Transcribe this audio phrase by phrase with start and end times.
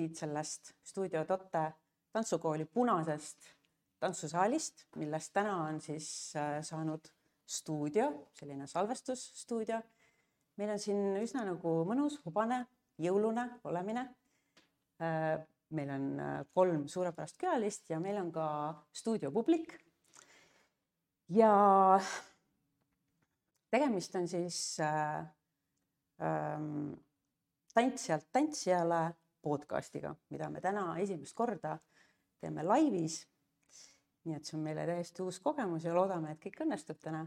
[0.00, 1.68] siit sellest Stuudio Totte
[2.12, 3.50] tantsukooli punasest
[4.00, 7.10] tantsusaalist, millest täna on siis äh, saanud
[7.50, 9.80] stuudio, selline salvestusstuudio.
[10.56, 12.62] meil on siin üsna nagu mõnus, hubane,
[13.00, 14.06] jõulune olemine.
[15.00, 15.36] Äh,
[15.76, 18.46] meil on äh, kolm suurepärast külalist ja meil on ka
[18.92, 19.76] stuudiopublik.
[21.28, 21.52] ja
[23.70, 25.24] tegemist on siis äh,
[26.24, 26.94] ähm,
[27.74, 29.02] tantsijalt tantsijale
[29.42, 31.78] podcast'iga, mida me täna esimest korda
[32.40, 33.26] teeme laivis.
[34.24, 37.24] nii et see on meile täiesti uus kogemus ja loodame, et kõik õnnestub täna.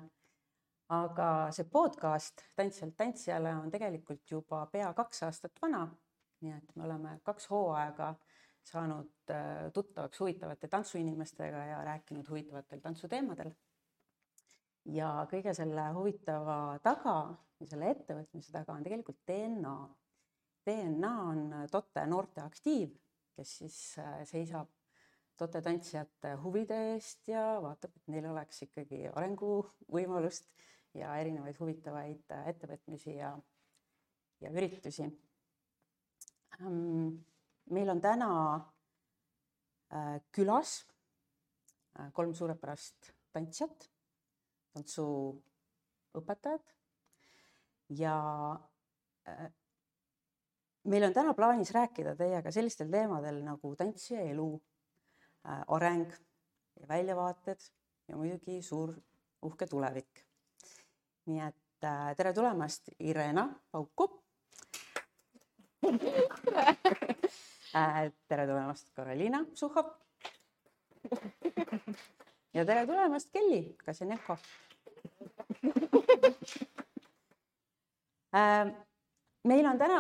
[0.94, 5.88] aga see podcast Tantsijalt tantsijale on tegelikult juba pea kaks aastat vana.
[6.42, 8.16] nii et me oleme kaks hooaega
[8.64, 13.52] saanud äh, tuttavaks huvitavate tantsuinimestega ja rääkinud huvitavatel tantsuteemadel.
[14.86, 17.18] ja kõige selle huvitava taga
[17.60, 19.76] ja selle ettevõtmise taga on tegelikult DNA
[20.66, 22.94] DNA on Tote noorte aktiiv,
[23.36, 24.70] kes siis äh, seisab
[25.38, 30.46] Tote tantsijate huvide eest ja vaatab, et neil oleks ikkagi arenguvõimalust
[31.00, 33.32] ja erinevaid huvitavaid äh, ettevõtmisi ja,
[34.46, 35.10] ja üritusi.
[36.62, 37.26] Ähm,
[37.74, 38.30] meil on täna
[39.90, 40.84] äh, külas
[42.14, 43.84] kolm suurepärast tantsijat,
[44.74, 46.72] tantsuõpetajad
[47.94, 48.16] ja
[50.84, 54.48] meil on täna plaanis rääkida teiega sellistel teemadel nagu tantsija elu
[55.48, 56.10] äh,, areng
[56.80, 57.60] ja väljavaated
[58.08, 58.94] ja muidugi suur
[59.42, 60.26] uhke tulevik.
[61.26, 64.10] nii et äh, tere tulemast, Irena Pauku
[67.76, 68.12] äh,.
[68.28, 69.86] tere tulemast, Karoliina Suhhov.
[72.54, 74.38] ja tere tulemast, Kelly Kaseneko
[79.44, 80.00] meil on täna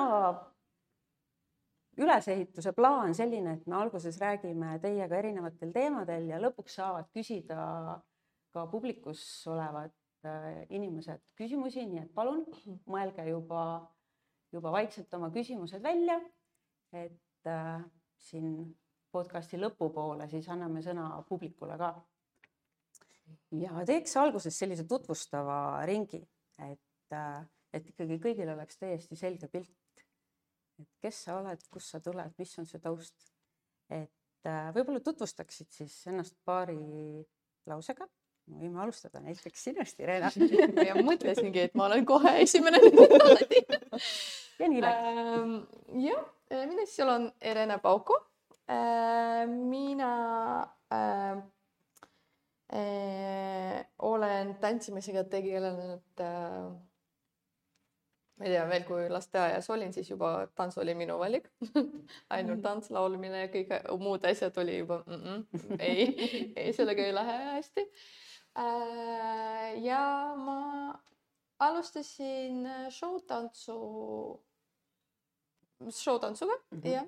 [1.97, 7.65] ülesehituse plaan selline, et me alguses räägime teiega erinevatel teemadel ja lõpuks saavad küsida
[8.53, 9.93] ka publikus olevad
[10.25, 12.43] äh, inimesed küsimusi, nii et palun
[12.89, 13.63] mõelge juba,
[14.53, 16.19] juba vaikselt oma küsimused välja.
[16.93, 17.81] et äh,
[18.17, 18.75] siin
[19.11, 21.93] podcasti lõpupoole siis anname sõna publikule ka.
[23.57, 26.21] ja teeks alguses sellise tutvustava ringi,
[26.57, 29.73] et äh,, et ikkagi kõigil oleks täiesti selge pilt
[30.81, 33.31] et kes sa oled, kust sa tuled, mis on su taust.
[33.89, 37.23] et äh, võib-olla tutvustaksid siis ennast paari
[37.69, 38.07] lausega.
[38.59, 40.31] võime alustada näiteks sinust, Irena.
[40.89, 43.63] ja mõtlesingi, et ma olen kohe esimene niimoodi
[44.59, 45.57] ja nii läks ähm,.
[46.03, 48.17] jah, mina siis olen Irena Pauko
[48.69, 49.47] äh,.
[49.47, 50.11] mina
[50.93, 51.37] äh,
[52.73, 56.71] äh, olen tantsimisega tegelenud äh,
[58.43, 61.45] ma ei tea veel, kui lasteaias olin, siis juba tants oli minu valik
[62.35, 63.71] ainult tants, laulmine ja kõik
[64.01, 67.87] muud asjad oli juba mm -mm, ei, ei sellega ei lähe hästi.
[68.59, 70.59] Äh, ja ma
[71.59, 73.79] alustasin showtantsu,
[75.89, 76.89] showtantsuga mm -hmm.
[76.91, 77.07] jah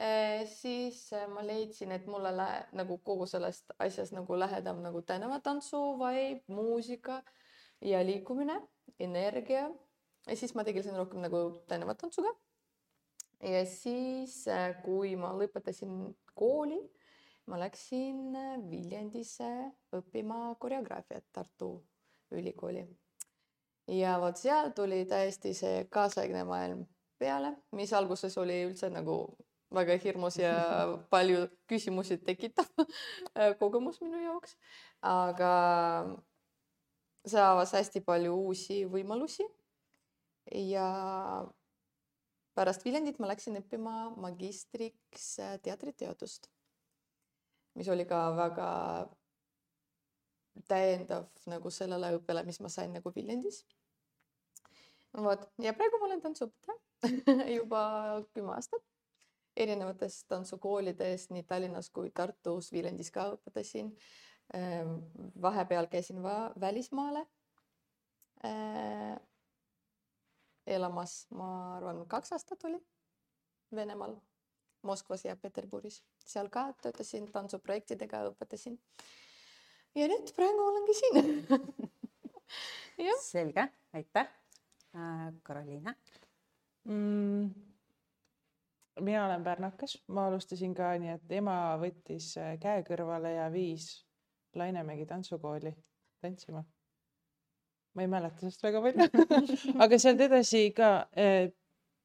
[0.00, 0.46] e,.
[0.46, 6.42] siis ma leidsin, et mulle lähe, nagu kogu sellest asjast nagu lähedam nagu tänavatantsu vibe,
[6.46, 7.22] muusika
[7.80, 8.62] ja liikumine,
[8.98, 9.70] energia
[10.26, 12.34] ja siis ma tegelesin rohkem nagu tänavatantsuga.
[13.42, 16.80] ja siis, äh, kui ma lõpetasin kooli,
[17.46, 19.50] ma läksin äh, Viljandisse
[19.92, 21.84] õppima koreograafiat Tartu
[22.32, 22.86] Ülikooli.
[23.88, 26.86] ja vot seal tuli täiesti see kaasaegne maailm
[27.18, 29.36] peale, mis alguses oli üldse nagu
[29.74, 30.54] väga hirmus ja
[31.12, 34.56] palju küsimusi tekitav äh, kogemus minu jaoks,
[35.02, 35.52] aga
[37.26, 39.44] see avas hästi palju uusi võimalusi
[40.52, 40.86] ja
[42.54, 46.48] pärast Viljandit ma läksin õppima magistriks äh, teatriteadust,
[47.78, 48.70] mis oli ka väga
[50.70, 53.64] täiendav nagu sellele õppele, mis ma sain nagu Viljandis.
[55.14, 57.84] vot ja praegu ma olen tantsuõpetaja juba
[58.32, 58.84] kümme aastat
[59.56, 63.92] erinevates tantsukoolides nii Tallinnas kui Tartus, Viljandis ka õpetasin.
[64.54, 64.96] Ehm,
[65.42, 66.18] vahepeal käisin
[66.60, 67.22] välismaale
[68.44, 69.22] ehm,
[70.66, 72.80] elamas, ma arvan, kaks aastat oli
[73.74, 74.16] Venemaal,
[74.84, 78.78] Moskvas ja Peterburis, seal ka töötasin tantsuprojektidega, õpetasin.
[79.94, 81.30] ja nüüd praegu olengi siin
[83.30, 84.28] selge, aitäh
[84.94, 85.32] äh,.
[85.42, 85.94] Karoliina
[86.84, 87.50] mm,.
[89.00, 94.04] mina olen pärnakas, ma alustasin ka nii, et ema võttis äh, käe kõrvale ja viis
[94.54, 95.72] Lainemägi tantsukooli
[96.22, 96.62] tantsima
[97.94, 99.08] ma ei mäleta sellest väga palju.
[99.84, 101.52] Aga sealt edasi ka eh,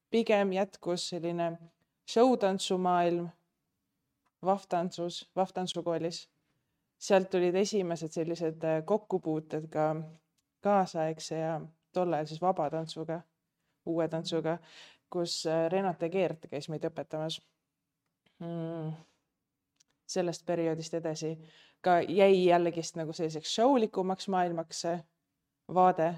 [0.10, 1.52] pigem jätkus selline
[2.10, 3.30] showtantsumaailm
[4.46, 6.30] Vahv-tantsus, Vahv-tantsukoolis.
[7.00, 9.96] sealt tulid esimesed sellised äh, kokkupuuted ka
[10.64, 11.62] kaasaegse ja
[11.94, 13.22] tol ajal siis vabatantsuga,
[13.86, 14.58] uue tantsuga,
[15.10, 17.42] kus äh, Renate Keert käis meid õpetamas.
[18.40, 18.92] Mm..
[20.08, 21.34] sellest perioodist edasi
[21.82, 24.94] ka jäi jällegist nagu selliseks showlikumaks maailmaks see
[25.74, 26.14] vaade,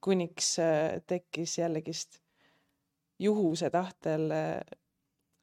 [0.00, 2.20] kuniks äh, tekkis jällegist
[3.18, 4.32] juhuse tahtel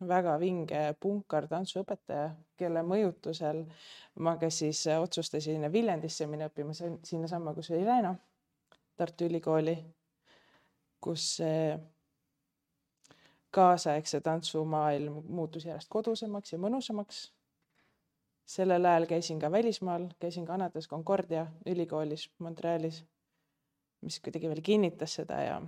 [0.07, 3.63] väga vinge punkartantsuõpetaja, kelle mõjutusel
[4.25, 8.15] ma ka siis otsustasin Viljandisse minna õppima sinnasamma, kus oli Leena,
[8.97, 9.77] Tartu Ülikooli,
[11.01, 11.75] kus see
[13.51, 17.25] kaasaegse tantsumaailm muutus järjest kodusemaks ja mõnusamaks.
[18.45, 23.03] Sellel ajal käisin ka välismaal, käisin Kanadas Concordia ülikoolis Montrealis,
[24.01, 25.61] mis kuidagi veel kinnitas seda ja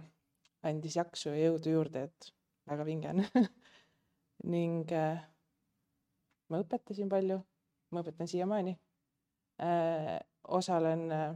[0.64, 2.34] andis jaksu ja jõudu juurde, et
[2.70, 3.24] väga vinge on
[4.54, 5.24] ning äh,
[6.50, 7.40] ma õpetasin palju,
[7.92, 8.76] ma õpetan siiamaani
[9.64, 10.20] äh,.
[10.44, 11.36] osalen äh,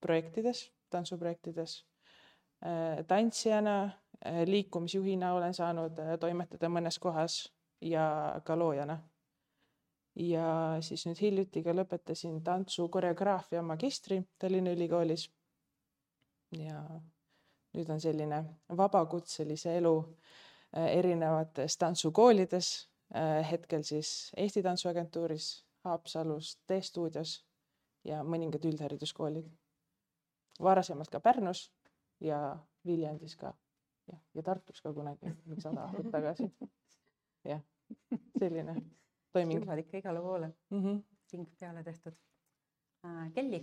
[0.00, 1.78] projektides, tantsuprojektides
[2.64, 3.04] äh,.
[3.06, 7.46] tantsijana äh,, liikumisjuhina olen saanud äh, toimetada mõnes kohas
[7.80, 8.98] ja ka loojana.
[10.16, 15.30] Ja siis nüüd hiljuti ka lõpetasin tantsu koreograafia magistri Tallinna Ülikoolis.
[16.58, 16.82] ja
[17.74, 18.44] nüüd on selline
[18.76, 19.94] vabakutselise elu
[20.76, 27.44] Äh, erinevates tantsukoolides, äh, hetkel siis Eesti Tantsuagentuuris, Haapsalus, T-stuudios
[28.04, 29.48] ja mõningad üldhariduskoolid.
[30.62, 31.70] varasemalt ka Pärnus
[32.20, 33.54] ja Viljandis ka
[34.08, 36.50] jah, ja Tartus ka kunagi, sada aastat tagasi.
[37.52, 37.62] jah,
[38.38, 38.74] selline
[39.32, 39.62] toiming.
[39.64, 40.82] jõuad ikka igale poole mm.
[40.82, 41.02] -hmm.
[41.30, 42.16] ting peale tehtud
[43.04, 43.32] äh,.
[43.34, 43.60] Kelly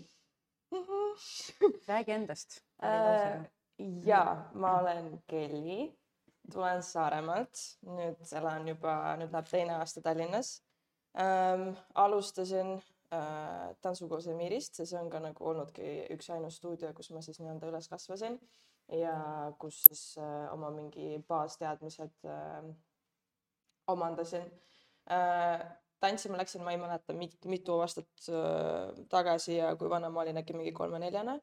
[0.72, 0.78] mm.
[0.78, 1.78] -hmm.
[1.90, 3.46] räägi endast äh,.
[4.06, 5.94] ja ma olen Kelly
[6.52, 10.62] tulen Saaremaalt, nüüd elan juba, nüüd läheb teine aasta Tallinnas
[11.18, 11.74] ähm,.
[11.94, 12.76] alustasin
[13.14, 17.40] äh, tantsukool Semirist ja see on ka nagu olnudki üks ainus stuudio, kus ma siis
[17.40, 18.40] nii-öelda üles kasvasin
[19.02, 19.16] ja
[19.60, 22.70] kus siis äh, oma mingi baasteadmised äh,
[23.88, 24.46] omandasin
[26.06, 30.40] tantsima läksin, ma ei mäleta mit, mitu aastat äh, tagasi ja kui vana ma olin,
[30.42, 31.40] äkki mingi kolme-neljane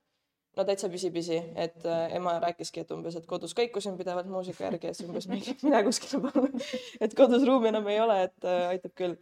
[0.57, 4.93] no täitsa pisi-pisi, et äh, ema rääkiski, et umbes, et kodus kõikusin pidevalt muusika järgi,
[4.93, 6.65] et umbes mingi mine kuskile palun
[7.01, 9.17] et kodus ruumi enam ei ole, et äh, aitab küll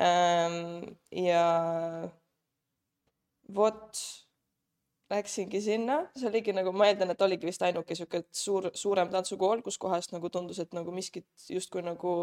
[0.00, 0.96] ähm,.
[1.12, 1.44] ja
[3.54, 4.00] vot
[5.14, 9.62] läksingi sinna, see oligi nagu, ma eeldan, et oligi vist ainuke sihuke suur, suurem tantsukool,
[9.64, 12.14] kus kohast nagu tundus, et nagu miskit justkui nagu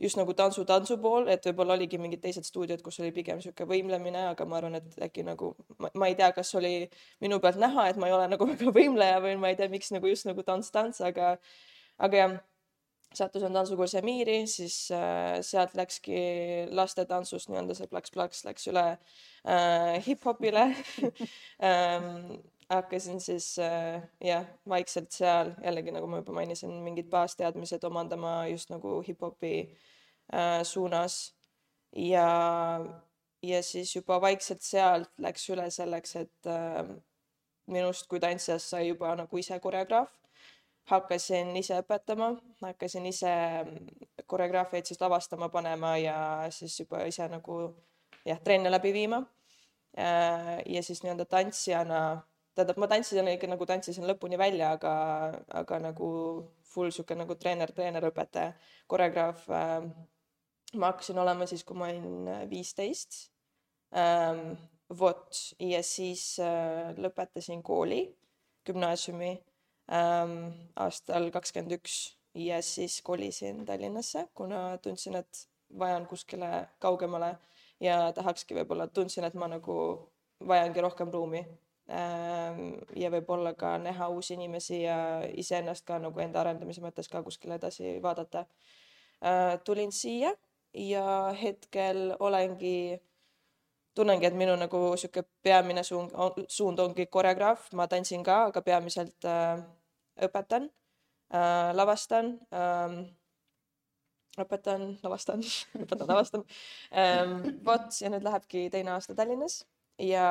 [0.00, 3.66] just nagu tantsu, tantsu pool, et võib-olla oligi mingid teised stuudiod, kus oli pigem sihuke
[3.66, 6.72] võimlemine, aga ma arvan, et äkki nagu ma, ma ei tea, kas oli
[7.24, 9.90] minu pealt näha, et ma ei ole nagu väga võimleja või ma ei tea, miks
[9.94, 11.34] nagu just nagu tants, tants, aga,
[11.98, 12.38] aga jah
[13.14, 16.20] sattusin tantsukursi Emiiri, siis äh, sealt läkski
[16.70, 20.68] lastetantsust nii-öelda see plaks-plaks läks üle äh, hip-hopile
[21.68, 22.38] ähm,
[22.70, 28.70] hakkasin siis äh, jah, vaikselt seal jällegi nagu ma juba mainisin, mingid baasteadmised omandama just
[28.70, 29.54] nagu hip-hopi
[30.32, 31.34] äh, suunas.
[31.96, 32.84] ja,
[33.42, 36.84] ja siis juba vaikselt sealt läks üle selleks, et äh,
[37.66, 40.12] minust kui tantsijast sai juba nagu ise koreograaf.
[40.88, 43.32] Hakkasin ise õpetama, hakkasin ise
[44.26, 46.18] koreograafiaid siis lavastama panema ja
[46.54, 47.60] siis juba ise nagu
[48.24, 49.22] jah, trenne läbi viima.
[49.98, 52.00] Äh, ja siis nii-öelda tantsijana
[52.54, 54.92] tähendab, ma tantsisin ikka nagu tantsisin lõpuni välja, aga,
[55.60, 56.08] aga nagu
[56.68, 58.52] full sihuke nagu treener, treenerõpetaja,
[58.90, 59.88] koreograaf äh,.
[60.74, 63.30] ma hakkasin olema siis, kui ma olin viisteist
[63.96, 64.58] ähm,.
[64.88, 68.02] vot ja siis äh, lõpetasin kooli,
[68.66, 69.32] gümnaasiumi
[69.92, 71.98] ähm, aastal kakskümmend üks
[72.34, 75.46] ja siis kolisin Tallinnasse, kuna tundsin, et
[75.78, 77.36] vajan kuskile kaugemale
[77.80, 79.78] ja tahakski võib-olla, tundsin, et ma nagu
[80.48, 81.42] vajangi rohkem ruumi
[81.88, 87.22] Ehm, ja võib-olla ka näha uusi inimesi ja iseennast ka nagu enda arendamise mõttes ka
[87.24, 88.44] kuskile edasi vaadata.
[89.22, 90.34] Ehm, tulin siia
[90.76, 91.04] ja
[91.42, 93.00] hetkel olengi,
[93.96, 96.12] tunnengi, et minu nagu sihuke peamine suund,
[96.52, 99.56] suund ongi koreograaf, ma tantsin ka, aga peamiselt äh,
[100.26, 100.68] õpetan
[101.34, 102.98] äh,, lavastan äh,
[104.42, 105.42] õpetan, lavastan
[105.82, 106.44] õpetan, lavastan
[106.92, 107.58] ähm,.
[107.66, 109.62] vot ja nüüd lähebki teine aasta Tallinnas
[110.02, 110.28] ja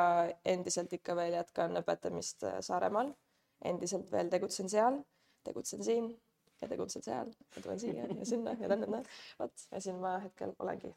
[0.48, 3.14] endiselt ikka veel jätkan õpetamist äh, Saaremaal.
[3.66, 5.02] endiselt veel tegutsen seal,
[5.44, 6.12] tegutsen siin
[6.62, 9.04] ja tegutsen seal ja tulen siia ja sinna ja tänna,
[9.40, 10.94] vot ja siin ma hetkel olengi.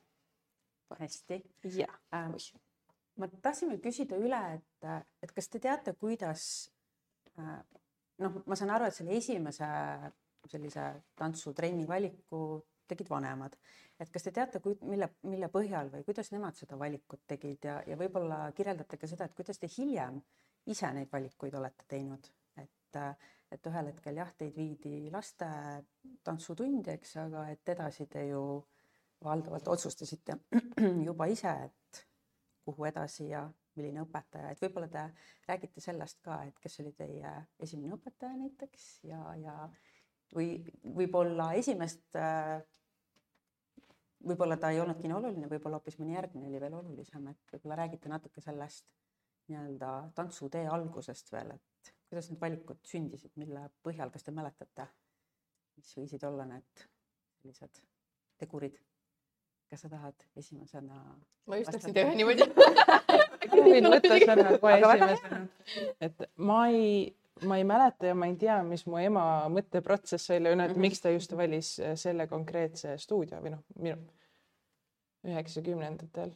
[0.99, 1.43] hästi.
[1.77, 2.37] jah ähm,.
[3.17, 4.91] ma tahtsin veel küsida üle, et,
[5.23, 6.71] et kas te teate, kuidas
[7.39, 7.61] äh,
[8.21, 9.69] noh, ma saan aru, et selle esimese
[10.49, 10.85] sellise
[11.17, 12.61] tantsutrenni valiku
[12.91, 13.57] tegid vanemad.
[14.01, 17.77] et kas te teate, kui, mille, mille põhjal või kuidas nemad seda valikut tegid ja,
[17.87, 20.21] ja võib-olla kirjeldate ka seda, et kuidas te hiljem
[20.73, 22.31] ise neid valikuid olete teinud,
[22.63, 23.01] et,
[23.53, 25.49] et ühel hetkel jah, teid viidi laste
[26.25, 28.43] tantsutundi, eks, aga et edasi te ju
[29.25, 30.39] valdavalt otsustasite
[31.09, 32.05] juba ise, et
[32.65, 33.45] kuhu edasi ja
[33.79, 35.05] milline õpetaja, et võib-olla te
[35.49, 39.57] räägite sellest ka, et kes oli teie esimene õpetaja näiteks ja, ja
[40.35, 42.19] või võib-olla esimest
[44.27, 47.81] võib-olla ta ei olnudki nii oluline, võib-olla hoopis mõni järgmine oli veel olulisem, et võib-olla
[47.83, 48.87] räägite natuke sellest
[49.51, 54.87] nii-öelda tantsutee algusest veel, et kuidas need valikud sündisid, mille põhjal, kas te mäletate,
[55.79, 56.87] mis võisid olla need
[57.41, 57.83] sellised
[58.43, 58.79] tegurid?
[59.71, 60.97] kas sa tahad esimesena?
[61.47, 62.43] ma just tahtsin teha niimoodi
[63.49, 65.41] võin võtta sõna kohe esimesena,
[66.01, 67.17] et ma ei
[67.47, 70.85] ma ei mäleta ja ma ei tea, mis mu ema mõtteprotsess oli, et mm -hmm.
[70.85, 73.97] miks ta just valis äh, selle konkreetse stuudio või noh, minu
[75.25, 76.33] üheksakümnendatel.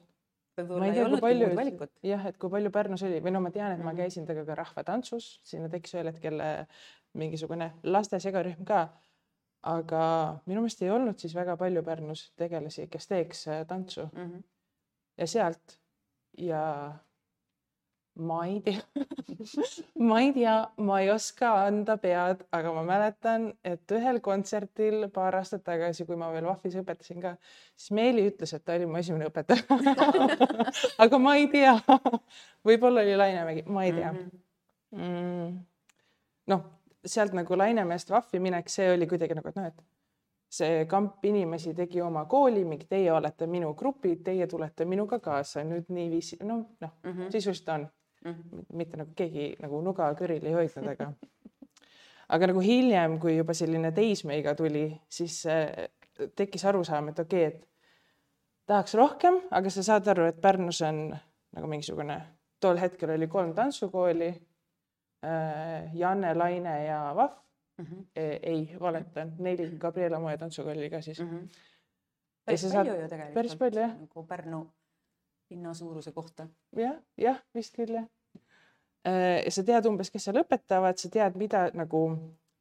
[0.59, 1.93] võib-olla ei olnudki palju, muud valikut.
[2.03, 4.01] jah, et kui palju Pärnus oli või no ma tean, et ma mhm.
[4.01, 6.67] käisin temaga ka rahvatantsus, sinna tekkis ühel hetkel äh,
[7.13, 8.89] mingisugune laste segarühm ka.
[9.63, 10.01] aga
[10.47, 14.31] minu meelest ei olnud siis väga palju Pärnus tegelasi, kes teeks äh, tantsu mm.
[14.31, 14.43] -hmm.
[15.19, 15.79] ja sealt
[16.39, 16.65] ja
[18.15, 18.81] ma ei tea
[20.09, 25.39] ma ei tea, ma ei oska anda pead, aga ma mäletan, et ühel kontserdil paar
[25.41, 27.35] aastat tagasi, kui ma veel Vahvis õpetasin ka,
[27.77, 29.79] siis Meeli ütles, et ta oli mu esimene õpetaja
[31.05, 31.75] aga ma ei tea.
[32.65, 34.13] Võib-olla oli Lainemägi, ma ei tea.
[34.13, 34.39] Mhm.
[35.01, 35.59] mm..
[36.55, 36.65] noh,
[37.05, 39.85] sealt nagu Lainemeest Vahvi minek, see oli kuidagi nagu, et noh, et
[40.55, 45.91] see kamp inimesi tegi oma kooli, teie olete minu grupid, teie tulete minuga kaasa, nüüd
[45.95, 47.31] niiviisi, noh, noh mm -hmm.
[47.33, 47.89] sisuliselt on
[48.25, 48.33] mm.
[48.33, 48.65] -hmm.
[48.73, 51.13] mitte nagu keegi nagu nuga kõril ei hoidnud, aga
[52.35, 55.89] aga nagu hiljem, kui juba selline teismeiga tuli, siis äh,
[56.37, 57.69] tekkis arusaam, et okei okay,, et
[58.67, 61.17] tahaks rohkem, aga sa saad aru, et Pärnus on
[61.53, 62.21] nagu mingisugune,
[62.61, 64.29] tol hetkel oli kolm tantsukooli
[65.25, 65.95] äh,.
[65.95, 67.44] Janne, Laine ja Vahv
[67.79, 67.85] mm.
[67.85, 68.07] -hmm.
[68.43, 71.31] Ei, valetan, neli Gabriela Moe tantsukooli oli ka siis mm.
[71.31, 71.49] -hmm.
[72.45, 73.03] päris palju saad...
[73.03, 73.35] ju tegelikult.
[73.35, 73.97] päris palju jah.
[74.01, 74.67] nagu Pärnu
[75.51, 76.83] linna suuruse kohta ja,.
[76.83, 78.07] jah, jah, vist küll jah.
[79.07, 82.05] Äh, ja sa tead umbes, kes seal õpetavad, sa tead, mida nagu,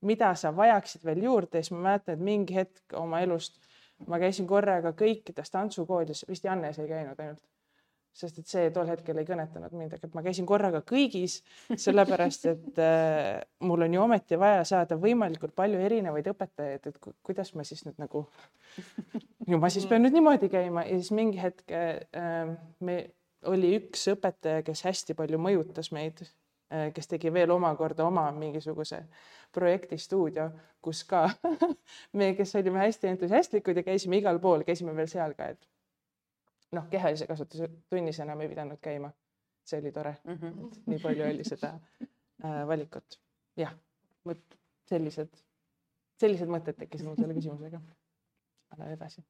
[0.02, 3.62] mida sa vajaksid veel juurde siis ma mäletan, et mingi hetk oma elust
[4.08, 7.44] ma käisin korraga kõikides tantsukoolides, vist Jannes ei käinud ainult
[8.14, 11.40] sest et see tol hetkel ei kõnetanud mind, aga ma käisin korraga kõigis,
[11.72, 17.54] sellepärast et äh, mul on ju ometi vaja saada võimalikult palju erinevaid õpetajaid, et kuidas
[17.58, 18.28] ma siis nüüd nagu,
[19.50, 20.86] ju ma siis pean nüüd niimoodi käima.
[20.86, 22.54] Ja siis mingi hetk äh,
[22.86, 23.00] me,
[23.50, 29.04] oli üks õpetaja, kes hästi palju mõjutas meid äh,, kes tegi veel omakorda oma mingisuguse
[29.58, 30.52] projektistuudio,
[30.86, 31.26] kus ka
[32.18, 35.73] me, kes olime hästi entusiastlikud ja käisime igal pool, käisime veel seal ka, et
[36.74, 39.12] noh, kehalise kasvatuse tunnis enam ei pidanud käima.
[39.64, 40.66] see oli tore mm, -hmm.
[40.68, 43.20] et nii palju oli seda äh, valikut.
[43.58, 43.76] jah,
[44.26, 44.58] vot
[44.90, 45.38] sellised,
[46.20, 47.80] sellised mõtted tekkisid mul selle küsimusega.
[48.78, 49.24] Lähme edasi.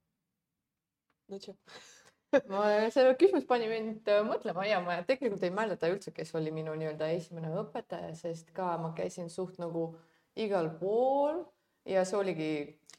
[2.50, 6.52] ma, see küsimus pani mind äh, mõtlema ja ma tegelikult ei mäleta üldse, kes oli
[6.52, 9.92] minu nii-öelda esimene õpetaja, sest ka ma käisin suht nagu
[10.36, 11.44] igal pool
[11.86, 12.50] ja see oligi.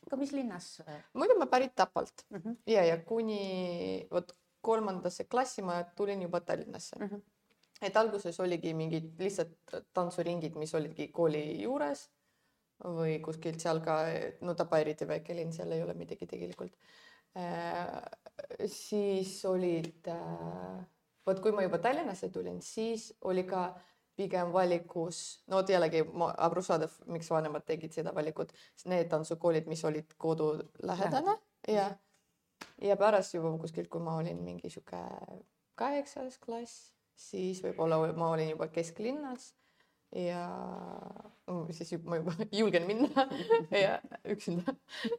[0.06, 0.70] aga mis linnas?
[1.12, 2.56] muidu ma pärit Tapalt mm -hmm.
[2.66, 7.06] ja, ja kuni vot kolmandasse klassi ma tulin juba Tallinnasse mm.
[7.06, 7.22] -hmm.
[7.82, 12.10] et alguses oligi mingid lihtsalt tantsuringid, mis olidki kooli juures
[12.84, 13.98] või kuskilt seal ka,
[14.40, 16.72] no Tapa eriti väike linn, seal ei ole midagi tegelikult
[17.36, 18.02] äh,.
[18.66, 20.84] siis olid äh,,
[21.26, 23.74] vot kui ma juba Tallinnasse tulin, siis oli ka
[24.16, 26.04] pigem valikus, no vot jällegi
[26.46, 28.52] arusaadav, miks vanemad tegid seda valikut,
[28.90, 31.36] need tantsukoolid, mis olid kodulähedane
[31.68, 31.88] ja,
[32.82, 35.02] ja pärast juba kuskilt, kui ma olin mingi sihuke
[35.78, 39.50] kaheksas klass, siis võib-olla ma olin juba kesklinnas
[40.14, 40.44] ja
[41.50, 43.26] no, siis ma juba julgen minna
[43.84, 43.98] ja
[44.30, 44.76] üksinda.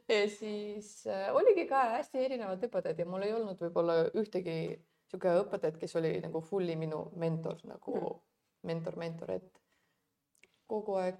[0.08, 4.78] Ja siis äh, oligi ka hästi erinevad õpetajad ja mul ei olnud võib-olla ühtegi
[5.10, 8.25] sihuke õpetajat, kes oli nagu fully minu mentor nagu mm
[8.66, 9.62] mentor, mentor, et
[10.66, 11.18] kogu aeg,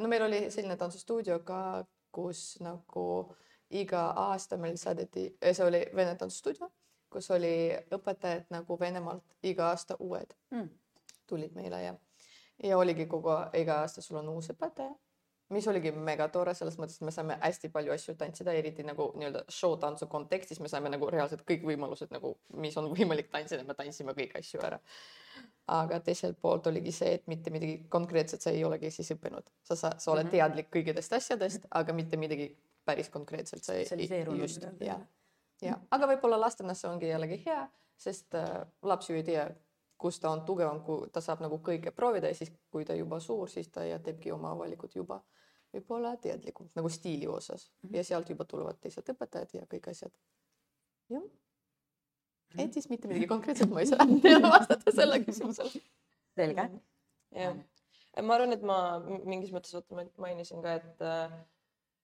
[0.00, 3.04] no meil oli selline tantsustuudio ka, kus nagu
[3.70, 6.70] iga aasta meil saadeti, see oli Vene tantsustuudio,
[7.12, 7.52] kus oli
[7.94, 10.68] õpetajad nagu Venemaalt iga aasta uued mm.
[11.26, 11.94] tulid meile ja,
[12.64, 14.90] ja oligi kogu, iga aasta sul on uus õpetaja
[15.50, 19.10] mis oligi mega tore selles mõttes, et me saime hästi palju asju tantsida, eriti nagu
[19.18, 23.64] nii-öelda show tantsu kontekstis me saime nagu reaalselt kõik võimalused nagu, mis on võimalik tantsida,
[23.66, 24.78] me tantsime kõiki asju ära.
[25.70, 29.76] aga teiselt poolt oligi see, et mitte midagi konkreetset sa ei olegi siis õppinud, sa,
[29.76, 30.30] sa, sa oled Mhm.
[30.30, 33.86] teadlik kõikidest asjadest, aga mitte midagi päris konkreetselt sa ei,
[34.40, 34.98] just ja,
[35.62, 39.46] ja aga võib-olla lastena see ongi jällegi hea, sest äh, laps ju ei tea,
[40.00, 43.20] kus ta on tugevam, kui ta saab nagu kõike proovida ja siis, kui ta juba
[43.20, 45.20] suur, siis ta ja teebki oma valikud juba
[45.74, 47.94] võib-olla teadlikult nagu stiili osas Mhm.
[47.94, 50.12] ja sealt juba tulevad teised õpetajad ja kõik asjad.
[51.10, 51.22] jah.
[51.22, 52.60] Mhm.
[52.64, 55.82] et siis mitte midagi konkreetset ma ei saa teile vastata selle küsimusele.
[56.34, 56.68] selge.
[57.32, 57.56] jah,
[58.22, 61.30] ma arvan, et ma mingis mõttes vaata ma mainisin ka, et äh,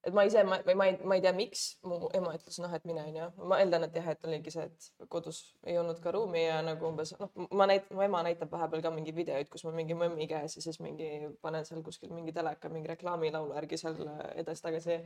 [0.06, 2.84] et ma ise, ma, ma ei, ma ei tea, miks mu ema ütles, noh, et
[2.86, 6.44] mine onju, ma eeldan, et jah, et oligi see, et kodus ei olnud ka ruumi
[6.44, 9.74] ja nagu umbes noh, ma näit-, mu ema näitab vahepeal ka mingeid videoid, kus ma
[9.74, 11.10] mingi mõmmi käes ja siis mingi
[11.42, 13.98] panen seal kuskil mingi teleka mingi reklaamilaulu järgi seal
[14.44, 15.00] edasi-tagasi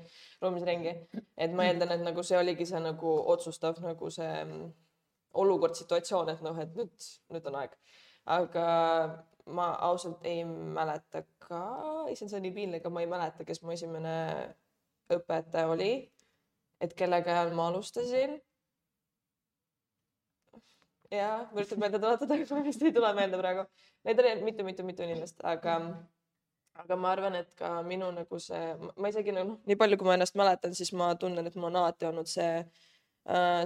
[0.45, 0.95] ruumis ringi.
[1.37, 4.71] et ma eeldan, et nagu see oligi see nagu otsustav nagu see mm,
[5.41, 7.77] olukord, situatsioon, et noh, et nüüd, nüüd on aeg.
[8.31, 8.65] aga
[9.51, 11.61] ma ausalt ei mäleta ka,
[12.13, 14.17] issand, see on nii piinlik, aga ma ei mäleta, kes mu esimene
[15.17, 15.91] õpetaja oli,
[16.81, 18.39] et kelle käe all ma alustasin.
[21.11, 23.67] ja ma üritan meelde tuletada, aga vist ei tule meelde praegu.
[24.07, 25.81] Neid oli mitu-mitu-mitu inimest, aga,
[26.79, 30.07] aga ma arvan, et ka minu nagu see, ma isegi nagu noh, nii palju, kui
[30.07, 32.90] ma ennast mäletan, siis ma tunnen, et mul on alati olnud see äh,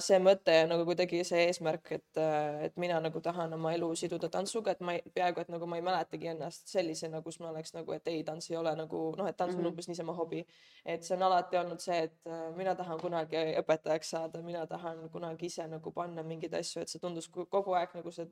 [0.05, 2.19] see mõte ja nagu kuidagi see eesmärk, et,
[2.67, 5.79] et mina nagu tahan oma elu siduda tantsuga, et ma ei, peaaegu et nagu ma
[5.79, 9.29] ei mäletagi ennast sellisena, kus ma oleks nagu, et ei, tants ei ole nagu noh,
[9.31, 9.71] et tants on Mhm.
[9.71, 10.45] umbes niisama hobi.
[10.85, 15.09] et see on alati olnud see, et äh, mina tahan kunagi õpetajaks saada, mina tahan
[15.11, 18.27] kunagi ise nagu panna mingeid asju, et see tundus kogu aeg nagu see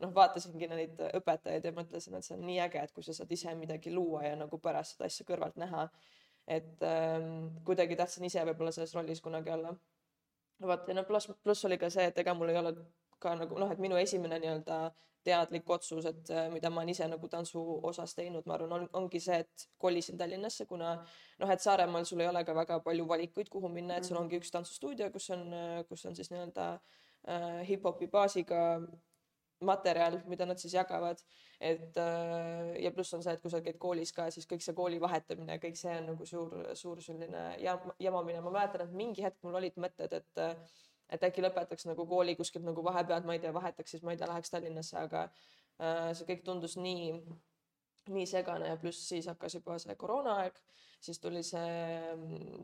[0.00, 3.30] noh, vaatasingi neid õpetajaid ja mõtlesin, et see on nii äge, et kui sa saad
[3.32, 5.88] ise midagi luua ja nagu pärast seda asja kõrvalt näha.
[6.48, 9.72] et ähm, kuidagi tahtsin ise võib-olla selles rollis kunagi olla
[10.62, 12.74] vaata ja no pluss, pluss oli ka see, et ega mul ei ole
[13.18, 14.78] ka nagu noh, et minu esimene nii-öelda
[15.26, 18.84] teadlik otsus, et äh, mida ma olen ise nagu tantsu osas teinud, ma arvan, on,
[19.00, 20.92] ongi see, et kolisin Tallinnasse, kuna
[21.40, 24.22] noh, et Saaremaal sul ei ole ka väga palju valikuid, kuhu minna, et sul Mhm.
[24.24, 25.42] ongi üks tantsustuudio, kus on,
[25.88, 26.68] kus on siis nii-öelda
[27.28, 28.80] äh, hip-hopi baasiga
[29.64, 31.20] materjal, mida nad siis jagavad,
[31.60, 34.76] et äh, ja pluss on see, et kui sa käid koolis ka, siis kõik see
[34.76, 39.24] kooli vahetamine, kõik see on nagu suur, suur selline jam-, jamamine, ma mäletan, et mingi
[39.24, 40.76] hetk mul olid mõtted, et äh,
[41.12, 44.20] et äkki lõpetaks nagu kooli kuskilt nagu vahepeal, ma ei tea, vahetaks siis, ma ei
[44.20, 47.12] tea, läheks Tallinnasse, aga äh, see kõik tundus nii,
[48.12, 50.58] nii segane ja pluss siis hakkas juba see koroonaaeg,
[51.06, 51.70] siis tuli see,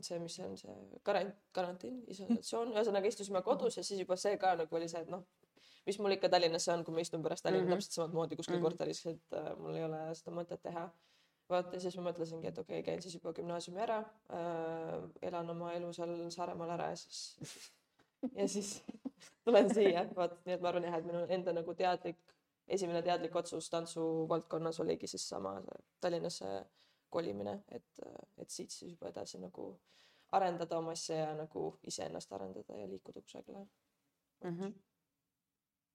[0.03, 0.75] see, mis see on see
[1.07, 5.11] karant-, karantiin, isolatsioon, ühesõnaga istusime kodus ja siis juba see ka nagu oli see, et
[5.13, 5.23] noh,
[5.85, 7.71] mis mul ikka Tallinnas on, kui ma istun pärast Tallinna mm.
[7.71, 7.81] -hmm.
[7.81, 8.59] täpselt samamoodi kuskil mm.
[8.59, 8.63] -hmm.
[8.63, 10.89] korteris, et äh, mul ei ole seda mõtet teha
[11.49, 15.73] vaata, siis ma mõtlesingi, et okei okay,, käin siis juba gümnaasiumi ära äh,, elan oma
[15.77, 17.23] elu seal Saaremaal ära ja siis,
[18.39, 18.83] ja siis
[19.45, 22.21] tulen siia, vaata, nii et ma arvan jah, et minu enda nagu teadlik,
[22.67, 25.57] esimene teadlik otsus tantsuvaldkonnas oligi siis sama
[26.01, 26.53] Tallinnasse
[27.13, 28.05] kolimine, et,
[28.37, 29.73] et siit siis juba edasi nagu
[30.33, 33.67] arendada oma asja ja nagu iseennast arendada ja liikuda kusagile.
[34.43, 34.73] Mhm.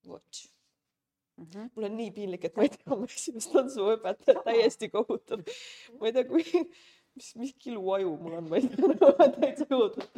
[0.08, 0.44] vot,
[1.38, 1.68] Mhm.
[1.76, 5.44] mul on nii piinlik, et ma ei tea oma esimest tantsuõpetajat, täiesti kohutav.
[6.00, 6.42] ma ei tea, kui,
[7.14, 10.08] mis, mis kiluaju mul on, ma ei tea, täitsa kohutav.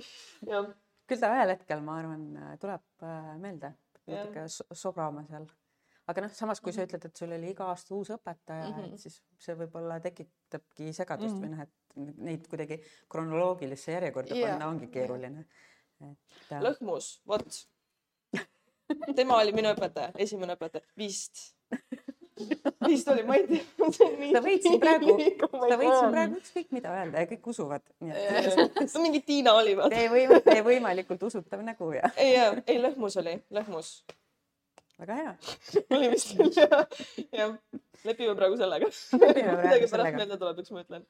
[0.48, 0.70] jah,
[1.10, 2.24] küll ta ühel hetkel, ma arvan,
[2.62, 3.74] tuleb äh, meelde,
[4.06, 5.44] natuke so- sobrama seal.
[6.10, 8.80] aga noh, samas kui sa ütled, et sul oli iga aasta uus õpetaja mm, Mhm.
[8.80, 8.94] -hmm.
[8.94, 11.52] et siis see võib-olla tekitabki segadust mm Mhm.
[11.52, 11.66] -hmm.
[11.96, 14.48] või noh, et neid kuidagi kronoloogilisse järjekorda Jaa.
[14.54, 15.44] panna ongi keeruline.
[16.00, 17.66] et äh, lõhmus, vot.
[19.18, 21.50] tema oli minu õpetaja, esimene õpetaja, vist.
[22.90, 23.90] vist oli, ma ei tea.
[23.90, 29.20] sa võid siin praegu, sa võid siin praegu ükskõik mida öelda ja kõik usuvad, mingi
[29.26, 29.92] Tiina oli vaata.
[29.94, 33.92] teie võim-, teie võimalikult usutav nägu ja ei, ei lõhmus oli, lõhmus.
[35.00, 35.36] väga hea.
[35.96, 37.04] oli vist küll jah,
[37.36, 37.54] jah,
[38.08, 38.88] lepime praegu sellega.
[39.20, 41.04] Midagi pärast meelde tuleb, eks ma ütlen.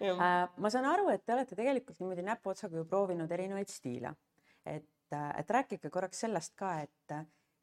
[0.00, 4.14] Äh, ma saan aru, et te olete tegelikult niimoodi näpuotsaga ju proovinud erinevaid stiile,
[4.64, 7.14] et, et rääkige korraks sellest ka, et,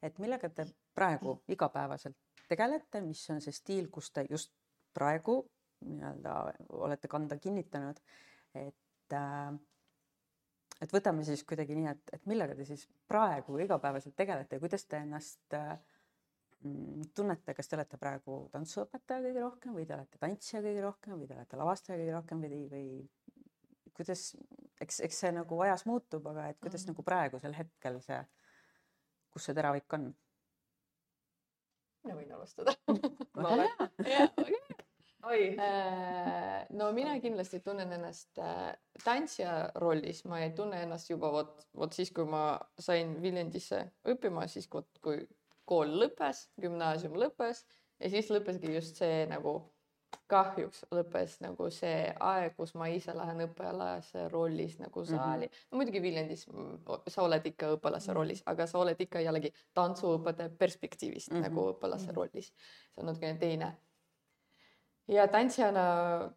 [0.02, 2.16] et millega te praegu igapäevaselt
[2.48, 4.52] tegelete, mis on see stiil, kus te just
[4.94, 5.40] praegu
[5.86, 6.34] nii-öelda
[6.84, 8.00] olete kanda kinnitanud,
[8.54, 9.58] et äh,
[10.82, 14.84] et võtame siis kuidagi nii, et, et millega te siis praegu igapäevaselt tegelete ja kuidas
[14.86, 15.78] te ennast äh,
[17.14, 21.30] tunnete, kas te olete praegu tantsuõpetaja kõige rohkem või te olete tantsija kõige rohkem või
[21.30, 22.86] te olete lavastaja kõige rohkem või, või
[23.98, 24.22] kuidas,
[24.80, 26.92] eks, eks see nagu ajas muutub, aga et kuidas Mhm.
[26.94, 28.20] nagu praegusel hetkel see,
[29.34, 30.12] kus see teravik on?
[32.08, 32.72] ma võin alustada.
[33.34, 33.66] väga
[34.06, 34.28] hea.
[35.28, 38.70] oi, Äh, no mina kindlasti tunnen ennast äh,
[39.04, 42.44] tantsija rollis, ma ei tunne ennast juba vot, vot siis, kui ma
[42.80, 45.20] sain Viljandisse õppima, siis vot kui
[45.68, 47.64] kool lõppes, gümnaasium lõppes
[48.00, 49.58] ja siis lõppeski just see nagu
[50.28, 55.50] kahjuks lõppes nagu see aeg, kus ma ise lähen õpilase rollis nagu saali mm.
[55.52, 55.66] -hmm.
[55.70, 60.50] no muidugi Viljandis mm, sa oled ikka õpilase rollis, aga sa oled ikka jällegi tantsuõpetaja
[60.58, 61.44] perspektiivist mm Mhm.
[61.44, 61.50] -hmm.
[61.50, 62.46] nagu õpilase rollis.
[62.94, 63.76] see on natukene teine
[65.08, 65.84] ja tantsijana,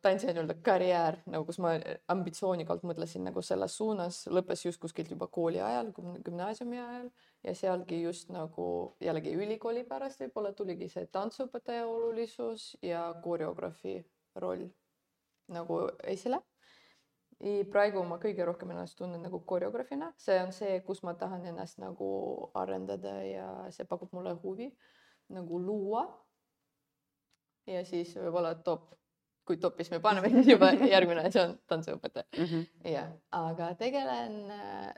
[0.01, 1.73] tantsija nii-öelda karjäär nagu, kus ma
[2.11, 7.09] ambitsioonikalt mõtlesin nagu selles suunas, lõppes just kuskilt juba kooli ajal, gümnaasiumi ajal.
[7.43, 13.97] Ja sealgi just nagu jällegi ülikooli pärast võib-olla tuligi see tantsuõpetaja olulisus ja koreograafi
[14.39, 14.69] roll
[15.51, 16.39] nagu esile.
[17.71, 21.79] praegu ma kõige rohkem ennast tunnen nagu koreograafina, see on see, kus ma tahan ennast
[21.79, 24.71] nagu arendada ja see pakub mulle huvi
[25.29, 26.05] nagu luua
[27.67, 28.89] ja siis võib-olla top,
[29.47, 32.27] kui topis me paneme, siis juba järgmine asi on tantsuõpetaja.
[32.37, 32.65] Mhm.
[32.93, 34.39] jah, aga tegelen,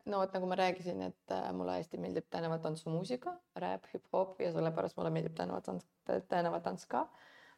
[0.05, 4.97] no vot nagu ma rääkisin, et äh, mulle hästi meeldib tänavatantsumuusika, räpp, hip-hop ja sellepärast
[4.99, 5.87] mulle meeldib tänavatants,
[6.29, 7.07] tänavatants ka.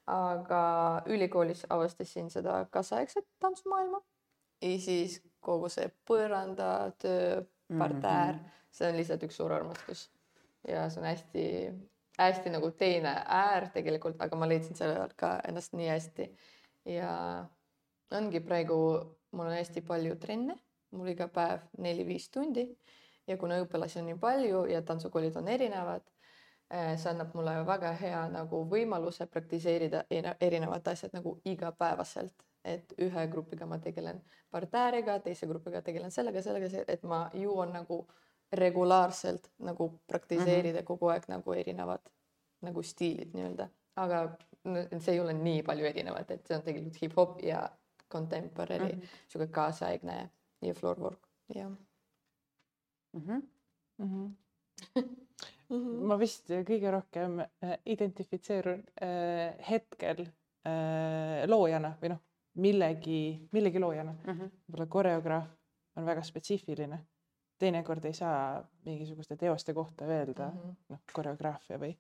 [0.06, 0.66] aga
[1.10, 4.04] ülikoolis avastasin seda kaasaegset tantsumaailma
[4.62, 7.42] ja siis kogu see põrandatöö,
[7.78, 8.40] partäär mm.
[8.40, 8.68] -hmm.
[8.72, 10.12] see on lihtsalt üks suur armastus
[10.68, 11.44] ja see on hästi
[12.18, 16.30] hästi nagu teine äär tegelikult, aga ma leidsin selle ka ennast nii hästi.
[16.86, 17.12] ja
[18.12, 18.78] ongi praegu,
[19.32, 20.56] mul on hästi palju trenne,
[20.92, 22.68] mul iga päev neli-viis tundi.
[23.28, 26.04] Ja kuna õpilasi on nii palju ja tantsukoolid on erinevad,
[26.70, 33.28] see annab mulle väga hea nagu võimaluse praktiseerida eri- erinevad asjad nagu igapäevaselt, et ühe
[33.28, 38.06] grupiga ma tegelen partääriga, teise grupiga tegelen sellega, sellega, et ma jõuan nagu
[38.52, 40.88] regulaarselt nagu praktiseerida mm -hmm.
[40.88, 42.12] kogu aeg nagu erinevad
[42.62, 44.38] nagu stiilid nii-öelda, aga
[45.00, 47.70] see ei ole nii palju erinevat, et see on tegelikult hip-hop ja
[48.12, 49.08] contemporary mm, -hmm.
[49.28, 50.30] sihuke kaasaegne
[50.62, 51.72] ja floor work, jah
[53.14, 53.32] Mhm.
[53.98, 54.30] mm.
[54.88, 55.16] -hmm.
[56.08, 60.22] ma vist kõige rohkem äh, identifitseerun äh, hetkel
[60.68, 62.20] äh, loojana või noh,
[62.56, 64.52] millegi, millegi loojana Mhm.
[64.68, 65.48] võib-olla koreograaf
[65.96, 67.00] on väga spetsiifiline.
[67.60, 70.60] Teinekord ei saa mingisuguste teoste kohta öelda mm.
[70.60, 70.76] -hmm.
[70.90, 71.98] noh, koreograafia või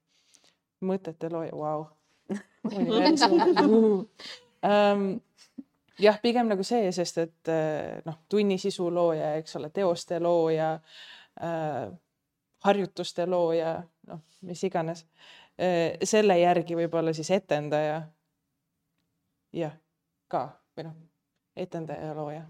[0.82, 1.86] mõtete looja, vau.
[6.00, 10.74] jah, pigem nagu see, sest et äh, noh, tunni sisu looja, eks ole, teoste looja
[11.44, 11.92] äh,,
[12.66, 15.06] harjutuste looja, noh, mis iganes
[15.60, 15.98] äh,.
[16.04, 18.02] selle järgi võib-olla siis etendaja.
[19.54, 19.78] jah,
[20.28, 20.96] ka või noh,
[21.56, 22.46] etendaja ja looja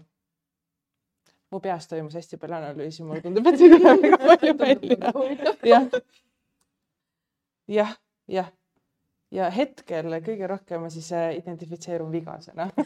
[1.52, 4.98] mu peas toimus hästi palju analüüsi, mulle tundub, et see tuleb väga palju välja.
[5.70, 5.84] jah,
[7.68, 7.92] jah,
[8.38, 8.48] jah.
[9.30, 12.64] ja hetkel kõige rohkem ma siis äh, identifitseerun vigasena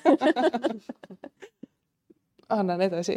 [2.60, 3.16] annan edasi.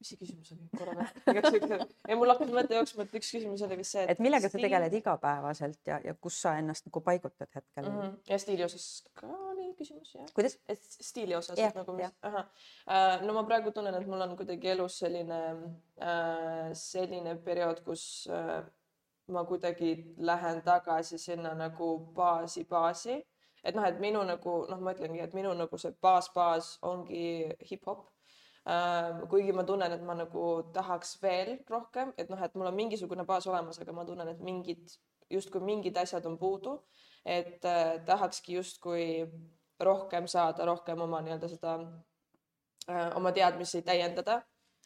[0.00, 1.94] Mis see küsimus oli korra juhuks.
[2.08, 4.96] ei, mul hakkas mõte jooksma, et üks küsimus oli vist see, et millega sa tegeled
[5.00, 7.94] igapäevaselt ja, ja kus sa ennast nagu paigutad hetkel mm?
[7.94, 8.02] mm?
[8.08, 8.32] -hmm.
[8.32, 8.88] ja stiili osas
[9.20, 10.26] ka oli küsimus, jah?
[10.34, 10.58] kuidas?
[10.68, 12.48] et stiili osas Jah, nagu mis, ahah
[12.88, 13.22] äh,.
[13.26, 15.40] no ma praegu tunnen, et mul on kuidagi elus selline
[16.00, 18.64] äh,, selline periood, kus äh,
[19.30, 23.26] ma kuidagi lähen tagasi sinna nagu baasi, baasi.
[23.64, 27.50] et noh, et minu nagu noh, ma ütlengi, et minu nagu see baas, baas ongi
[27.70, 28.06] hip-hop.
[29.30, 33.24] Kuigi ma tunnen, et ma nagu tahaks veel rohkem, et noh, et mul on mingisugune
[33.26, 34.98] baas olemas, aga ma tunnen, et mingid
[35.30, 36.76] justkui mingid asjad on puudu,
[37.24, 39.26] et äh, tahakski justkui
[39.80, 41.74] rohkem saada, rohkem oma nii-öelda seda
[42.88, 44.40] äh, oma teadmisi täiendada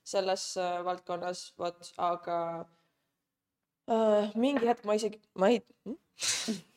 [0.04, 2.38] selles äh, valdkonnas, vot, aga
[3.90, 5.62] äh, mingi hetk ma isegi, ma ei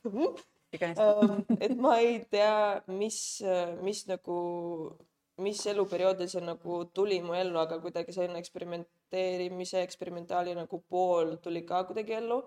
[0.77, 0.99] iganes.
[0.99, 3.19] Ähm, et ma ei tea, mis,
[3.83, 4.39] mis nagu,
[5.43, 11.62] mis eluperioodil see nagu tuli mu ellu, aga kuidagi selline eksperimenteerimise, eksperimentaali nagu pool tuli
[11.67, 12.41] ka kuidagi ellu.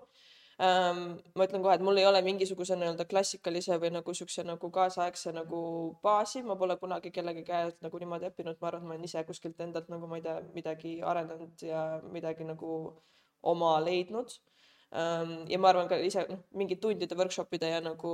[0.61, 1.15] Ähm,.
[1.35, 5.31] ma ütlen kohe, et mul ei ole mingisuguse nii-öelda klassikalise või nagu siukse nagu kaasaegse
[5.33, 5.61] nagu
[6.05, 9.23] baasi, ma pole kunagi kellegi käest nagu niimoodi õppinud, ma arvan, et ma olen ise
[9.25, 11.81] kuskilt endalt nagu ma ei tea, midagi arenenud ja
[12.13, 12.71] midagi nagu
[13.53, 14.35] oma leidnud.
[14.91, 18.11] Ähm, ja ma arvan ka ise noh, mingid tundide workshopide ja nagu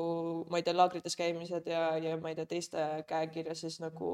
[0.52, 4.12] ma ei tea, laagrites käimised ja, ja ma ei tea, teiste käekirja siis nagu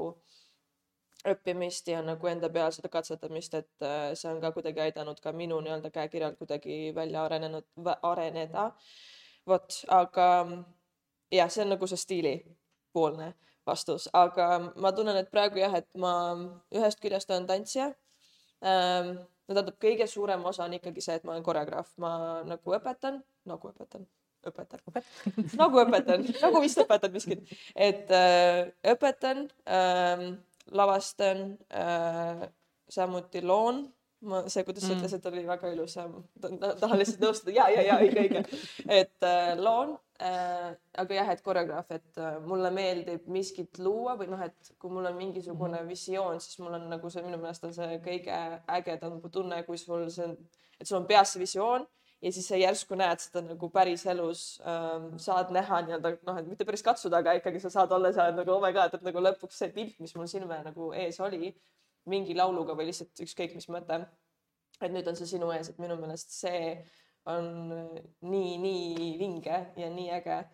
[1.32, 5.32] õppimist ja nagu enda peal seda katsetamist, et äh, see on ka kuidagi aidanud ka
[5.32, 7.66] minu nii-öelda käekirjal kuidagi välja arenenud,
[8.02, 8.70] areneda.
[9.46, 10.28] vot, aga
[11.32, 13.34] jah, see on nagu see stiilipoolne
[13.66, 16.14] vastus, aga ma tunnen, et praegu jah, et ma
[16.72, 17.90] ühest küljest olen tantsija
[18.64, 19.16] ähm,
[19.48, 22.12] no tähendab, kõige suurem osa on ikkagi see, et ma olen koreograaf, ma
[22.48, 24.06] nagu õpetan, nagu õpetan,
[24.44, 24.80] õpetan.
[25.60, 30.26] Nagu õpetan, nagu vist õpetan miskit, et äh, õpetan äh,,
[30.72, 32.48] lavastan äh,,
[32.88, 33.84] samuti loon
[34.24, 35.00] ma, see, kuidas sa Mm.
[35.00, 36.22] ütlesid, oli väga ilus ma
[36.80, 38.42] tahan lihtsalt nõustuda ja, ja, ja õige, õige.
[39.00, 44.30] et äh, loon äh,, aga jah, et koreograaf, et äh, mulle meeldib miskit luua või
[44.32, 47.74] noh, et kui mul on mingisugune visioon, siis mul on nagu see, minu meelest on
[47.76, 48.38] see kõige
[48.78, 50.38] ägedam tunne, kui sul see on,
[50.80, 51.84] et sul on peas see visioon
[52.24, 56.64] ja siis sa järsku näed seda nagu päriselus ähm, saad näha nii-öelda noh, et mitte
[56.64, 59.60] päris katsuda, aga ikkagi sa saad olla seal nagu oh my god, et nagu lõpuks
[59.60, 61.52] see pilt, mis mul silme nagu ees oli
[62.10, 64.04] mingi lauluga või lihtsalt ükskõik mis mõte.
[64.80, 66.60] et nüüd on see sinu ees, et minu meelest see
[67.30, 67.48] on
[68.20, 70.44] nii, nii vinge ja nii äge.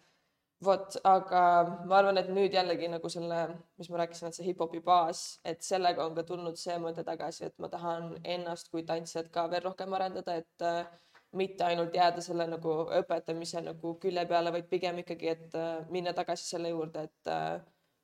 [0.64, 1.42] vot, aga
[1.88, 3.38] ma arvan, et nüüd jällegi nagu selle,
[3.80, 7.46] mis ma rääkisin, et see hip-hopi baas, et sellega on ka tulnud see mõte tagasi,
[7.46, 10.85] et ma tahan ennast kui tantsijat ka veel rohkem arendada, et äh,
[11.33, 16.12] mitte ainult jääda selle nagu õpetamise nagu külje peale, vaid pigem ikkagi, et äh, minna
[16.16, 17.61] tagasi selle juurde, et äh,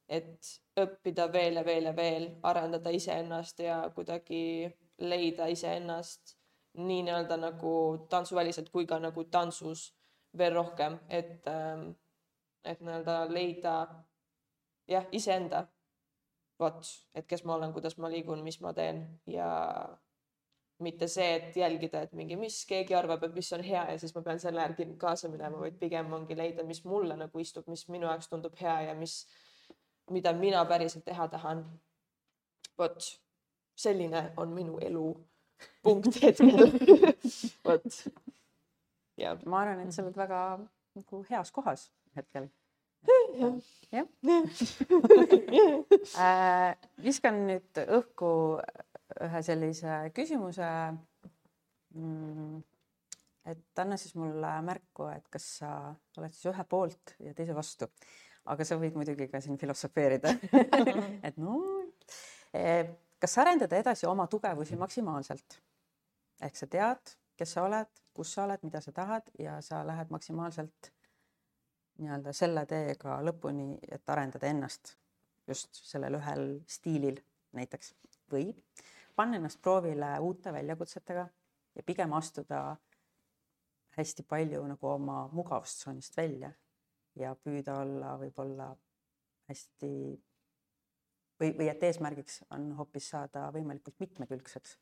[0.08, 4.70] et õppida veel ja veel ja veel, arendada iseennast ja kuidagi
[5.02, 6.36] leida iseennast
[6.76, 7.72] nii nii-öelda nagu
[8.10, 9.88] tantsuväliselt kui ka nagu tantsus
[10.36, 11.46] veel rohkem, et,
[12.64, 13.76] et nii-öelda leida
[14.88, 15.66] jah, iseenda.
[16.60, 19.48] vot, et kes ma olen, kuidas ma liigun, mis ma teen ja
[20.84, 24.12] mitte see, et jälgida, et mingi, mis keegi arvab, et mis on hea ja siis
[24.14, 27.86] ma pean selle järgi kaasa minema, vaid pigem ongi leida, mis mulle nagu istub, mis
[27.88, 29.22] minu jaoks tundub hea ja mis
[30.10, 31.64] mida mina päriselt teha tahan.
[32.78, 33.00] vot
[33.76, 35.06] selline on minu elu
[35.82, 36.72] punkt hetkel
[37.64, 37.98] vot.
[39.16, 39.38] jah.
[39.46, 40.42] ma arvan, et sa oled väga
[40.96, 42.48] nagu heas kohas hetkel.
[43.92, 44.06] jah.
[46.16, 48.30] Äh, viskan nüüd õhku
[49.24, 50.68] ühe sellise küsimuse.
[51.96, 52.60] Mm,
[53.50, 55.70] et anna siis mulle märku, et kas sa
[56.18, 57.88] oled siis ühe poolt ja teise vastu.
[58.46, 60.30] Aga sa võid muidugi ka siin filosofeerida.
[61.26, 61.56] Et no,
[63.18, 65.56] kas arendada edasi oma tugevusi maksimaalselt?
[66.46, 70.14] Ehk sa tead, kes sa oled, kus sa oled, mida sa tahad ja sa lähed
[70.14, 70.92] maksimaalselt
[71.98, 74.94] nii-öelda selle teega lõpuni, et arendada ennast
[75.48, 77.18] just sellel ühel stiilil
[77.56, 77.94] näiteks.
[78.32, 78.50] Või
[79.16, 81.26] panna ennast proovile uute väljakutsetega
[81.76, 82.76] ja pigem astuda
[83.96, 86.52] hästi palju nagu oma mugavustsoonist välja
[87.16, 88.68] ja püüda olla võib-olla
[89.48, 89.92] hästi
[91.40, 94.76] või, või et eesmärgiks on hoopis saada võimalikult mitmekülgseks.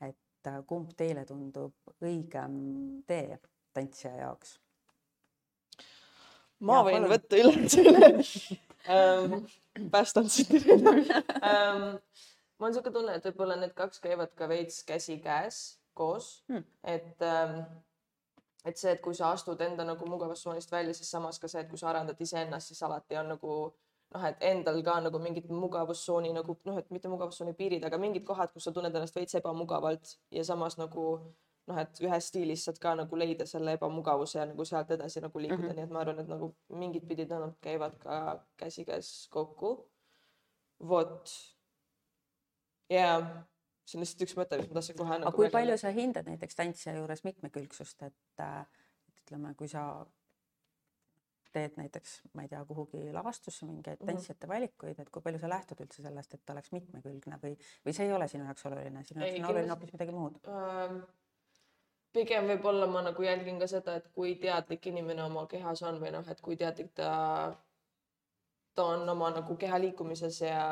[0.00, 2.58] et äh, kumb teile tundub õigem
[3.06, 3.38] tee
[3.72, 4.58] tantsija jaoks?
[6.60, 7.10] ma Jaa, võin palun.
[7.14, 8.12] võtta üle selle
[8.92, 11.88] um, päästan um,
[12.62, 15.62] mul on niisugune tunne, et võib-olla need kaks käivad ka veits käsikäes
[15.98, 16.64] koos Hmm.
[16.84, 17.64] et um,
[18.64, 21.68] et see, et kui sa astud enda nagu mugavustsoonist välja, siis samas ka see, et
[21.68, 23.54] kui sa arendad iseennast, siis alati on nagu
[24.14, 28.26] noh, et endal ka nagu mingid mugavustsooni nagu noh, et mitte mugavustsooni piirid, aga mingid
[28.28, 31.06] kohad, kus sa tunned ennast veits ebamugavalt ja samas nagu
[31.70, 35.42] noh, et ühes stiilis saad ka nagu leida selle ebamugavuse ja nagu sealt edasi nagu
[35.42, 35.70] liikuda mm.
[35.70, 35.80] -hmm.
[35.80, 36.52] nii et ma arvan, et nagu
[36.84, 39.72] mingid pidid nad käivad ka käsikäes kokku.
[40.88, 41.30] vot.
[42.92, 43.12] Ja
[43.86, 46.28] see on lihtsalt üks mõte, mis ma tahtsin kohe nagu aga kui palju sa hindad
[46.30, 48.60] näiteks tantsija juures mitmekülgsust, et, äh,
[49.08, 49.86] et ütleme, kui sa
[51.52, 54.08] teed näiteks, ma ei tea, kuhugi lavastusse mingeid Mhm.
[54.08, 57.92] tantsijate valikuid, et kui palju sa lähtud üldse sellest, et ta oleks mitmekülgne või, või
[57.92, 60.38] see ei ole sinu jaoks oluline, sinu jaoks on oluline hoopis midagi muud?
[60.48, 61.02] Ähm,
[62.12, 66.12] pigem võib-olla ma nagu jälgin ka seda, et kui teadlik inimene oma kehas on või
[66.12, 67.12] noh, et kui teadlik ta,
[68.74, 70.64] ta on oma nagu keha liikumises ja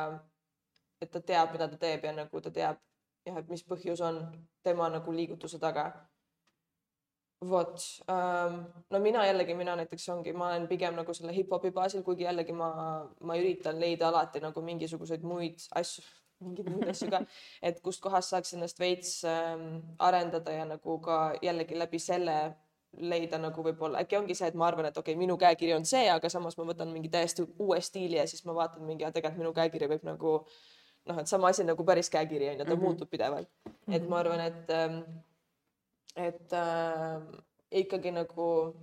[1.01, 2.81] et ta teab, mida ta teeb ja nagu ta teab
[3.27, 4.23] jah, et mis põhjus on
[4.65, 5.91] tema nagu liigutuse taga.
[7.49, 7.81] vot
[8.13, 8.57] ähm,
[8.93, 12.53] no mina jällegi, mina näiteks ongi, ma olen pigem nagu selle hip-hopi baasil, kuigi jällegi
[12.53, 12.69] ma,
[13.25, 16.05] ma üritan leida alati nagu mingisuguseid muid asju,
[16.45, 17.23] mingeid muid asju ka
[17.71, 22.37] et kustkohast saaks ennast veits ähm, arendada ja nagu ka jällegi läbi selle
[22.99, 25.89] leida nagu võib-olla, äkki ongi see, et ma arvan, et okei okay,, minu käekiri on
[25.89, 29.41] see, aga samas ma võtan mingi täiesti uue stiili ja siis ma vaatan mingi, tegelikult
[29.41, 30.35] minu käekiri võib nagu
[31.09, 32.79] noh, et sama asi nagu päris käekiri on ju, ta mm Mhm.
[32.81, 32.85] -hmm.
[32.85, 33.49] muutub pidevalt.
[33.93, 35.01] et ma arvan, et ähm,
[36.17, 37.23] et äh,
[37.71, 38.75] ikkagi nagu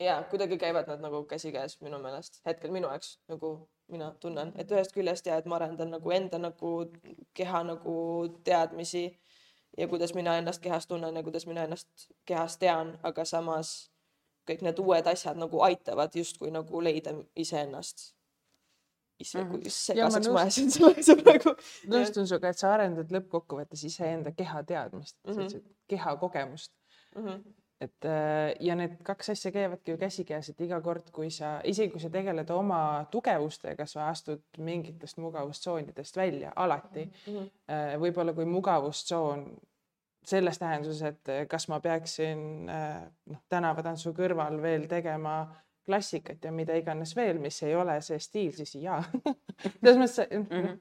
[0.00, 4.70] ja kuidagi käivad nad nagu käsikäes minu meelest hetkel minu jaoks nagu mina tunnen, et
[4.70, 6.86] ühest küljest ja et ma arendan nagu enda nagu
[7.34, 9.18] keha nagu teadmisi
[9.78, 11.88] ja kuidas mina ennast kehas tunnen ja kuidas mina ennast
[12.24, 13.90] kehas tean, aga samas
[14.50, 18.14] kõik need uued asjad nagu aitavad justkui nagu leida iseennast.
[19.20, 19.60] Issand, Mhm.
[19.62, 21.54] kui segaseks ma ajasin selle praegu.
[21.92, 25.46] nõustun sinuga, et sa arendad lõppkokkuvõttes iseenda keha teadmist mm, Mhm.
[25.46, 25.74] -hmm.
[25.88, 26.72] keha kogemust
[27.16, 27.40] Mhm.
[27.80, 31.90] et äh, ja need kaks asja käivadki ju käsikäes, et iga kord, kui sa, isegi
[31.92, 37.32] kui sa tegeled oma tugevustega, sa astud mingitest mugavustsoonidest välja alati mm.
[37.34, 37.98] -hmm.
[37.98, 39.56] võib-olla kui mugavustsoon
[40.24, 42.66] selles tähenduses, et kas ma peaksin
[43.26, 45.56] noh, tänavatantsu kõrval veel tegema
[45.90, 49.00] klassikat ja mida iganes veel, mis ei ole see stiil, siis jaa.
[49.80, 50.78] Selles mõttes mm -hmm.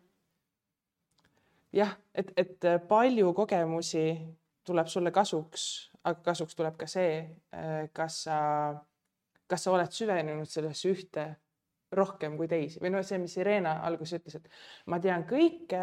[1.81, 4.05] jah, et, et palju kogemusi
[4.69, 5.65] tuleb sulle kasuks,
[6.03, 7.23] aga kasuks tuleb ka see,
[7.93, 8.39] kas sa,
[9.47, 11.25] kas sa oled süvenenud sellesse ühte
[11.91, 12.79] rohkem kui teisi.
[12.81, 14.49] Või noh, see, mis Irena alguses ütles, et
[14.85, 15.81] ma tean kõike,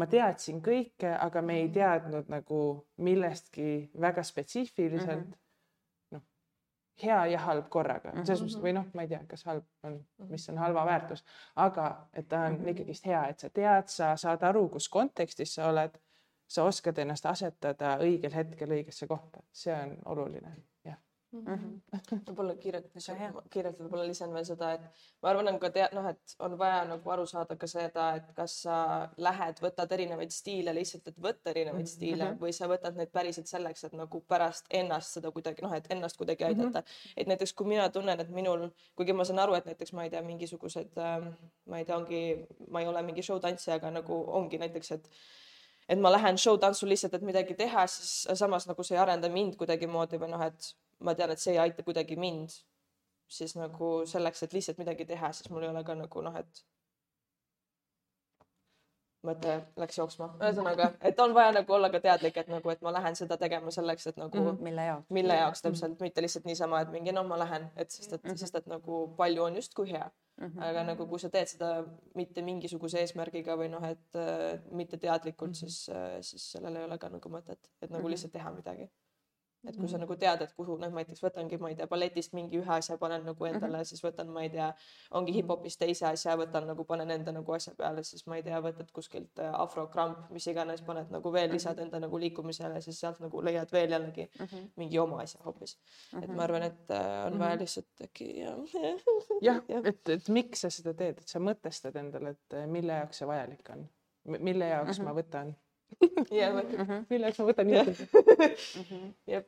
[0.00, 2.62] ma teadsin kõike, aga me ei teadnud nagu
[2.96, 5.26] millestki väga spetsiifiliselt.
[5.26, 5.30] Mm.
[5.30, 5.41] -hmm
[7.02, 8.26] hea ja halb korraga mm -hmm.
[8.26, 11.24] selles mõttes või noh, ma ei tea, kas halb on, mis on halva väärtus,
[11.56, 12.68] aga et ta on mm -hmm.
[12.68, 15.98] ikkagist hea, et sa tead, sa saad aru, kus kontekstis sa oled,
[16.48, 20.56] sa oskad ennast asetada õigel hetkel õigesse kohta, see on oluline
[21.32, 22.20] mm -hmm.
[22.26, 22.86] võib-olla kiirelt,
[23.50, 26.84] kiirelt võib-olla lisan veel seda, et ma arvan, on ka tea-, noh, et on vaja
[26.88, 28.76] nagu aru saada ka seda, et kas sa
[29.16, 31.94] lähed, võtad erinevaid stiile lihtsalt, et võtta erinevaid mm -hmm.
[31.94, 35.90] stiile või sa võtad neid päriselt selleks, et nagu pärast ennast seda kuidagi noh, et
[35.90, 36.84] ennast kuidagi aidata mm.
[36.84, 37.12] -hmm.
[37.16, 40.10] et näiteks kui mina tunnen, et minul, kuigi ma saan aru, et näiteks ma ei
[40.10, 41.32] tea, mingisugused äh,,
[41.66, 45.08] ma ei tea, ongi, ma ei ole mingi show tantsija, aga nagu ongi näiteks, et
[45.88, 49.28] et ma lähen show tantsu lihtsalt, et midagi teha, siis samas nagu see ei arenda
[49.28, 52.54] mind kuidagimoodi või noh, et ma tean, et see ei aita kuidagi mind,
[53.28, 56.64] siis nagu selleks, et lihtsalt midagi teha, siis mul ei ole ka nagu noh, et
[59.26, 62.92] mõte läks jooksma, ühesõnaga, et on vaja nagu olla ka teadlik, et nagu, et ma
[62.94, 64.64] lähen seda tegema selleks, et nagu mm -hmm.
[64.66, 66.08] mille jaoks, mille jaoks täpselt mm, -hmm.
[66.08, 68.36] mitte lihtsalt niisama, et mingi noh, ma lähen, et sest et mm, -hmm.
[68.36, 70.10] sest et nagu palju on justkui hea
[70.40, 70.46] mm.
[70.46, 70.64] -hmm.
[70.64, 71.84] aga nagu, kui sa teed seda
[72.14, 75.58] mitte mingisuguse eesmärgiga või noh, et äh, mitte teadlikult mm, -hmm.
[75.58, 78.10] siis äh,, siis sellel ei ole ka nagu mõtet, et nagu mm -hmm.
[78.10, 78.90] lihtsalt teha midagi
[79.68, 82.34] et kui sa nagu tead, et kuhu, noh, ma näiteks võtangi, ma ei tea, balletist
[82.34, 83.88] mingi ühe asja panen nagu endale mm, -hmm.
[83.90, 84.68] siis võtan, ma ei tea,
[85.18, 88.60] ongi hip-hopist teise asja, võtan nagu panen enda nagu asja peale, siis ma ei tea,
[88.64, 93.20] võtad kuskilt äh, afrokramp, mis iganes, paned nagu veel lisad enda nagu liikumisele, siis sealt
[93.22, 94.68] nagu leiad veel jällegi mm -hmm.
[94.76, 96.18] mingi oma asja hoopis mm.
[96.18, 96.24] -hmm.
[96.24, 98.58] et ma arvan, et äh, on vaja lihtsalt äkki jah.
[99.42, 102.92] jah ja., et, et miks sa seda teed, et sa mõtestad endale, et äh, mille
[102.92, 103.88] jaoks see vajalik on,
[104.24, 105.08] mille jaoks mm -hmm.
[105.08, 105.54] ma võtan
[106.40, 106.58] jah,
[107.10, 109.12] mille jaoks ma võtan niimoodi.
[109.30, 109.46] jah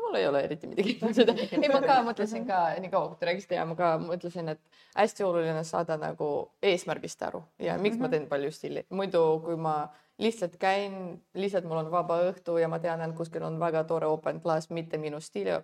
[0.00, 3.28] mul ei ole eriti midagi seda, ei ma ka mõtlesin ka nii kaua, kui te
[3.30, 4.60] rääkisite ja ma ka mõtlesin, et
[4.96, 6.30] hästi oluline saada nagu
[6.64, 7.42] eesmärgist aru.
[7.62, 9.76] Ja miks ma teen palju stiili, muidu kui ma
[10.22, 14.08] lihtsalt käin, lihtsalt mul on vaba õhtu ja ma tean, et kuskil on väga tore
[14.08, 15.56] open class, mitte minu stiili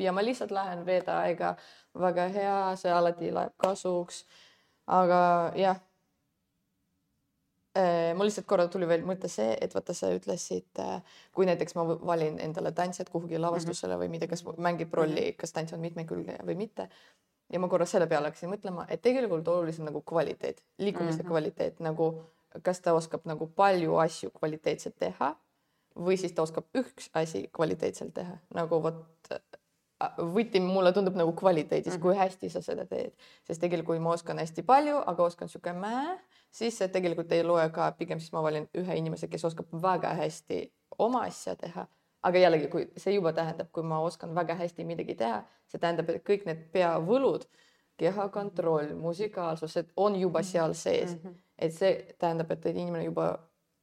[0.00, 1.54] ja ma lihtsalt lähen veeda aega,
[1.98, 4.24] väga hea, see alati läheb kasuks.
[4.86, 5.78] aga jah
[8.14, 11.86] mul lihtsalt korra tuli veel mõte see, et vaata, sa ütlesid, äh, kui näiteks ma
[11.88, 16.58] valin endale tantsijad kuhugi lavastusele või mida, kas mängib rolli, kas tants on mitmekülgne või
[16.66, 16.88] mitte.
[17.52, 21.28] ja ma korra selle peale hakkasin mõtlema, et tegelikult olulisem nagu kvaliteet, liikumise mm -hmm.
[21.28, 22.06] kvaliteet nagu,
[22.62, 25.34] kas ta oskab nagu palju asju kvaliteetselt teha
[25.96, 29.04] või siis ta oskab üks asi kvaliteetselt teha, nagu vot
[30.18, 32.02] võti mulle tundub nagu kvaliteedis mm, -hmm.
[32.02, 33.12] kui hästi sa seda teed,
[33.46, 36.18] sest tegelikult ma oskan hästi palju, aga oskan sihuke mäe,
[36.52, 40.14] siis see tegelikult ei loe ka, pigem siis ma valin ühe inimese, kes oskab väga
[40.20, 40.62] hästi
[40.98, 41.86] oma asja teha.
[42.22, 46.10] aga jällegi, kui see juba tähendab, kui ma oskan väga hästi midagi teha, see tähendab,
[46.12, 47.48] et kõik need peavõlud,
[47.98, 50.46] kehakontroll, musikaalsus, et on juba mhm.
[50.46, 51.20] seal sees mm.
[51.24, 51.40] -hmm.
[51.58, 53.26] et see tähendab, et inimene juba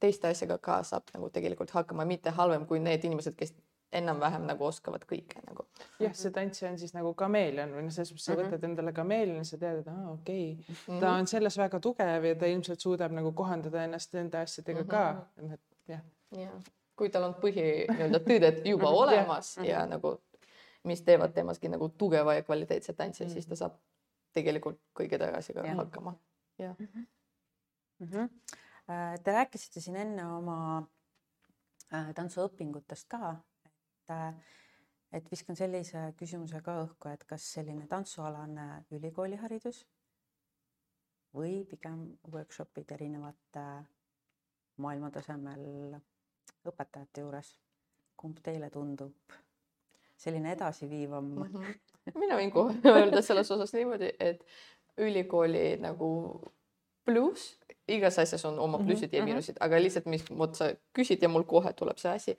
[0.00, 3.54] teiste asjaga ka saab nagu tegelikult hakkama, mitte halvem kui need inimesed, kes
[3.92, 5.64] enam-vähem nagu oskavad kõike nagu.
[6.02, 8.52] jah, see tantsija on siis nagu kameelion või noh, selles mõttes sa mm -hmm.
[8.52, 10.64] võtad endale kameelioni, sa tead, et aa okei okay.
[10.68, 11.00] mm, -hmm.
[11.00, 14.86] ta on selles väga tugev ja ta ilmselt suudab nagu kohandada ennast nende asjadega mm
[14.86, 14.90] -hmm.
[14.90, 16.02] ka, noh, et jah.
[16.36, 20.20] jah, kui tal on põhi nii-öelda tõded juba olemas ja, ja nagu,
[20.84, 23.34] mis teevad temaski nagu tugeva ja kvaliteetse tantsija mm, -hmm.
[23.34, 23.78] siis ta saab
[24.32, 25.74] tegelikult kõikide asjaga ja.
[25.74, 26.14] hakkama.
[26.58, 27.06] jah mm -hmm.
[27.98, 28.06] mm.
[28.06, 28.28] -hmm.
[29.24, 30.88] Te rääkisite siin enne oma
[31.94, 33.36] äh, tantsuõpingutest ka
[35.12, 39.84] et viskan sellise küsimuse ka õhku, et kas selline tantsualane ülikooliharidus
[41.34, 43.66] või pigem workshopid erinevate
[44.80, 45.98] maailmatasemel
[46.66, 47.54] õpetajate juures,
[48.16, 49.38] kumb teile tundub
[50.20, 51.42] selline edasiviivam mm?
[51.42, 52.18] -hmm.
[52.20, 54.44] mina võin kohe öelda selles osas niimoodi, et
[55.00, 56.10] ülikooli nagu
[57.04, 57.56] pluss,
[57.88, 59.30] igas asjas on oma mhm, plussid ja mhm.
[59.30, 62.36] miinused, aga lihtsalt, mis vot sa küsid ja mul kohe tuleb see asi,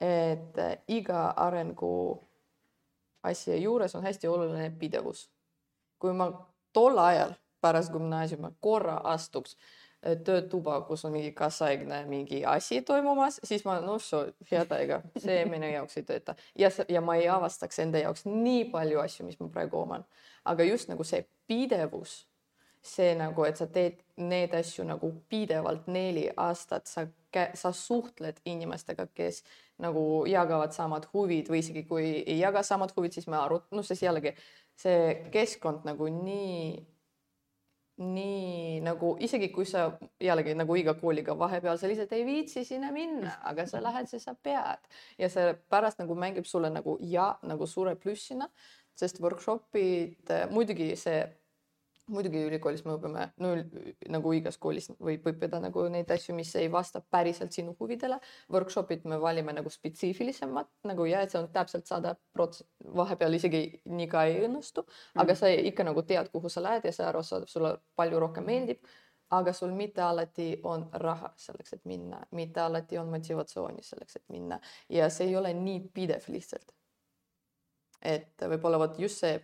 [0.00, 2.20] et äh, iga arengu
[3.22, 5.30] asja juures on hästi oluline pidevus.
[5.98, 6.28] kui ma
[6.72, 13.40] tol ajal pärast gümnaasiumi korra astuks äh, töötuba, kus on mingi kaasaegne mingi asi toimumas,
[13.44, 14.02] siis ma noh,
[14.50, 18.66] hea täiega, see minu jaoks ei tööta ja, ja ma ei avastaks enda jaoks nii
[18.74, 20.04] palju asju, mis ma praegu oman.
[20.44, 22.26] aga just nagu see pidevus,
[22.82, 27.06] see nagu, et sa teed need asju nagu pidevalt neli aastat, sa,
[27.58, 29.42] sa suhtled inimestega, kes
[29.82, 33.86] nagu jagavad samad huvid või isegi kui ei jaga samad huvid, siis me arut-, noh,
[33.86, 34.36] siis jällegi
[34.78, 36.94] see keskkond nagu nii
[37.96, 39.84] nii nagu isegi kui sa
[40.22, 44.26] jällegi nagu iga kooliga vahepeal sa lihtsalt ei viitsi sinna minna, aga sa lähed, sest
[44.26, 44.82] sa pead.
[45.18, 48.48] Ja see pärast nagu mängib sulle nagu ja nagu suure plussina,
[48.98, 51.22] sest workshop'id muidugi see
[52.12, 53.52] muidugi ülikoolis me õpime no
[54.12, 58.18] nagu igas koolis võib õppida nagu neid asju, mis ei vasta päriselt sinu huvidele.
[58.52, 62.64] Workshop'id me valime nagu spetsiifilisemad nagu ja et see on täpselt sada prots-,
[62.96, 64.84] vahepeal isegi nii ka ei õnnestu,
[65.14, 65.40] aga mm.
[65.40, 68.84] sa ikka nagu tead, kuhu sa lähed ja see aru saad, sulle palju rohkem meeldib.
[69.34, 74.24] aga sul mitte alati on raha selleks, et minna, mitte alati on motivatsiooni selleks, et
[74.28, 76.74] minna ja see ei ole nii pidev lihtsalt.
[78.02, 79.40] et võib-olla vot just see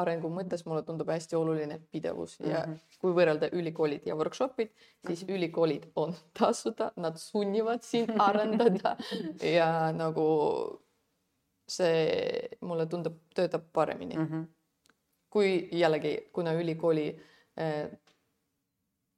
[0.00, 2.98] arengu mõttes mulle tundub hästi oluline pidevus ja mm -hmm.
[3.00, 4.70] kui võrrelda ülikoolid ja workshop'id,
[5.06, 5.36] siis mm -hmm.
[5.36, 8.96] ülikoolid on tasuta, nad sunnivad sind arendada
[9.42, 10.26] ja nagu
[11.68, 14.26] see mulle tundub, töötab paremini mm.
[14.26, 14.46] -hmm.
[15.30, 17.20] kui jällegi, kuna ülikooli
[17.60, 17.98] äh,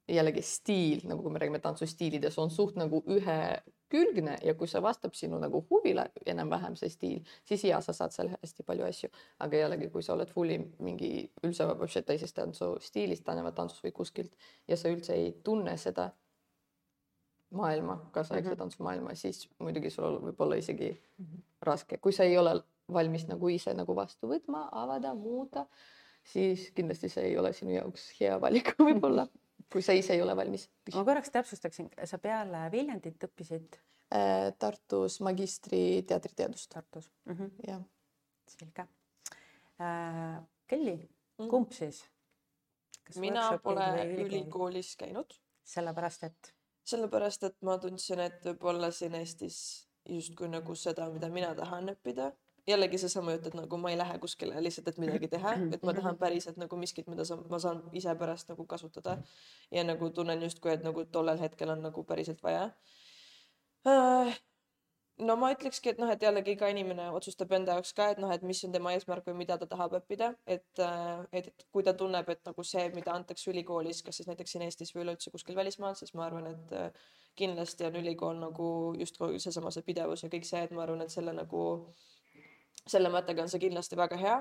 [0.08, 3.62] jällegi stiil, nagu kui me räägime tantsustiilides, on suht nagu ühe
[3.92, 8.14] külgne ja kui see vastab sinu nagu huvile enam-vähem see stiil, siis ja sa saad
[8.14, 9.10] seal hästi palju asju,
[9.44, 14.76] aga jällegi, kui sa oled fully mingi üldse teisest tantsustiilist, tänava tantsust või kuskilt ja
[14.76, 16.10] sa üldse ei tunne seda
[17.54, 18.58] maailma, kaasaegse mm -hmm.
[18.58, 21.42] tantsumaailma, siis muidugi sul võib olla isegi mm -hmm.
[21.62, 22.62] raske, kui sa ei ole
[22.92, 25.66] valmis nagu ise nagu vastu võtma, avada, muuta,
[26.24, 29.28] siis kindlasti see ei ole sinu jaoks hea valik võib-olla
[29.72, 30.68] kui sa ise ei ole valmis.
[30.94, 33.78] ma korraks täpsustaksin, sa peale Viljandit õppisid
[34.14, 34.52] äh,?
[34.58, 36.70] Tartus magistri teatriteadust.
[36.70, 37.50] Tartus mm -hmm.
[37.68, 37.82] jah.
[38.48, 38.86] selge
[39.80, 40.42] äh,.
[40.66, 40.96] Kelly
[41.38, 42.04] mm., kumb siis?
[43.16, 43.86] mina pole
[44.26, 45.34] ülikoolis käinud.
[45.64, 46.54] sellepärast, et?
[46.84, 52.32] sellepärast, et ma tundsin, et võib-olla siin Eestis justkui nagu seda, mida mina tahan õppida
[52.66, 55.94] jällegi seesama jutt, et nagu ma ei lähe kuskile lihtsalt, et midagi teha, et ma
[55.96, 59.18] tahan päriselt nagu miskit, mida sa, ma saan ise pärast nagu kasutada.
[59.70, 62.70] ja nagu tunnen justkui, et nagu tollel hetkel on nagu päriselt vaja.
[63.84, 64.32] Uh,
[65.20, 68.32] no ma ütlekski, et noh, et jällegi iga inimene otsustab enda jaoks ka, et noh,
[68.32, 71.84] et mis on tema eesmärk või mida ta tahab õppida, et, äh, et, et kui
[71.84, 75.34] ta tunneb, et nagu see, mida antakse ülikoolis, kas siis näiteks siin Eestis või üleüldse
[75.34, 77.06] kuskil välismaal, siis ma arvan, et äh,
[77.36, 78.66] kindlasti on ülikool nagu
[78.98, 82.13] justkui seesama see pidevus ja kõik see, et ma arvan, et selle nagu äh,
[82.86, 84.38] selle mõttega on see kindlasti väga hea.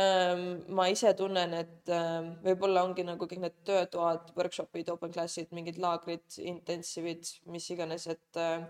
[0.00, 5.50] Ehm, ma ise tunnen, et ehm, võib-olla ongi nagu kõik need töötoad, workshop'id, open class'id,
[5.56, 8.68] mingid laagrid, intensiivid, mis iganes, et ehm,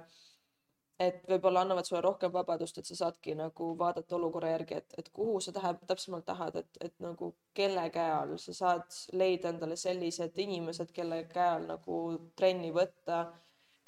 [1.00, 5.08] et võib-olla annavad sulle rohkem vabadust, et sa saadki nagu vaadata olukorra järgi, et, et
[5.16, 9.78] kuhu sa tahad, täpsemalt tahad, et, et nagu kelle käe all sa saad leida endale
[9.80, 12.00] sellised inimesed, kelle käe all nagu
[12.36, 13.22] trenni võtta,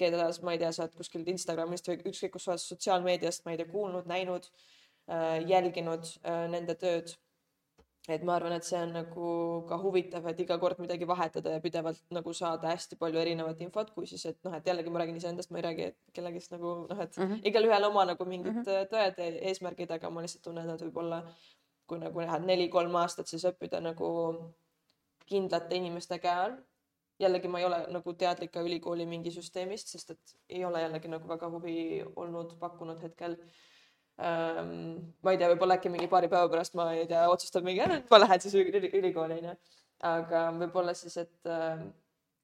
[0.00, 3.68] keda ma ei tea, sa oled kuskilt Instagramist või ükskõik kus sotsiaalmeediast, ma ei tea,
[3.68, 4.48] kuulnud, näinud
[5.48, 7.14] jälginud äh, nende tööd.
[8.10, 9.26] et ma arvan, et see on nagu
[9.68, 13.92] ka huvitav, et iga kord midagi vahetada ja pidevalt nagu saada hästi palju erinevat infot,
[13.94, 17.00] kui siis, et noh, et jällegi ma räägin iseendast, ma ei räägi kellegist nagu noh,
[17.04, 17.46] et mm -hmm.
[17.50, 18.90] igalühel oma nagu mingid mm -hmm.
[18.90, 21.22] tõed ja eesmärgid, aga ma lihtsalt tunnen, et võib-olla
[21.86, 24.10] kui nagu lähed neli-kolm aastat, siis õppida nagu
[25.26, 26.56] kindlate inimeste käe all
[27.22, 31.10] jällegi ma ei ole nagu teadlik ka ülikooli mingi süsteemist, sest et ei ole jällegi
[31.12, 31.76] nagu väga huvi
[32.16, 33.60] olnud pakkunud hetkel ähm,.
[34.22, 38.20] Ma ei tea, võib-olla äkki mingi paari päeva pärast ma ei tea, otsustan mingi, ma
[38.20, 39.56] lähen siis ülikooli onju.
[40.12, 41.82] aga võib-olla siis, et äh,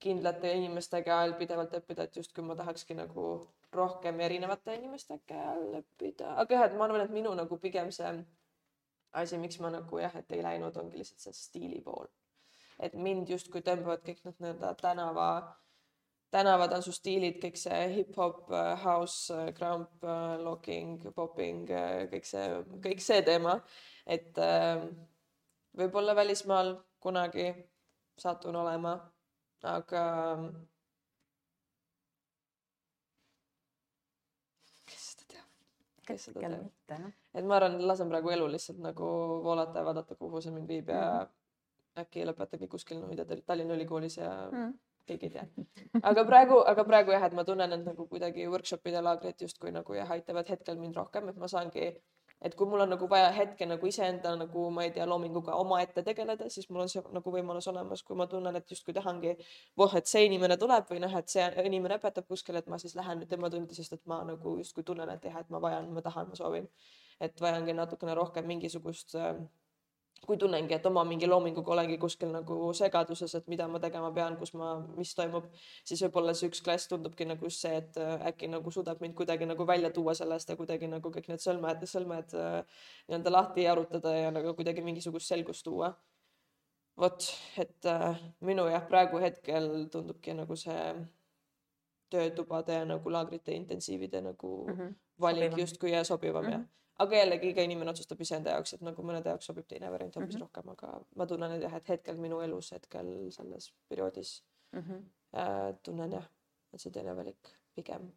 [0.03, 3.29] kindlate inimeste käe all pidevalt õppida, et justkui ma tahakski nagu
[3.75, 7.91] rohkem erinevate inimeste käe all õppida, aga jah, et ma arvan, et minu nagu pigem
[7.95, 8.13] see
[9.19, 12.07] asi, miks ma nagu jah, et ei läinud, ongi lihtsalt see stiili pool.
[12.79, 15.29] et mind justkui tõmbavad kõik need nii-öelda tänava
[16.35, 21.65] tänavatantsustiilid, kõik see hip-hop, äh, house, äh, crump, äh, locking, popping,
[22.13, 22.49] kõik see,
[22.85, 23.61] kõik see teema.
[24.09, 24.39] et
[25.77, 27.51] võib-olla välismaal kunagi
[28.17, 28.95] satun olema,
[29.69, 30.05] aga
[34.89, 35.51] kes seda teab,
[36.09, 37.13] kes seda teab.
[37.35, 39.13] et ma arvan, lasen praegu elu lihtsalt nagu
[39.45, 42.01] voolata ja vaadata, kuhu see mind viib ja mm -hmm.
[42.07, 45.47] äkki lõpetangi kuskil, ma ei tea, Tallinna Ülikoolis ja mm -hmm keegi ei tea.
[46.11, 49.75] aga praegu, aga praegu jah, et ma tunnen, et nagu kuidagi workshop'id ja laagrid justkui
[49.75, 51.91] nagu jah, aitavad hetkel mind rohkem, et ma saangi
[52.41, 56.05] et kui mul on nagu vaja hetke nagu iseenda nagu ma ei tea, loominguga omaette
[56.07, 59.35] tegeleda, siis mul on see nagu võimalus olemas, kui ma tunnen, et justkui tahangi,
[59.79, 62.95] voh, et see inimene tuleb või noh, et see inimene õpetab kuskil, et ma siis
[62.99, 65.91] lähen nüüd tema tundi, sest et ma nagu justkui tunnen, et jah, et ma vajan,
[65.95, 66.71] ma tahan, ma soovin.
[67.21, 69.35] et vajangi natukene rohkem mingisugust äh,
[70.27, 74.37] kui tunnengi, et oma mingi loominguga olengi kuskil nagu segaduses, et mida ma tegema pean,
[74.41, 75.47] kus ma, mis toimub,
[75.89, 79.49] siis võib-olla see üks klass tundubki nagu see, et äh, äkki nagu suudab mind kuidagi
[79.49, 84.15] nagu välja tuua sellest ja kuidagi nagu kõik need sõlmed, sõlmed äh, nii-öelda lahti jarutada
[84.17, 85.95] ja nagu kuidagi mingisugust selgust tuua.
[86.99, 87.25] vot,
[87.63, 90.81] et äh, minu jah, praegu hetkel tundubki nagu see
[92.11, 94.95] töötubade ja nagu laagrite intensiivide nagu mm -hmm.
[95.21, 95.61] valik Sobivam.
[95.61, 96.59] justkui ja sobivam mm -hmm.
[96.59, 100.17] jah aga jällegi iga inimene otsustab iseenda jaoks, et nagu mõnede jaoks sobib teine variant
[100.17, 100.47] hoopis mm -hmm.
[100.47, 104.43] rohkem, aga ma tunnen, jah, et hetkel minu elus hetkel selles perioodis
[104.73, 104.81] mm.
[104.81, 105.03] -hmm.
[105.39, 106.25] äh, tunnen jah,
[106.75, 108.13] et see teine valik pigem.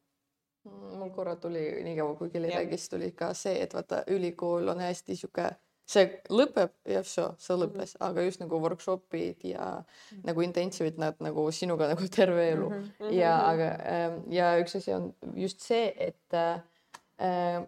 [0.64, 2.58] mul korra tuli nii kaua, kui Kelly Jah.
[2.62, 5.48] rääkis, tuli ka see, et vaata, ülikool on hästi sihuke,
[5.90, 7.64] see lõpeb ja vso, see Mhm.
[7.64, 9.84] lõppes, aga just nagu workshop'id ja
[10.24, 13.12] nagu intensiivid, nad nagu sinuga nagu terve elu Mhm.
[13.14, 17.66] ja aga ähm, ja üks asi on just see, et äh,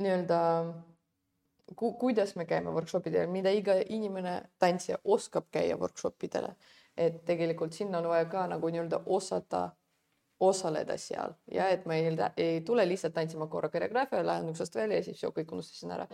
[0.00, 0.38] nii-öelda
[1.74, 6.54] ku, kuidas me käime workshop idel, mida iga inimene, tantsija oskab käia workshop idele,
[6.96, 9.68] et tegelikult sinna on vaja ka nagu nii-öelda osata
[10.40, 14.96] osaleda seal ja et ma ei, ei tule lihtsalt tantsima korra koreograafia, lähen uksest välja
[14.96, 16.06] ja siis kõik unustasin ära.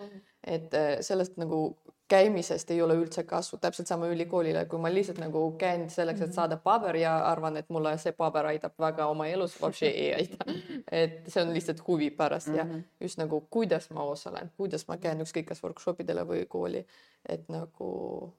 [0.46, 1.76] et äh, sellest nagu
[2.12, 6.34] käimisest ei ole üldse kasu, täpselt sama ülikoolile, kui ma lihtsalt nagu käin selleks, et
[6.34, 10.44] saada paber ja arvan, et mulle see paber aitab väga oma elus, ei aita.
[11.02, 12.80] et see on lihtsalt huvi pärast ja Mhm.
[13.00, 16.84] just nagu kuidas ma osalen, kuidas ma käin ükskõik kas workshop idele või kooli,
[17.28, 18.32] et nagu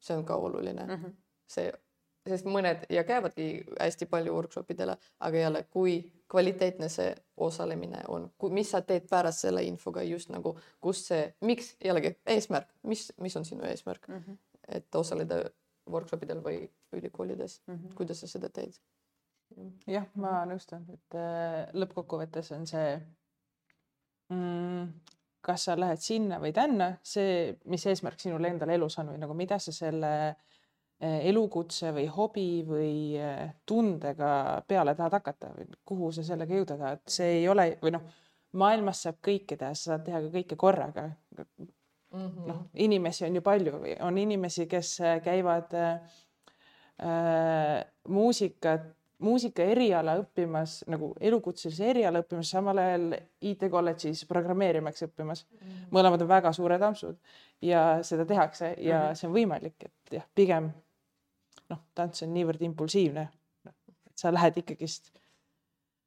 [0.00, 1.10] see on ka oluline Mhm.
[1.46, 1.72] see,
[2.26, 5.96] sest mõned ja käivadki hästi palju workshop idele, aga jälle, kui
[6.30, 11.74] kvaliteetne see osalemine on, mis sa teed pärast selle infoga just nagu, kus see, miks
[11.84, 14.38] jällegi eesmärk, mis, mis on sinu eesmärk, Mhm.
[14.68, 15.42] et osaleda
[15.90, 17.94] workshop idel või ülikoolides, Mhm.
[17.94, 18.78] kuidas sa seda teed?
[19.86, 23.00] jah, ma nõustun, et äh, lõppkokkuvõttes on see
[24.30, 24.86] mm,
[25.44, 29.34] kas sa lähed sinna või tänna, see, mis eesmärk sinul endal elus on või nagu
[29.36, 30.34] mida sa selle eh,
[31.02, 37.00] elukutse või hobi või eh, tundega peale tahad hakata või kuhu sa sellega jõuda tahad,
[37.10, 38.04] see ei ole või noh,
[38.52, 41.08] maailmas saab kõike teha, sa saad teha ka kõike korraga.
[42.12, 46.00] noh, inimesi on ju palju, on inimesi, kes äh, käivad äh,
[48.08, 48.90] muusikat,
[49.22, 53.08] muusika eriala õppimas nagu elukutselise eriala õppimas, samal ajal
[53.40, 55.46] IT kolledžis programmeerimaks õppimas.
[55.90, 57.16] mõlemad on väga suured ampsud
[57.62, 59.14] ja seda tehakse ja Mhm.
[59.14, 60.72] see on võimalik, et jah, pigem
[61.72, 63.26] noh, tants on niivõrd impulsiivne,
[63.66, 65.10] et sa lähed ikkagist,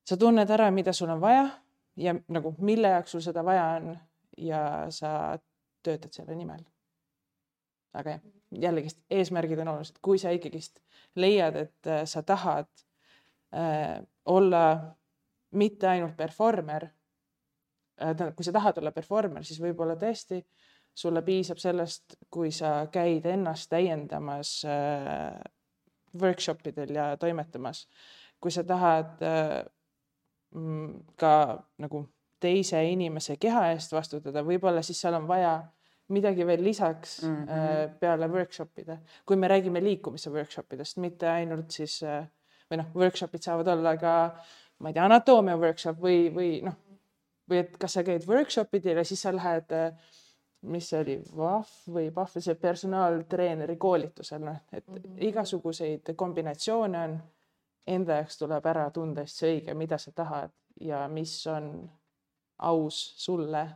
[0.06, 1.48] sa tunned ära, mida sul on vaja
[1.98, 3.94] ja nagu mille jaoks sul seda vaja on
[4.38, 4.62] ja
[4.94, 5.38] sa
[5.84, 6.64] töötad selle nimel.
[7.96, 10.82] aga jah, jällegist eesmärgid on olulised, kui sa ikkagist
[11.16, 12.68] leiad, et äh, sa tahad
[13.56, 14.64] äh, olla
[15.56, 20.42] mitte ainult performer äh,, tähendab, kui sa tahad olla performer, siis võib-olla tõesti
[20.96, 25.40] sulle piisab sellest, kui sa käid ennast täiendamas äh,
[26.22, 27.88] workshop idel ja toimetamas.
[28.40, 29.66] kui sa tahad äh,
[30.54, 32.06] mm, ka nagu
[32.40, 35.64] teise inimese keha eest vastutada, võib-olla siis seal on vaja
[36.14, 37.36] midagi veel lisaks mm.
[37.46, 37.94] -hmm.
[38.00, 42.02] peale workshop'ide, kui me räägime liikumise workshop idest, mitte ainult siis
[42.72, 44.14] või noh, workshop'id saavad olla ka,
[44.80, 46.78] ma ei tea, anatoomia workshop või, või noh,
[47.50, 50.14] või et kas sa käid workshop idel ja siis sa lähed äh,
[50.72, 55.24] mis see oli, VAF või PAF, see personaaltreeneri koolitusel, noh, et mm -hmm.
[55.30, 57.18] igasuguseid kombinatsioone on.
[57.88, 60.52] Enda jaoks tuleb ära tunda see õige, mida sa tahad
[60.82, 61.90] ja mis on
[62.58, 63.68] aus sulle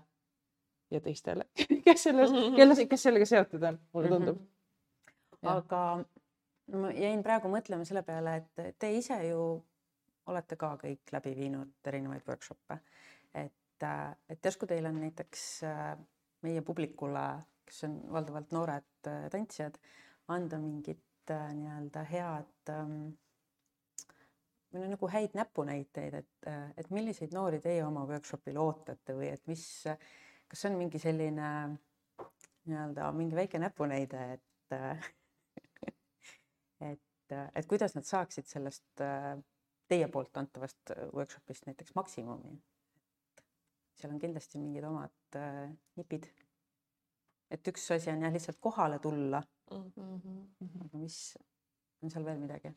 [0.91, 1.45] ja teistele,
[1.85, 4.47] kes selles, kelle, kes sellega seotud on, mulle tundub mm.
[5.43, 5.57] Jah.
[5.57, 5.81] aga
[6.79, 9.41] ma jäin praegu mõtlema selle peale, et te ise ju
[10.29, 12.79] olete ka kõik läbi viinud erinevaid workshop'e,
[13.33, 13.85] et,
[14.29, 15.93] et järsku teil on näiteks äh,
[16.45, 17.23] meie publikule,
[17.67, 19.79] kes on valdavalt noored äh, tantsijad,
[20.31, 22.95] anda mingit äh, nii-öelda head ähm,
[24.69, 29.41] või no nagu häid näpunäiteid, et, et milliseid noori teie oma workshopil ootate või et
[29.49, 29.63] mis,
[30.47, 31.47] kas on mingi selline
[32.69, 34.45] nii-öelda mingi väike näpunäide, et
[36.91, 39.33] et, et kuidas nad saaksid sellest äh,
[39.89, 42.59] teie poolt antavast workshopist näiteks maksimumi.
[43.99, 45.69] Seal on kindlasti mingid omad äh,
[45.99, 46.29] nipid.
[47.51, 49.89] et üks asi on jah, lihtsalt kohale tulla mm.
[49.97, 50.83] Mhm.
[50.85, 51.37] aga mis
[52.03, 52.73] on seal veel midagi?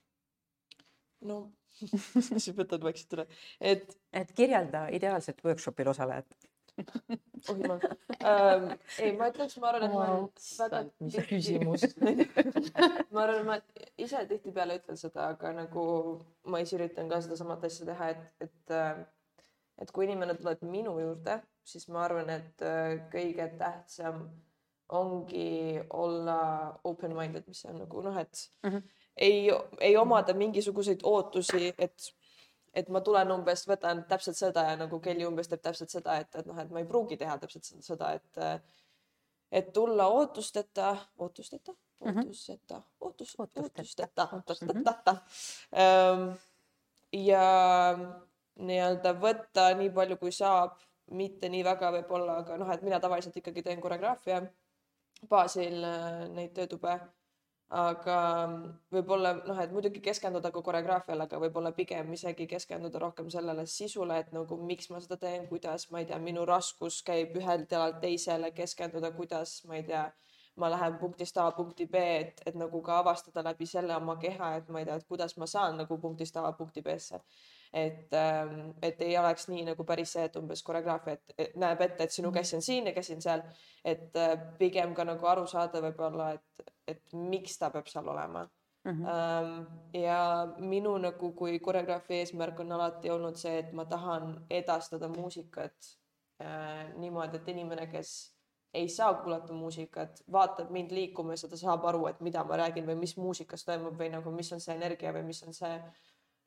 [1.28, 1.42] no
[1.82, 3.26] mis sa võtad vaikselt üle,
[3.60, 6.34] et et kirjelda ideaalset workshopil osalejat.
[7.52, 7.82] oh jumal
[8.24, 8.70] ähm,
[9.04, 11.84] ei ma ütleks ma arvan et ma olen väga mis küsimus
[13.12, 13.58] ma arvan ma
[14.00, 15.84] ise tihtipeale ütlen seda aga nagu
[16.48, 19.04] ma ise üritan ka sedasamat asja teha et et äh,
[19.78, 24.24] et kui inimene tuleb minu juurde siis ma arvan et äh, kõige tähtsam
[24.92, 26.38] ongi olla
[26.84, 28.82] open-minded mis on nagu noh et mm -hmm.
[29.16, 29.50] ei
[29.80, 32.12] ei omada mingisuguseid ootusi et
[32.74, 36.34] et ma tulen umbes, võtan täpselt seda ja nagu Kelly umbes teeb täpselt seda, et,
[36.34, 38.62] et noh, et ma ei pruugi teha täpselt seda, et
[39.52, 42.18] et tulla ootusteta, ootusteta, Mhm.
[42.18, 43.60] ootuseta, ootus, Ootusteta.
[43.62, 44.36] ootusteta, Mhm.
[44.36, 45.16] ootusteta.
[47.12, 47.44] ja
[48.60, 50.76] nii-öelda võtta nii palju, kui saab,
[51.12, 54.42] mitte nii väga võib-olla, aga noh, et mina tavaliselt ikkagi teen koreograafia
[55.30, 56.98] baasil äh, neid töötube
[57.72, 58.16] aga
[58.92, 64.18] võib-olla noh, et muidugi keskenduda ka koreograafiale, aga võib-olla pigem isegi keskenduda rohkem sellele sisule,
[64.20, 67.96] et nagu miks ma seda teen, kuidas, ma ei tea, minu raskus käib ühelt jalalt
[68.04, 70.04] teisele, keskenduda, kuidas, ma ei tea,
[70.60, 74.52] ma lähen punktist A punkti B, et, et nagu ka avastada läbi selle oma keha,
[74.60, 77.22] et ma ei tea, et kuidas ma saan nagu punktist A punkti B-sse.
[77.72, 78.12] Et,
[78.82, 82.32] et ei oleks nii nagu päris see, et umbes koreograafia, et näeb ette, et sinu
[82.32, 83.44] käsi on siin ja käsi on seal,
[83.84, 88.42] et äh, pigem ka nagu aru saada võib-olla, et et miks ta peab seal olema
[88.84, 89.02] Mhm.
[89.02, 89.06] mm.
[89.06, 89.98] -hmm.
[89.98, 95.98] ja minu nagu kui koreograafi eesmärk on alati olnud see, et ma tahan edastada muusikat
[96.42, 98.36] äh, niimoodi, et inimene, kes
[98.74, 102.86] ei saa kuulata muusikat, vaatab mind liikumas ja ta saab aru, et mida ma räägin
[102.86, 105.74] või mis muusikas toimub või nagu, mis on see energia või mis on see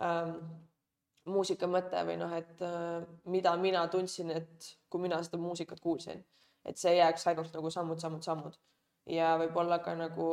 [0.02, 0.36] ähm,
[1.30, 6.24] muusika mõte või noh, et äh, mida mina tundsin, et kui mina seda muusikat kuulsin,
[6.66, 8.58] et see jääks ainult nagu sammud, sammud, sammud.
[9.10, 10.30] Ja võib-olla ka nagu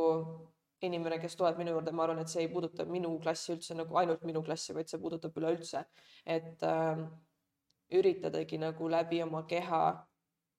[0.82, 3.98] inimene, kes tuleb minu juurde, ma arvan, et see ei puuduta minu klassi üldse nagu
[4.00, 5.84] ainult minu klassi, vaid see puudutab üleüldse,
[6.26, 7.04] et äh,
[7.92, 9.82] üritadagi nagu läbi oma keha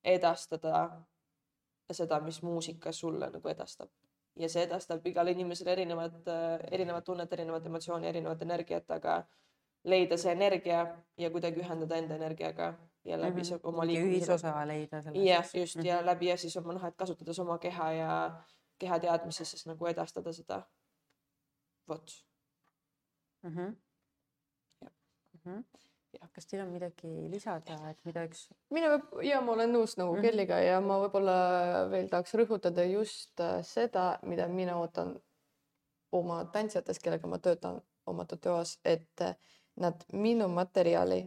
[0.03, 0.85] edastada
[1.91, 3.89] seda, mis muusika sulle nagu edastab.
[4.39, 9.19] Ja see edastab igale inimesele erinevat äh,, erinevat tunnet, erinevat emotsiooni, erinevat energiat, aga
[9.83, 10.85] leida see energia
[11.17, 12.73] ja kuidagi ühendada enda energiaga
[13.05, 13.59] ja läbi mm -hmm.
[13.63, 14.33] oma liikumisega.
[14.33, 15.25] ühisosa leida selles.
[15.25, 15.87] jah, just mm -hmm.
[15.87, 18.43] ja läbi ja siis oma noh, et kasutades oma keha ja
[18.79, 20.61] keha teadmisi siis nagu edastada seda.
[21.87, 22.11] vot
[23.43, 23.49] mm.
[23.49, 23.75] -hmm.
[24.81, 24.91] Jah.
[25.33, 26.29] Mm -hmm.
[26.33, 30.13] kas teil on midagi lisada, et mida üks mina võib- ja ma olen nõus nagu
[30.13, 30.21] Mhm.
[30.21, 31.37] Kelliga ja ma võib-olla
[31.91, 35.21] veel tahaks rõhutada just äh, seda, mida mina ootan
[36.11, 39.35] oma tantsijatest, kellega ma töötan oma tatuaaž, et äh,
[39.75, 41.21] nad minu materjali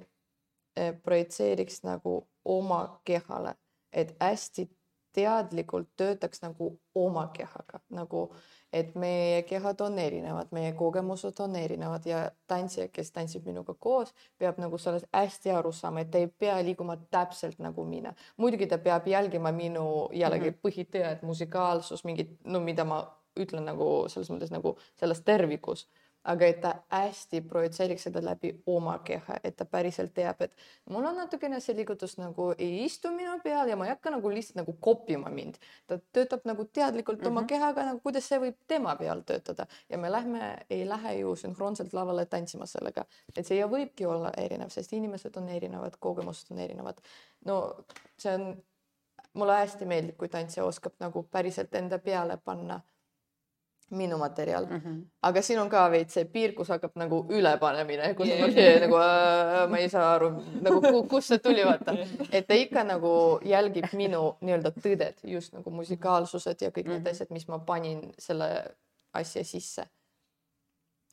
[0.79, 3.55] äh, projitseeriks nagu oma kehale,
[3.93, 4.69] et hästi
[5.17, 8.29] teadlikult töötaks nagu oma kehaga, nagu
[8.73, 12.19] et meie kehad on erinevad, meie kogemused on erinevad ja
[12.51, 16.59] tantsija, kes tantsib minuga koos, peab nagu sellest hästi aru saama, et ta ei pea
[16.65, 18.13] liiguma täpselt nagu mina.
[18.37, 20.61] muidugi ta peab jälgima minu jällegi mm -hmm.
[20.69, 23.01] põhiteed, musikaalsus, mingid, no mida ma
[23.41, 25.89] ütlen nagu selles mõttes nagu selles tervikus,
[26.27, 30.53] aga et ta hästi projitseeriks seda läbi oma keha, et ta päriselt teab, et
[30.91, 34.31] mul on natukene see liigutus nagu ei istu minu peal ja ma ei hakka nagu
[34.33, 35.55] lihtsalt nagu kopima mind.
[35.87, 37.29] ta töötab nagu teadlikult mm -hmm.
[37.31, 37.47] oma Mhm.
[37.47, 41.93] kehaga, nagu kuidas see võib tema peal töötada ja me lähme, ei lähe ju sünkroonselt
[41.93, 43.05] lavale tantsima sellega,
[43.37, 47.01] et see võibki olla erinev, sest inimesed on erinevad, kogemused on erinevad.
[47.45, 47.85] no
[48.19, 48.63] see on,
[49.35, 52.81] mulle hästi meeldib, kui tantsija oskab nagu päriselt enda peale panna
[53.91, 54.81] minu materjal mm.
[54.81, 55.03] -hmm.
[55.23, 58.53] aga siin on ka veits see piir, kus hakkab nagu ülepanemine, kus yeah.
[58.55, 60.31] see nagu äh, ma ei saa aru
[60.61, 61.95] nagu ku, kust see tuli, vaata,
[62.37, 67.11] et ta ikka nagu jälgib minu nii-öelda tõdet, just nagu musikaalsused ja kõik need Mhm.
[67.11, 68.77] asjad, mis ma panin selle
[69.13, 69.87] asja sisse.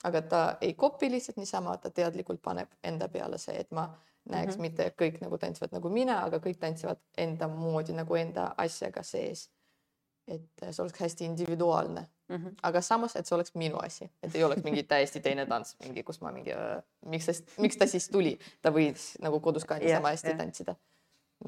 [0.03, 3.86] aga ta ei kopi lihtsalt niisama, ta teadlikult paneb enda peale see, et ma
[4.30, 4.61] näeks mm -hmm.
[4.61, 9.49] mitte kõik nagu tantsivad nagu mina, aga kõik tantsivad enda moodi nagu enda asjaga sees.
[10.28, 12.55] Et see oleks hästi individuaalne Mm -hmm.
[12.63, 16.03] aga samas, et see oleks minu asi, et ei oleks mingi täiesti teine tants, mingi,
[16.03, 16.51] kus ma mingi,
[17.05, 20.38] miks ta, miks ta siis tuli, ta võis nagu kodus ka niisama Jah, hästi jah.
[20.38, 20.76] tantsida.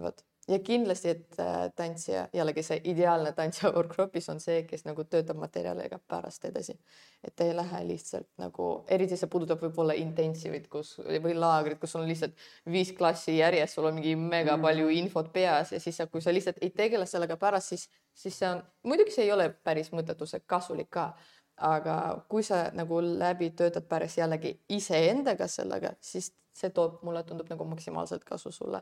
[0.01, 5.03] vot ja kindlasti, et äh, tantsija, jällegi see ideaalne tantsija workshopis on see, kes nagu
[5.03, 6.77] töötab materjaliga pärast edasi.
[7.23, 12.05] et ei lähe lihtsalt nagu, eriti see puudutab võib-olla intensiivit, kus või laagrit, kus on
[12.07, 12.35] lihtsalt
[12.71, 14.61] viis klassi järjest, sul on mingi mega Mhm.
[14.61, 18.49] palju infot peas ja siis, kui sa lihtsalt ei tegele sellega pärast, siis, siis see
[18.49, 21.13] on, muidugi see ei ole päris mõttetu, see kasulik ka
[21.57, 27.49] aga kui sa nagu läbi töötad päris jällegi iseendaga sellega, siis see toob, mulle tundub
[27.49, 28.81] nagu maksimaalselt kasu sulle.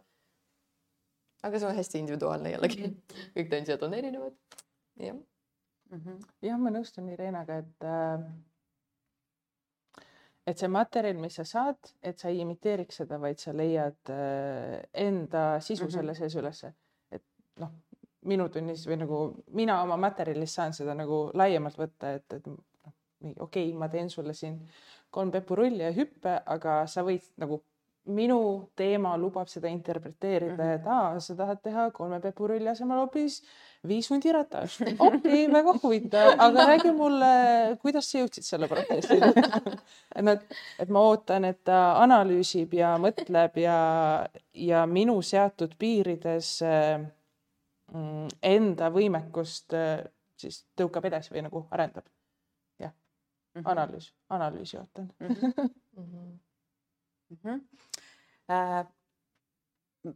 [1.43, 2.89] Aga see on hästi individuaalne jällegi,
[3.35, 4.35] kõik tantsijad on erinevad.
[4.99, 5.21] jah,
[5.93, 6.25] Mm -hmm.
[6.41, 8.21] jah, ma nõustun Irenaga, et äh,
[10.47, 14.81] et see materjal, mis sa saad, et sa ei imiteeriks seda, vaid sa leiad äh,
[14.93, 15.93] enda sisu mm -hmm.
[15.93, 16.73] selle sees ülesse.
[17.11, 17.23] et
[17.59, 17.71] noh,
[18.25, 22.57] minu tunnis või nagu mina oma materjalis saan seda nagu laiemalt võtta, et, et noh,
[23.39, 24.59] okei okay,, ma teen sulle siin
[25.11, 27.63] kolm pepurulli ja hüppe, aga sa võid nagu
[28.05, 30.75] minu teema lubab seda interpreteerida mm, -hmm.
[30.75, 33.41] et aa, sa tahad teha kolme pepurulli asemel hoopis
[33.87, 34.81] viis hundiratast.
[34.99, 37.31] okei okay,, väga huvitav, aga räägi mulle,
[37.81, 39.31] kuidas sa jõudsid selle protsessini
[40.17, 40.43] et nad,
[40.79, 43.79] et ma ootan, et ta analüüsib ja mõtleb ja,
[44.53, 46.59] ja minu seatud piirides
[47.93, 49.79] mm, enda võimekust
[50.37, 52.05] siis tõukab edasi või nagu arendab.
[52.79, 55.27] jah -hmm., analüüs, analüüsi ootan mm.
[55.97, 56.39] -hmm.
[57.33, 57.61] Mm -hmm.
[58.51, 60.13] Äh,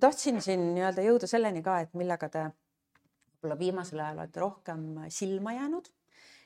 [0.00, 5.52] tahtsin siin nii-öelda jõuda selleni ka, et millega te võib-olla viimasel ajal olete rohkem silma
[5.52, 5.90] jäänud.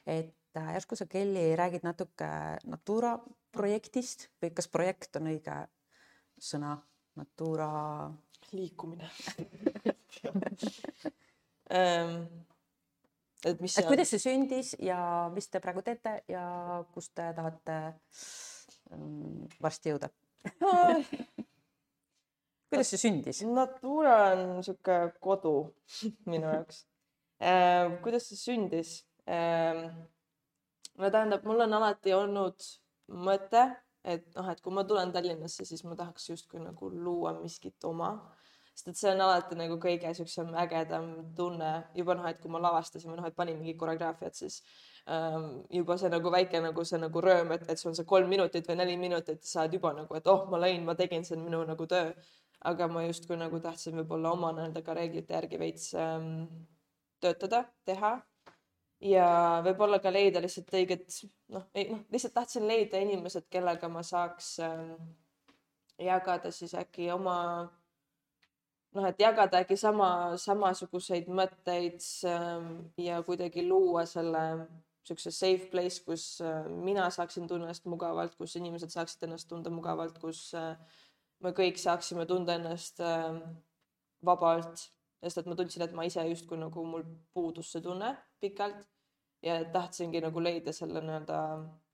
[0.07, 2.29] et äh, järsku sa, Kelly, räägid natuke
[2.67, 3.19] Natura
[3.53, 5.69] projektist või kas projekt on õige
[6.39, 6.77] sõna?
[7.17, 8.11] Natura.
[8.53, 9.11] liikumine
[11.71, 12.15] um,
[13.49, 16.45] et mis kuidas see sündis ja mis te praegu teete ja
[16.93, 17.77] kus te tahate
[19.63, 20.11] varsti jõuda
[22.73, 23.43] kuidas see sündis?
[23.47, 25.55] Natura on niisugune kodu
[26.31, 26.85] minu jaoks
[27.43, 28.01] äh,.
[28.05, 28.91] kuidas see sündis
[29.29, 29.87] äh,?
[30.99, 32.67] no tähendab, mul on alati olnud
[33.13, 33.65] mõte,
[34.05, 38.13] et noh, et kui ma tulen Tallinnasse, siis ma tahaks justkui nagu luua miskit oma,
[38.73, 42.63] sest et see on alati nagu kõige siuksem ägedam tunne juba noh, et kui ma
[42.63, 44.61] lavastasin või noh, et panin mingi koreograafiat, siis
[45.71, 48.69] juba see nagu väike nagu see nagu rööm, et, et sul on see kolm minutit
[48.69, 51.65] või neli minutit, saad juba nagu, et oh, ma lõin, ma tegin, see on minu
[51.67, 52.13] nagu töö.
[52.63, 56.45] aga ma justkui nagu tahtsin võib-olla oma nii-öelda ka reeglite järgi veits ähm,
[57.19, 58.21] töötada, teha
[59.03, 59.27] ja
[59.67, 61.09] võib-olla ka leida lihtsalt õiget
[61.51, 64.95] noh, ei noh, lihtsalt tahtsin leida inimesed, kellega ma saaks ähm,
[65.99, 67.37] jagada siis äkki oma
[68.95, 71.99] noh, et jagada äkki sama, samasuguseid mõtteid
[72.31, 74.45] ähm, ja kuidagi luua selle
[75.03, 79.71] niisuguse safe place, kus äh, mina saaksin tunda ennast mugavalt, kus inimesed saaksid ennast tunda
[79.71, 80.77] mugavalt, kus äh,
[81.43, 83.35] me kõik saaksime tunda ennast äh,
[84.25, 84.87] vabalt,
[85.23, 88.87] sest et ma tundsin, et ma ise justkui nagu mul puudus see tunne pikalt
[89.43, 91.39] ja tahtsingi nagu leida selle nii-öelda,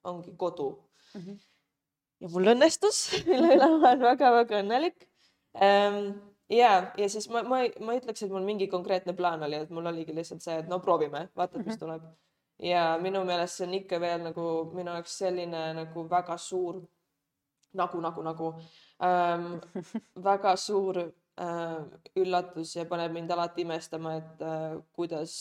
[0.04, 0.70] ongi kodu
[1.14, 1.20] mm.
[1.20, 1.38] -hmm.
[2.20, 5.08] ja mul õnnestus, mille üle ma olen väga-väga õnnelik
[5.56, 6.12] ähm,
[6.52, 9.70] ja, ja siis ma, ma, ma ei ütleks, et mul mingi konkreetne plaan oli, et
[9.72, 11.84] mul oligi lihtsalt see, et no proovime, vaatad, mis mhm.
[11.84, 12.08] tuleb mm.
[12.08, 12.27] -hmm
[12.62, 16.80] ja minu meelest see on ikka veel nagu minu jaoks selline nagu väga suur
[17.72, 18.52] nagu, nagu, nagu
[19.02, 19.60] ähm,
[20.30, 21.80] väga suur äh,
[22.16, 25.34] üllatus ja paneb mind alati imestama, et äh, kuidas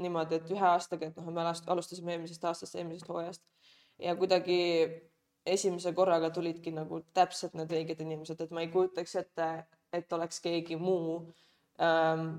[0.00, 3.42] niimoodi, et ühe aastaga, et noh, me alustasime eelmisest aastast, eelmisest hooajast.
[4.00, 4.60] Ja kuidagi
[5.44, 9.48] esimese korraga tulidki nagu täpselt need õiged inimesed, et ma ei kujutaks ette,
[9.92, 11.18] et oleks keegi muu
[11.82, 12.38] ähm,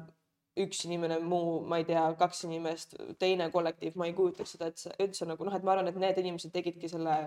[0.63, 4.81] üks inimene, muu, ma ei tea, kaks inimest, teine kollektiiv, ma ei kujutaks seda, et
[4.81, 7.17] see üldse nagu noh, et ma arvan, et need inimesed tegidki selle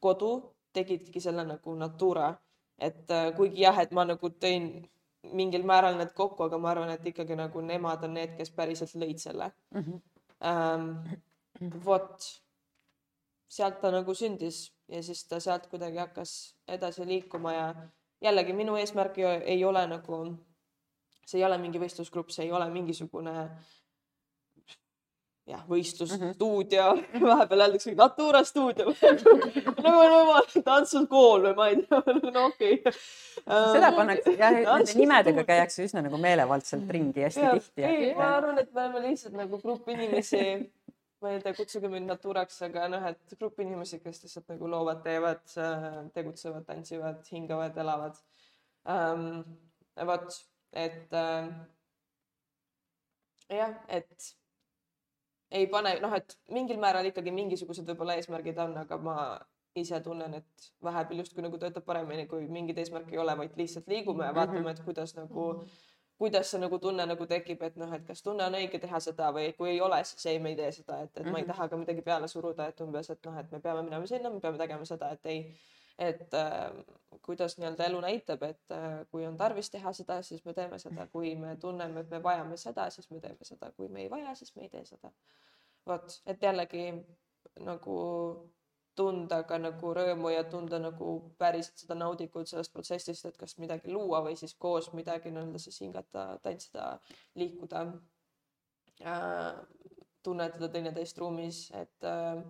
[0.00, 0.32] kodu,
[0.76, 2.30] tegidki selle nagu Natura,
[2.80, 4.70] et äh, kuigi jah, et ma nagu tõin
[5.36, 8.94] mingil määral need kokku, aga ma arvan, et ikkagi nagu nemad on need, kes päriselt
[8.96, 9.82] lõid selle mm.
[9.82, 10.06] -hmm.
[10.40, 10.84] Ähm,
[11.84, 12.24] vot
[13.48, 17.66] sealt ta nagu sündis ja siis ta sealt kuidagi hakkas edasi liikuma ja
[18.24, 20.20] jällegi minu eesmärk ei ole nagu
[21.26, 23.34] see ei ole mingi võistlusgrupp, see ei ole mingisugune
[25.50, 27.26] jah, võistlusstuudio mm, -hmm.
[27.26, 28.92] vahepeal öeldakse Natura stuudio
[29.84, 32.98] nagu no, tantsukool või ma ei tea, no okei okay.
[33.44, 37.86] seda pannakse jah, nende nimedega käiakse üsna nagu meelevaldselt ringi hästi ja, tihti.
[37.86, 40.44] ei, ma arvan, et me oleme lihtsalt nagu grupp inimesi,
[41.22, 45.02] ma ei tea, kutsuge mind Naturaks, aga noh, et grupp inimesi, kes lihtsalt nagu loovad,
[45.06, 45.42] teevad,
[46.14, 48.22] tegutsevad, tantsivad, hingavad, elavad
[48.88, 49.42] um,.
[50.06, 50.40] vot
[50.72, 51.48] et äh,
[53.50, 54.34] jah, et
[55.50, 59.16] ei pane, noh, et mingil määral ikkagi mingisugused võib-olla eesmärgid on, aga ma
[59.78, 63.90] ise tunnen, et vahepeal justkui nagu töötab paremini, kui mingit eesmärki ei ole, vaid lihtsalt
[63.90, 65.46] liigume ja vaatame, et kuidas nagu,
[66.20, 69.30] kuidas see nagu tunne nagu tekib, et noh, et kas tunne on õige teha seda
[69.34, 71.68] või kui ei ole, siis ei, me ei tee seda, et, et ma ei taha
[71.70, 74.58] ka midagi peale suruda, et umbes, et noh, et me peame minema sinna, me peame
[74.58, 75.44] tegema seda, et ei
[76.00, 76.70] et äh,
[77.22, 81.06] kuidas nii-öelda elu näitab, et äh, kui on tarvis teha seda, siis me teeme seda,
[81.12, 84.34] kui me tunneme, et me vajame seda, siis me teeme seda, kui me ei vaja,
[84.34, 85.12] siis me ei tee seda.
[85.86, 86.86] vot, et jällegi
[87.66, 87.98] nagu
[88.96, 93.92] tunda ka nagu rõõmu ja tunda nagu päriselt seda naudikut sellest protsessist, et kas midagi
[93.92, 96.86] luua või siis koos midagi nii-öelda siis hingata, tantsida,
[97.40, 97.84] liikuda
[99.04, 99.60] äh,,
[100.22, 102.42] tunnetada teineteist ruumis, et äh,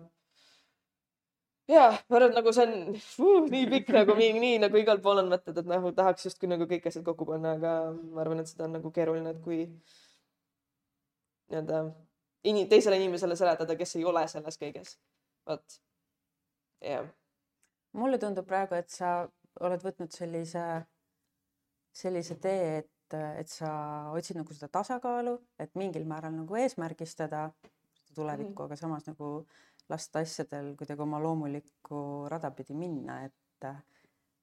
[1.71, 5.01] jaa, ma arvan, et nagu see on uh, nii pikk nagu nii, nii nagu igal
[5.03, 8.43] pool on mõtted, et nagu tahaks justkui nagu kõik asjad kokku panna, aga ma arvan,
[8.43, 9.63] et seda on nagu keeruline, et kui
[11.51, 11.83] nii-öelda
[12.51, 14.95] ini-, teisele inimesele seletada, kes ei ole selles kõiges.
[15.47, 15.77] vot,
[16.85, 17.07] jah.
[17.97, 19.21] mulle tundub praegu, et sa
[19.61, 20.65] oled võtnud sellise,
[22.03, 23.71] sellise tee, et, et sa
[24.15, 27.49] otsid nagu seda tasakaalu, et mingil määral nagu eesmärgistada
[28.15, 28.65] tulevikku mm, -hmm.
[28.65, 29.47] aga samas nagu
[29.89, 33.69] lasta asjadel kuidagi oma loomulikku rada pidi minna, et,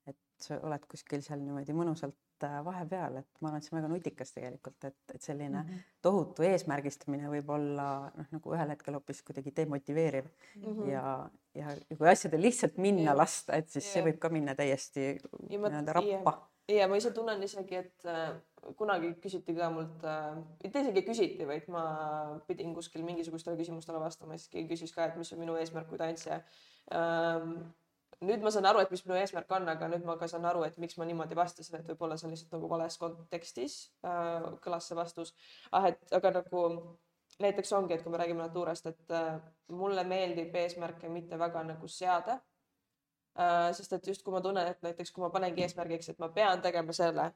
[0.06, 3.80] et sa oled kuskil seal niimoodi mõnusalt äh, vahepeal, et ma arvan, et see on
[3.80, 5.96] väga nutikas tegelikult, et, et selline mm -hmm.
[6.02, 10.92] tohutu eesmärgistamine võib olla noh, nagu ühel hetkel hoopis kuidagi demotiveeriv mm -hmm.
[10.92, 13.16] ja, ja kui asjadel lihtsalt minna yeah.
[13.16, 13.94] lasta, et siis yeah.
[13.94, 15.16] see võib ka minna täiesti
[15.48, 18.34] nii-öelda rappa ja ma ise tunnen isegi, et äh,
[18.78, 21.82] kunagi küsiti ka mult äh,, mitte isegi küsiti, vaid ma
[22.48, 26.00] pidin kuskil mingisugustele küsimustele vastama, siis keegi küsis ka, et mis on minu eesmärk kui
[26.00, 26.40] tantsija
[26.94, 27.52] ähm,.
[28.18, 30.64] nüüd ma saan aru, et mis minu eesmärk on, aga nüüd ma ka saan aru,
[30.66, 34.90] et miks ma niimoodi vastasin, et võib-olla see on lihtsalt nagu vales kontekstis äh, kõlas
[34.90, 35.34] see vastus.
[35.72, 36.64] ah, et aga nagu
[37.38, 39.36] näiteks ongi, et kui me räägime Naturast, et äh,
[39.70, 42.40] mulle meeldib eesmärke mitte väga nagu seada
[43.38, 46.26] Äh, sest et just kui ma tunnen, et näiteks kui ma panengi eesmärgiks, et ma
[46.34, 47.28] pean tegema selle,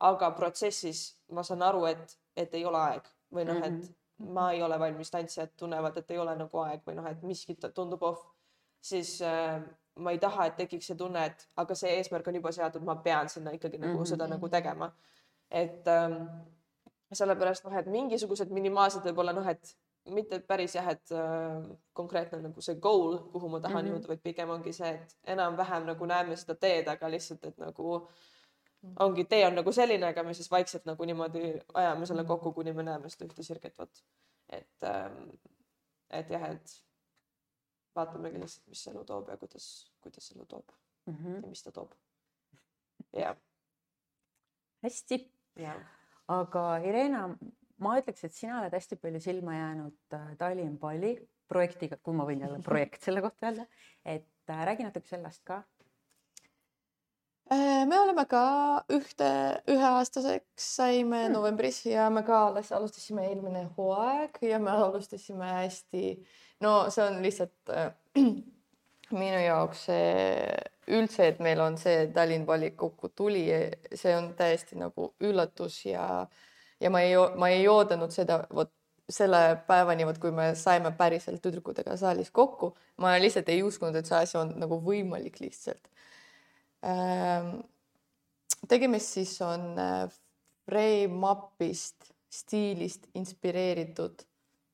[0.00, 1.02] aga protsessis
[1.36, 4.30] ma saan aru, et, et ei ole aeg või noh, et mhm.
[4.34, 7.56] ma ei ole valmis, tantsijad tunnevad, et ei ole nagu aeg või noh, et miski
[7.74, 8.24] tundub off,
[8.80, 9.60] siis äh,
[10.00, 12.96] ma ei taha, et tekiks see tunne, et aga see eesmärk on juba seatud, ma
[13.04, 14.12] pean sinna ikkagi nagu mm -hmm.
[14.14, 14.92] seda nagu tegema.
[15.50, 16.26] et ähm,
[17.12, 19.76] sellepärast noh, et mingisugused minimaalsed võib-olla noh, et
[20.14, 23.94] mitte päris jah, et äh, konkreetne nagu see goal, kuhu ma tahan mm -hmm.
[23.94, 27.98] jõuda, vaid pigem ongi see, et enam-vähem nagu näeme seda teed, aga lihtsalt, et nagu
[27.98, 28.06] mhm.
[29.06, 32.72] Ongi, tee on nagu selline, aga me siis vaikselt nagu niimoodi ajame selle kokku, kuni
[32.76, 34.04] me näeme seda ühte sirget, vot.
[34.48, 35.26] et ähm,,
[36.10, 36.76] et jah, et
[37.96, 39.66] vaatamegi lihtsalt, mis elu toob ja kuidas,
[40.04, 40.72] kuidas elu toob
[41.06, 41.42] mm -hmm.
[41.42, 41.92] ja mis ta toob.
[43.12, 43.36] jah.
[44.82, 45.32] hästi.
[46.28, 47.36] aga Irena,
[47.78, 52.24] ma ütleks, et sina oled hästi palju silma jäänud äh, Tallinn Palli projektiga, kui ma
[52.24, 53.66] võin jälle projekt selle kohta öelda,
[54.04, 55.62] et äh, räägi natuke sellest ka.
[57.50, 58.44] Äh, me oleme ka
[58.94, 59.28] ühte,
[59.72, 61.32] üheaastaseks saime hmm.
[61.34, 66.12] novembris ja me ka alles alustasime eelmine hooaeg ja me alustasime hästi,
[66.62, 67.90] no see on lihtsalt äh,
[69.22, 70.14] minu jaoks see
[70.94, 73.42] üldse, et meil on see Tallinn Palli kokku tuli,
[73.98, 76.06] see on täiesti nagu üllatus ja
[76.80, 78.70] ja ma ei, ma ei oodanud seda, vot
[79.10, 84.06] selle päevani, vot kui me saime päriselt tüdrukutega saalis kokku, ma lihtsalt ei uskunud, et
[84.06, 85.89] see asi on nagu võimalik lihtsalt.
[88.68, 90.08] Tegemist siis on äh,
[90.68, 94.22] frame-up'ist, stiilist inspireeritud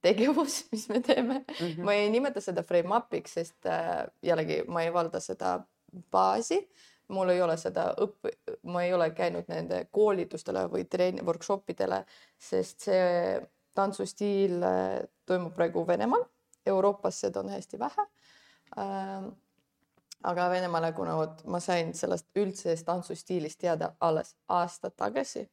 [0.04, 1.54] tegevus, mis me teeme mm.
[1.66, 1.84] -hmm.
[1.84, 5.58] ma ei nimeta seda frame-up'iks, sest äh, jällegi ma ei valda seda
[6.10, 6.60] baasi
[7.08, 8.30] mul ei ole seda õpp-,
[8.62, 12.04] ma ei ole käinud nende koolitustele või treen-, workshop idele,
[12.38, 13.40] sest see
[13.76, 16.24] tantsustiil äh, toimub praegu Venemaal.
[16.66, 18.06] Euroopas seda on hästi vähe
[18.78, 19.34] ähm,.
[20.24, 25.46] Aga Venemaale, kuna vot ma sain sellest üldisest tantsustiilist teada alles aasta tagasi,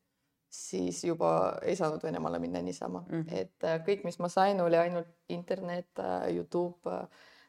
[0.50, 3.38] siis juba ei saanud Venemaale minna niisama mm, -hmm.
[3.42, 7.08] et äh, kõik, mis ma sain, oli ainult internet, äh, Youtube,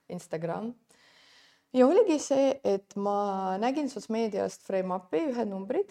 [0.08, 0.74] Instagram
[1.74, 5.90] ja oligi see, et ma nägin sotsmeediast frame-up'i ühed numbrid,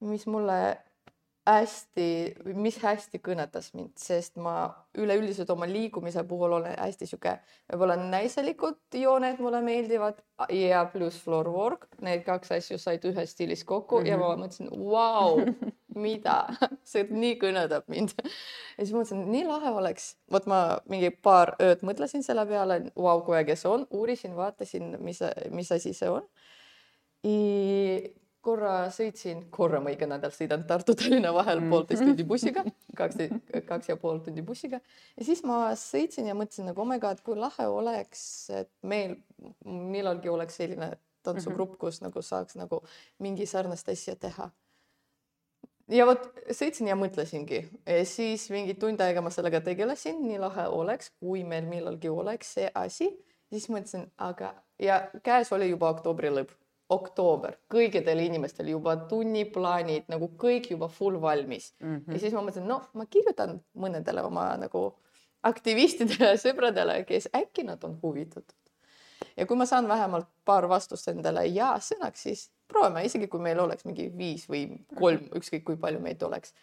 [0.00, 0.76] mis mulle
[1.46, 2.06] hästi,
[2.58, 4.66] mis hästi kõnetas mind, sest ma
[4.98, 7.36] üleüldiselt oma liikumise puhul olen hästi sihuke,
[7.70, 10.18] võib-olla naiselikud jooned mulle meeldivad
[10.52, 14.10] ja pluss floor work, need kaks asju said ühes stiilis kokku mm -hmm.
[14.10, 14.42] ja ma mhm.
[14.42, 15.46] mõtlesin, vau,
[16.06, 16.36] mida,
[16.84, 18.16] see nii kõnetab mind.
[18.78, 23.20] ja siis mõtlesin, nii lahe oleks, vot ma mingi paar ööd mõtlesin selle peale, vau,
[23.22, 26.26] kui äge see on, uurisin, vaatasin, mis, mis asi see on
[28.46, 31.72] korra sõitsin, korra ma iga nädal sõidan Tartu-Tallinna vahel mm.
[31.72, 32.62] poolteist tundi bussiga,
[32.98, 33.22] kaks,
[33.66, 37.22] kaks ja pool tundi bussiga ja siis ma sõitsin ja mõtlesin nagu oh my god,
[37.26, 38.22] kui lahe oleks,
[38.54, 39.16] et meil
[39.64, 40.92] millalgi oleks selline
[41.26, 41.80] tantsugrupp, mhm.
[41.82, 42.82] kus nagu saaks nagu
[43.22, 44.50] mingi sarnast asja teha.
[45.90, 47.64] ja vot sõitsin ja mõtlesingi,
[48.06, 52.70] siis mingi tund aega ma sellega tegelesin, nii lahe oleks, kui meil millalgi oleks see
[52.74, 53.10] asi,
[53.50, 56.54] siis mõtlesin, aga ja käes oli juba oktoobri lõpp
[56.92, 61.96] oktoober, kõikidel inimestel juba tunniplaanid nagu kõik juba full valmis mm.
[61.96, 62.12] -hmm.
[62.12, 64.92] ja siis ma mõtlesin, no ma kirjutan mõnedele oma nagu
[65.42, 68.54] aktivistidele sõpradele, kes äkki nad on huvitatud.
[69.36, 73.58] ja kui ma saan vähemalt paar vastust endale ja sõnaks, siis proovime, isegi kui meil
[73.60, 76.54] oleks mingi viis või kolm, ükskõik kui palju meid oleks.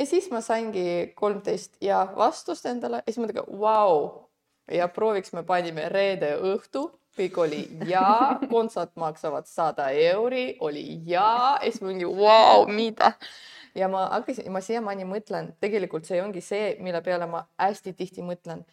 [0.00, 4.28] ja siis ma saingi kolmteist ja vastust endale ja siis ma mõtlen, vau,
[4.70, 11.58] ja prooviks me panime reede õhtu kõik oli ja, kontsert maksavad sada euri, oli ja,
[11.62, 13.12] siis mingi vau, mida.
[13.74, 18.24] ja ma hakkasin, ma siiamaani mõtlen, tegelikult see ongi see, mille peale ma hästi tihti
[18.26, 18.64] mõtlen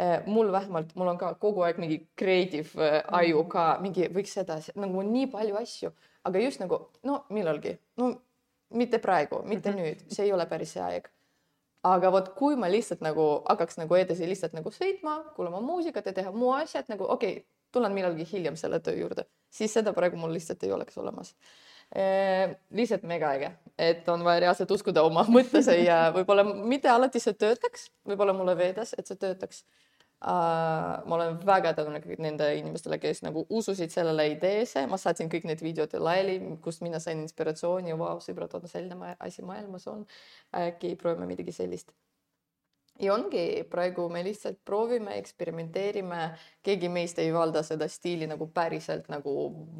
[0.00, 4.32] Eh, mul vähemalt, mul on ka kogu aeg mingi creative eh, aju ka mingi võiks
[4.32, 5.90] seda nagu nii palju asju,
[6.24, 8.08] aga just nagu no millalgi, no
[8.80, 9.98] mitte praegu, mitte mm -hmm.
[9.98, 11.10] nüüd, see ei ole päris see aeg.
[11.84, 16.12] aga vot, kui ma lihtsalt nagu hakkaks nagu edasi lihtsalt nagu sõitma, kuulama muusikat ja
[16.12, 20.18] teha muu asjad nagu okei okay,, tulen millalgi hiljem selle töö juurde, siis seda praegu
[20.20, 21.34] mul lihtsalt ei oleks olemas
[21.94, 22.56] eh,.
[22.70, 27.36] lihtsalt mega äge, et on vaja reaalselt uskuda oma mõttesse ja võib-olla mitte alati see
[27.38, 29.64] töötaks, võib-olla mulle veedas, et see töötaks
[30.20, 35.46] Uh, ma olen väga tänulik nende inimestele, kes nagu ususid sellele ideesse, ma saatsin kõik
[35.48, 40.04] need videod laiali, kust mina sain inspiratsiooni, vau, sõbrad, on selline asi maailmas on.
[40.52, 41.88] äkki proovime midagi sellist.
[43.00, 46.20] Ja ongi praegu me lihtsalt proovime, eksperimenteerime,
[46.62, 49.34] keegi meist ei valda seda stiili nagu päriselt nagu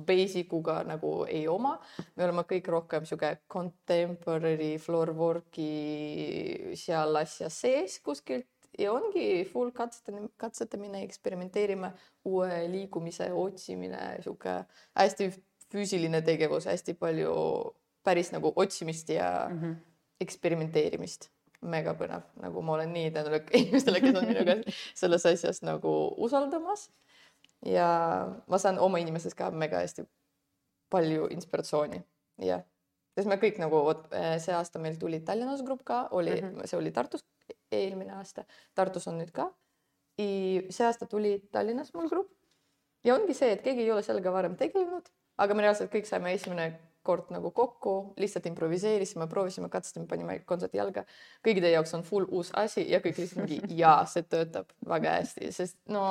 [0.07, 1.79] basic uga nagu ei oma.
[2.17, 8.49] me oleme kõik rohkem sihuke contemporary floorwork'i seal asja sees kuskilt
[8.79, 11.93] ja ongi full katsetamine, katsetamine, eksperimenteerime,
[12.25, 14.63] uue liikumise otsimine, sihuke
[14.99, 15.31] hästi
[15.71, 17.35] füüsiline tegevus, hästi palju
[18.07, 19.77] päris nagu otsimist ja mm -hmm.
[20.21, 21.31] eksperimenteerimist.
[21.63, 24.57] Mega põnev, nagu ma olen nii tänulik inimestele, kes on minuga
[24.95, 26.89] selles asjas nagu usaldamas.
[27.67, 27.87] ja
[28.49, 30.07] ma saan oma inimestest ka mega hästi
[30.91, 32.03] palju inspiratsiooni,
[32.47, 32.65] jah
[33.19, 34.07] sest me kõik nagu vot
[34.41, 36.67] see aasta meil tuli Tallinnas grupp ka, oli mm, -hmm.
[36.67, 37.25] see oli Tartus
[37.73, 38.45] eelmine aasta.
[38.75, 39.51] Tartus on nüüd ka.
[40.19, 42.31] see aasta tuli Tallinnas mul grupp
[43.05, 45.07] ja ongi see, et keegi ei ole sellega varem tegelenud,
[45.39, 46.67] aga me reaalselt kõik saime esimene
[47.07, 51.05] kord nagu kokku, lihtsalt improviseerisime, proovisime, katsetasime, panime kontserti jalga.
[51.47, 55.53] kõikide jaoks on full uus asi ja kõik lihtsalt mingi jaa, see töötab väga hästi,
[55.57, 56.05] sest no,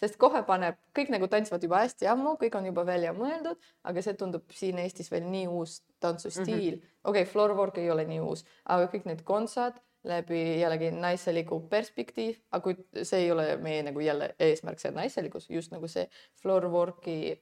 [0.00, 4.02] sest kohe paneb, kõik nagu tantsivad juba hästi ammu, kõik on juba välja mõeldud, aga
[4.02, 6.98] see tundub siin Eestis veel nii uus tantsustiil mm -hmm..
[7.04, 12.36] okei okay,, floorwork ei ole nii uus, aga kõik need kontsad läbi jällegi naiseliku perspektiiv,
[12.50, 16.08] aga kui see ei ole meie nagu jälle eesmärk, see naiselikus, just nagu see
[16.42, 17.38] floor work'i.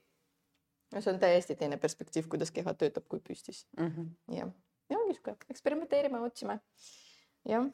[0.91, 3.91] No see on täiesti teine perspektiiv, kuidas keha töötab, kui püstis mm.
[3.91, 4.37] -hmm.
[4.37, 4.55] jah,
[4.89, 6.59] ja ongi sihuke, eksperimenteerime, otsime.
[7.49, 7.69] jah,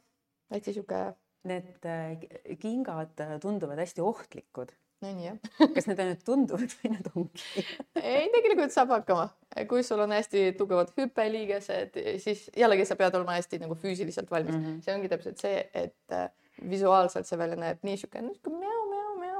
[0.53, 1.07] hästi sihuke.
[1.47, 7.09] Need äh, kingad tunduvad hästi ohtlikud no nii jah kas need ainult tunduvad või need
[7.13, 7.63] ongi
[8.01, 9.27] ei, tegelikult saab hakkama,
[9.69, 14.55] kui sul on hästi tugevad hüppeliigesed, siis jällegi sa pead olema hästi nagu füüsiliselt valmis
[14.55, 14.65] mm.
[14.65, 14.83] -hmm.
[14.85, 16.29] see ongi täpselt see, et äh,
[16.69, 18.76] visuaalselt see välja näeb nii sihuke, niisugune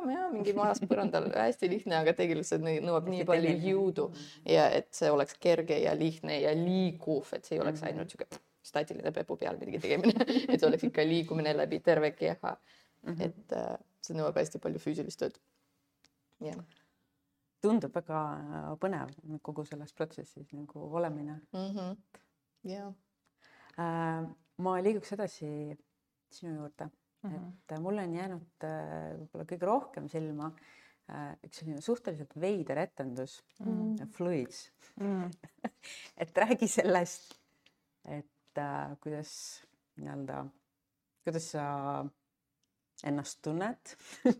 [0.06, 4.10] mjau, mingi maas põrandal, hästi lihtne, aga tegelikult see nõuab nii palju jõudu
[4.46, 7.90] ja et see oleks kerge ja lihtne ja liikuv, et see ei oleks mhm.
[7.92, 12.54] ainult sihuke staatiline pepu peal midagi tegemine et see oleks ikka liikumine läbi terve keha
[12.54, 13.14] mm.
[13.14, 13.24] -hmm.
[13.26, 15.40] et äh, see nõuab hästi palju füüsilist tööd.
[16.44, 16.60] jah.
[17.62, 21.70] tundub väga äh, põnev kogu selles protsessis nagu olemine mm.
[21.76, 21.98] -hmm.
[22.74, 22.94] jah
[23.80, 24.30] äh,.
[24.58, 25.50] ma liiguks edasi
[26.32, 26.90] sinu juurde
[27.28, 27.54] mm, -hmm.
[27.76, 30.52] et mulle on jäänud äh, võib-olla kõige rohkem silma
[31.12, 34.14] äh, üks selline suhteliselt veider etendus mm, -hmm.
[34.18, 35.24] Fluids mm.
[35.24, 35.72] -hmm.
[36.26, 37.40] et räägi sellest,
[38.06, 39.64] et äh, kuidas
[39.98, 40.46] nii-öelda,
[41.24, 41.66] kuidas sa
[43.04, 43.96] ennast tunned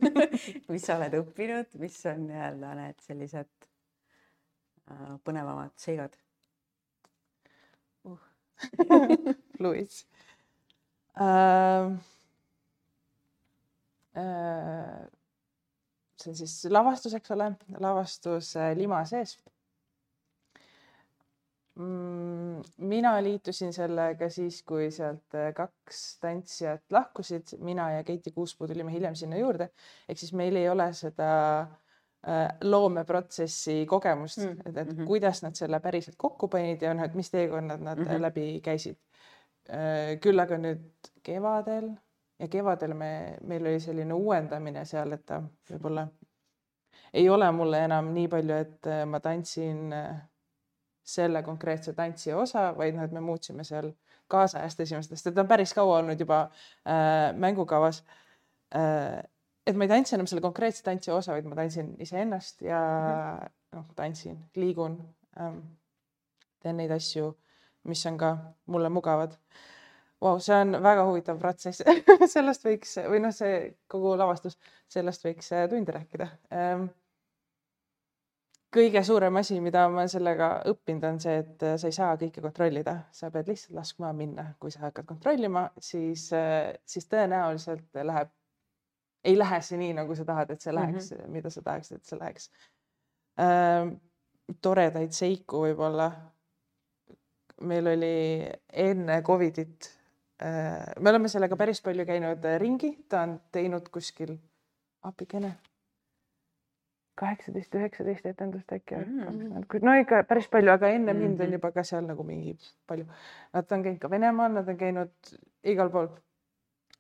[0.74, 3.68] mis sa oled õppinud, mis on nii-öelda need sellised
[4.92, 6.18] äh, põnevamad seigad
[8.10, 8.20] uh.
[9.58, 10.06] Fluids
[11.20, 11.98] uh,.
[14.18, 15.04] Uh,
[16.18, 17.52] see on siis lavastus, eks ole,
[17.84, 19.38] lavastus äh, lima sees
[21.78, 28.68] Mm, mina liitusin sellega siis, kui sealt äh, kaks tantsijat lahkusid, mina ja Keiti Kuuspuu
[28.68, 29.70] tulime hiljem sinna juurde.
[30.10, 31.28] ehk siis meil ei ole seda
[31.62, 34.70] äh, loomeprotsessi kogemust mm, -hmm.
[34.70, 35.06] et, et -hmm.
[35.06, 38.22] kuidas nad selle päriselt kokku panid ja noh, et mis teekonnad nad mm -hmm.
[38.22, 38.98] läbi käisid.
[39.70, 41.92] Äh, küll aga nüüd kevadel
[42.40, 43.12] ja kevadel me,
[43.48, 46.08] meil oli selline uuendamine seal, et ta võib-olla
[47.14, 49.94] ei ole mulle enam nii palju, et ma tantsin
[51.08, 53.94] selle konkreetse tantsi osa, vaid noh, et me muutsime seal
[54.32, 58.02] kaasajastasime seda, sest et ta on päris kaua olnud juba äh, mängukavas
[58.76, 59.24] äh,.
[59.68, 63.56] et ma ei tantsi enam selle konkreetse tantsi osa, vaid ma tantsin iseennast ja mhm.
[63.78, 65.00] noh, tantsin, liigun
[65.40, 65.62] ähm,,
[66.60, 67.32] teen neid asju,
[67.88, 68.36] mis on ka
[68.68, 69.38] mulle mugavad
[70.22, 70.40] wow,.
[70.40, 71.84] see on väga huvitav protsess
[72.36, 74.58] sellest võiks või noh, see kogu lavastus,
[74.90, 76.88] sellest võiks äh, tunde rääkida ähm,
[78.74, 82.44] kõige suurem asi, mida ma sellega õppinud, on see, et äh, sa ei saa kõike
[82.44, 88.34] kontrollida, sa pead lihtsalt laskma minna, kui sa hakkad kontrollima, siis, äh, siis tõenäoliselt läheb
[89.28, 91.32] ei lähe see nii, nagu sa tahad, et see läheks mm, -hmm.
[91.36, 92.52] mida sa tahaksid, et see läheks
[93.40, 93.94] äh,.
[94.62, 96.12] toredaid seiku võib-olla.
[97.62, 99.97] meil oli enne Covidit
[101.00, 104.36] me oleme sellega päris palju käinud ringi, ta on teinud kuskil,
[105.04, 105.56] appikene
[107.18, 111.24] kaheksateist, üheksateist etendust äkki mm., no ikka päris palju, aga enne mm -hmm.
[111.24, 111.48] mind Mhm.
[111.48, 112.58] on juba ka seal nagu mingi
[112.88, 113.06] palju.
[113.54, 116.08] Nad on käinud ka Venemaal, nad on käinud igal pool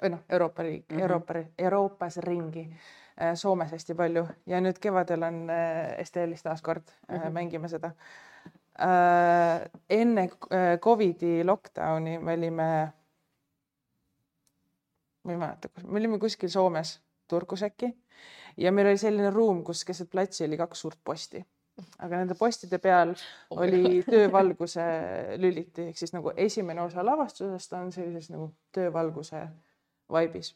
[0.01, 0.95] või noh, Euroopa riik mm.
[0.95, 1.01] -hmm.
[1.01, 2.69] Euroopa, Euroopas ringi,
[3.33, 7.31] Soomes hästi palju ja nüüd kevadel on äh, STL-is taas kord mm, -hmm.
[7.31, 7.91] Mängime seda.
[9.89, 12.93] enne äh, Covidi lockdowni me olime,
[15.27, 16.97] ma ei mäleta, kus, me olime kuskil Soomes,
[17.27, 17.91] Turkus äkki
[18.57, 21.41] ja meil oli selline ruum, kus keset platsi oli kaks suurt posti,
[21.99, 23.13] aga nende postide peal
[23.59, 24.85] oli töövalguse
[25.41, 29.43] lüliti ehk siis nagu esimene osa lavastusest on sellises nagu töövalguse
[30.09, 30.55] vaibis.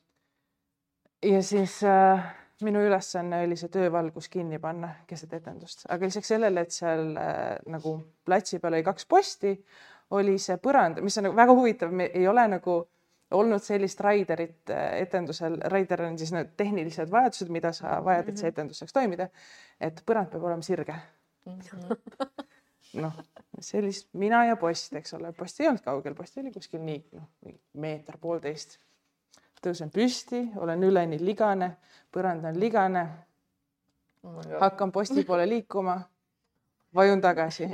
[1.26, 2.24] ja siis äh,
[2.64, 7.60] minu ülesanne oli see töövalgus kinni panna keset etendust, aga lisaks sellele, et seal äh,
[7.70, 9.54] nagu platsi peal oli kaks posti,
[10.18, 12.82] oli see põrand, mis on nagu väga huvitav, me ei ole nagu
[13.32, 18.42] olnud sellist raiderit äh, etendusel, raider on siis need tehnilised vajadused, mida sa vajad, et
[18.42, 19.30] see etendus saaks toimida.
[19.80, 20.96] et põrand peab olema sirge.
[23.02, 23.18] noh,
[23.60, 26.84] see oli siis mina ja post, eks ole, post ei olnud kaugel, post oli kuskil
[26.86, 28.80] nii, noh, meeter poolteist.
[29.62, 31.76] tõusen püsti, olen üleni ligane,
[32.12, 33.06] põrand on ligane.
[34.60, 36.02] hakkan posti poole liikuma,
[36.96, 37.70] vajun tagasi.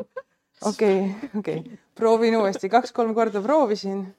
[0.70, 1.02] okei,
[1.38, 4.17] okei, proovin uuesti, kaks-kolm korda proovisin okay,,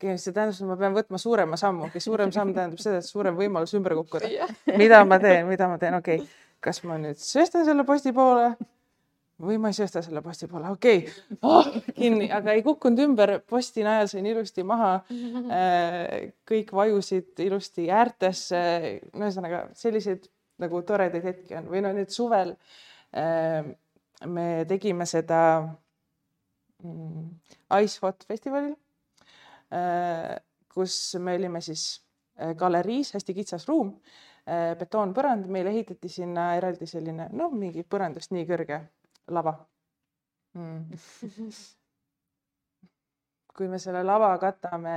[0.00, 3.74] see tähendab, et ma pean võtma suurema sammu, suurem samm tähendab seda, et suurem võimalus
[3.78, 4.48] ümber kukkuda.
[4.78, 8.52] mida ma teen, mida ma teen, okei okay., kas ma nüüd sööstan selle posti poole
[9.38, 11.04] või ma ei söösta selle posti poole, okei.
[11.04, 11.38] Okay.
[11.46, 14.96] oh,, kinni, aga ei kukkunud ümber, posti najal sain ilusti maha.
[16.48, 18.62] kõik vajusid ilusti äärtesse,
[19.14, 20.26] ühesõnaga selliseid
[20.58, 21.68] nagu toredaid hetki on.
[21.70, 22.56] Või no nüüd suvel
[24.26, 25.40] me tegime seda
[26.82, 27.30] mm,
[27.78, 28.74] Ice Hot festivalil
[30.74, 31.82] kus me olime siis
[32.56, 33.90] galeriis, hästi kitsas ruum,
[34.80, 38.78] betoonpõrand, meile ehitati sinna eraldi selline noh, mingi põrandast nii kõrge
[39.34, 39.52] lava
[40.56, 40.88] mm.
[43.58, 44.94] kui me selle lava katame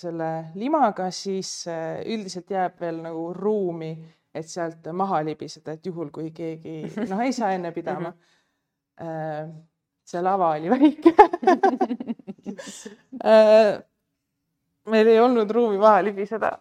[0.00, 0.28] selle
[0.60, 3.92] limaga, siis üldiselt jääb veel nagu ruumi,
[4.34, 8.12] et sealt maha libiseda, et juhul kui keegi noh, ei saa enne pidama.
[10.10, 11.10] see lava oli väike
[14.90, 16.58] meil ei olnud ruumi maha libiseda.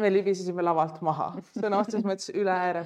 [0.00, 2.84] me libisesime lavalt maha, sõna otseses mõttes üle ääre.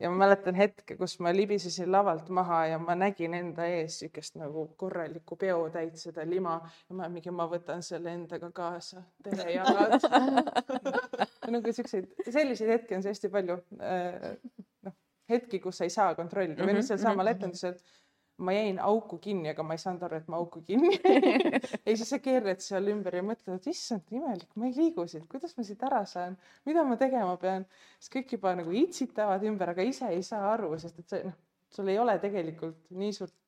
[0.00, 4.38] ja ma mäletan hetke, kus ma libisesin lavalt maha ja ma nägin enda ees niisugust
[4.40, 6.56] nagu korralikku peotäit seda lima
[6.88, 9.98] ja ma mingi, ma võtan selle endaga kaasa, tere jalad
[11.54, 13.58] nagu siukseid, selliseid hetki on see hästi palju.
[14.88, 14.96] noh,
[15.30, 17.76] hetki, kus sa ei saa kontrollida või noh, sealsamal etendusel
[18.44, 20.96] ma jäin auku kinni, aga ma ei saanud aru, et ma auku kinni
[21.86, 25.28] ja siis sa keerled seal ümber ja mõtled, et issand, imelik, ma ei liigu siit,
[25.30, 26.36] kuidas ma siit ära saan,
[26.68, 27.66] mida ma tegema pean.
[27.98, 31.38] siis kõik juba nagu itsitavad ümber, aga ise ei saa aru, sest et see noh,
[31.72, 33.38] sul ei ole tegelikult nii suurt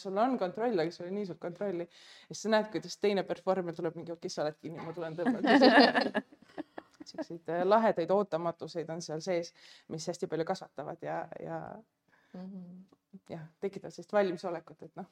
[0.00, 1.84] sul on kontroll, aga sul ei ole nii suurt kontrolli.
[1.84, 4.96] ja siis sa näed, kuidas teine performer tuleb mingi, okei okay,, sa oled kinni, ma
[4.96, 5.44] tulen tõmban
[7.10, 9.52] siukseid lahedaid ootamatuseid on seal sees,
[9.92, 11.60] mis hästi palju kasvatavad ja, ja
[12.32, 15.10] mm -hmm jah, tekitavad sellist valmisolekut, et noh,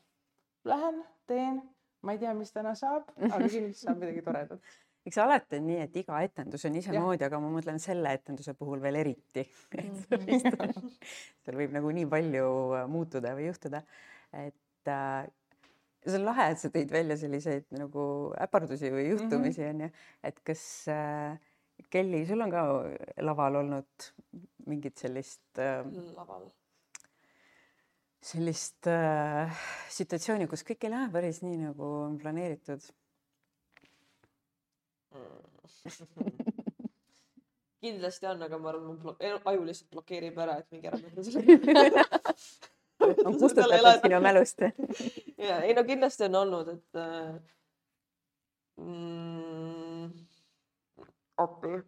[0.68, 1.60] lähen, teen,
[2.06, 4.72] ma ei tea, mis täna saab, aga kindlasti saab midagi toredat.
[5.06, 8.82] eks alati on nii, et iga etendus on isemoodi, aga ma mõtlen selle etenduse puhul
[8.82, 9.46] veel eriti.
[9.74, 10.90] -hmm.
[11.42, 12.48] seal võib nagu nii palju
[12.92, 13.82] muutuda või juhtuda,
[14.44, 15.26] et äh,
[16.06, 18.04] see on lahe, et sa tõid välja selliseid nagu
[18.42, 21.38] äpardusi või juhtumisi onju mm -hmm., et kas äh,
[21.90, 22.62] Kelly, sul on ka
[23.26, 24.10] laval olnud
[24.66, 25.82] mingit sellist äh,
[26.14, 26.46] laval
[28.22, 32.82] sellist äh, situatsiooni, kus kõik ei lähe päris nii, nagu on planeeritud.
[37.82, 42.04] Kindlasti on, aga ma arvan, mu aju lihtsalt blokeerib ära, et mingi ära mõtle selle
[43.26, 44.58] on kustutatud sinu mälust.
[45.38, 47.34] Ja ei no kindlasti on olnud, et äh,
[48.76, 50.12] mm,
[51.42, 51.82] appi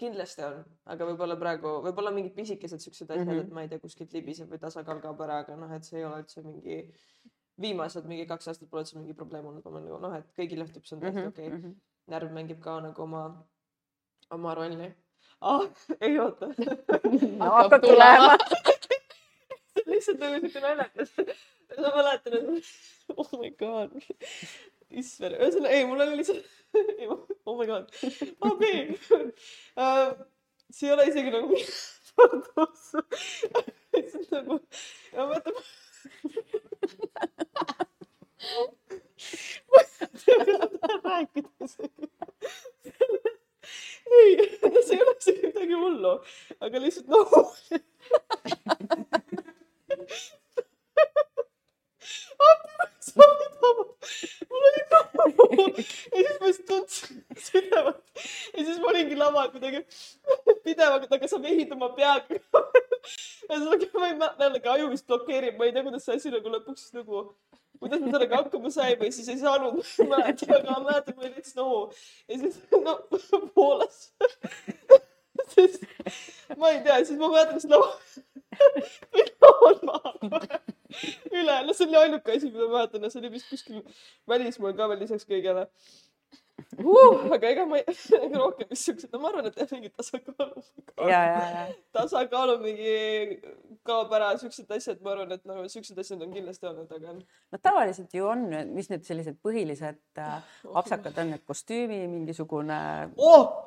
[0.00, 3.46] kindlasti on, aga võib-olla praegu, võib-olla mingid pisikesed siuksed asjad mm, -hmm.
[3.46, 6.06] et ma ei tea, kuskilt libiseb või tasakaal kaob ära, aga noh, et see ei
[6.08, 6.80] ole üldse mingi,
[7.62, 10.86] viimased mingi kaks aastat pole üldse mingi probleem olnud, ma nagu noh, et kõigil juhtub,
[10.88, 11.58] see on täiesti okei okay.
[11.58, 11.62] mm.
[11.62, 11.76] -hmm.
[12.14, 13.24] närv mängib ka nagu oma,
[14.34, 14.90] oma rolli
[15.40, 15.68] ah,.
[16.04, 16.50] ei oota
[17.38, 18.34] no, hakkab tulema
[19.92, 21.14] lihtsalt nagu siuke naljakas.
[21.78, 23.94] ma mäletan, et oh my god,
[24.90, 26.63] issand, ühesõnaga ei, mul oli lihtsalt
[27.46, 27.90] oh my god,
[28.42, 28.72] abi
[29.76, 30.12] uh,.
[30.70, 31.58] see ei ole isegi nagu
[32.16, 32.84] vabandus.
[33.94, 34.58] lihtsalt nagu,
[35.14, 35.54] ma mõtlen.
[39.70, 39.88] ma ei
[40.20, 42.04] tea, mida tahan rääkida isegi.
[44.14, 44.30] ei,
[44.86, 46.14] see ei ole isegi midagi hullu,
[46.60, 47.30] aga lihtsalt noh.
[53.16, 55.04] mul oli nohu
[56.14, 58.22] ja siis ma just tundsin sügavalt
[58.56, 59.82] ja siis ma olingi laval kuidagi
[60.64, 62.40] pidevalt hakkas vehitama peaga.
[63.48, 66.52] ühesõnaga ma ei mäleta jällegi aju vist blokeerib, ma ei tea, kuidas see asi nagu
[66.54, 67.24] lõpuks nagu,
[67.82, 68.72] kuidas ma sellega hakkama
[69.02, 69.80] või siis ei saanud
[70.12, 71.80] mäletada, aga ma mäletan, mul oli veits nohu
[72.28, 72.96] ja siis no
[73.56, 74.00] voolas.
[75.54, 75.80] siis
[76.56, 77.92] ma ei tea, siis ma mäletan, et laval,
[79.44, 80.64] laval maha kohe
[81.42, 83.84] üle, no see oli ainuke asi, mida ma mäletan ja see oli vist kuskil
[84.30, 85.68] välismaal ka veel lisaks kõigele
[86.78, 87.32] uh,.
[87.34, 87.94] aga ega ma ei,
[88.34, 90.62] rohkem vist siuksed, no ma arvan, et jah, mingi tasakaalu.
[91.94, 92.94] tasakaalu mingi
[93.86, 97.60] kaob ära, siuksed asjad, ma arvan, et nagu siuksed asjad on kindlasti olnud, aga no
[97.62, 102.80] tavaliselt ju on, mis need sellised põhilised äh, apsakad on, et kostüümi mingisugune
[103.18, 103.62] oh!.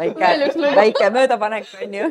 [0.00, 0.32] väike
[0.76, 2.10] väike möödapanek on ju.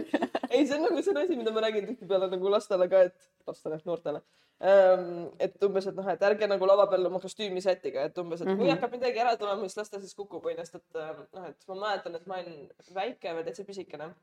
[0.50, 3.41] ei, see on nagu see on asi, mida ma räägin tihtipeale nagu lastele ka, et
[3.48, 4.22] lastele, noortele
[4.64, 5.30] ähm,.
[5.40, 8.48] et umbes, et noh, et ärge nagu lava peal oma kostüümi sättige, et umbes, et
[8.48, 8.76] kui Mhm.
[8.76, 11.68] hakkab midagi ära tulema, siis las ta siis kukub, onju, sest et äh, noh, et
[11.68, 14.14] ma mäletan, et ma olin väike või täitsa pisikene.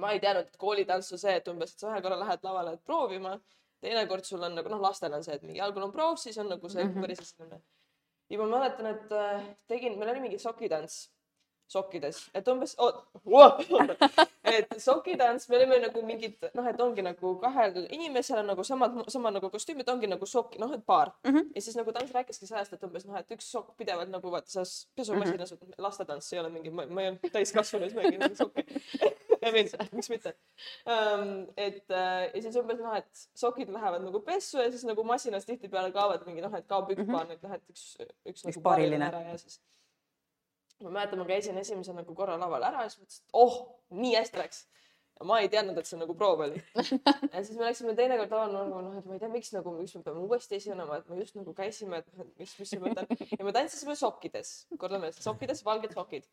[0.00, 2.78] ma ei teadnud, et koolitants on see, et umbes, et sa ühe korra lähed lavale
[2.88, 3.38] proovima,
[3.84, 6.48] teinekord sul on nagu noh, lastel on see, et mingi algul on proov, siis on
[6.48, 6.94] nagu see mm.
[6.94, 7.00] -hmm.
[7.00, 7.60] päris esimene.
[8.30, 11.10] ja ma mäletan, et äh, tegin, meil oli mingi sokitants
[11.74, 13.58] sokkides, et umbes oh,, wow,
[14.54, 19.00] et sokitants, me olime nagu mingid noh, et ongi nagu kahel inimesel on nagu samad,
[19.12, 21.30] sama nagu kostüümid ongi nagu sokk, noh, et paar mm.
[21.30, 21.38] Mhm.
[21.38, 21.52] -hmm.
[21.54, 24.50] ja siis nagu tants rääkiski sellest, et umbes noh, et üks sokk pidevalt nagu vaata
[24.50, 25.82] selles pesumasinas mm, -hmm.
[25.86, 28.66] lastetants ei ole mingi, ma ei olnud täiskasvanu, siis ma ei nagu sokki.
[29.44, 30.34] I mean, miks mitte
[30.86, 31.46] um,.
[31.56, 35.44] et äh, ja siis umbes noh, et sokid lähevad nagu pessu ja siis nagu masinas
[35.48, 37.84] tihtipeale kaovad mingi noh, et kaob üks paar, et noh, et üks,
[38.30, 39.08] üks nagu paariline.
[39.10, 39.60] ära ja siis
[40.82, 43.58] ma mäletan, ma käisin esimese nagu korra laval ära ja siis mõtlesin, et oh,
[43.94, 44.62] nii hästi läks.
[45.14, 46.62] ja ma ei teadnud, et see nagu proov oli.
[47.34, 49.94] ja siis me läksime teinekord laval nagu noh, et ma ei tea, miks nagu, miks
[49.94, 53.22] me peame uuesti esinema, et me just nagu käisime, et mis, mis see mõte on.
[53.38, 56.26] ja me tantsisime sokkides, kordame, sokkides, valged sokid.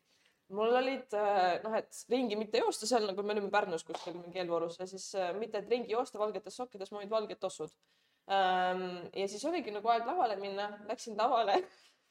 [0.52, 4.42] mul olid äh, noh, et ringi mitte joosta seal nagu me olime Pärnus kuskil mingi
[4.42, 7.72] eelvoorus ja siis äh, mitte, et ringi joosta valgetes sokkides, mul olid valged tossud
[8.28, 9.06] ähm,.
[9.16, 11.56] ja siis oligi nagu aeg lavale minna, läksin lavale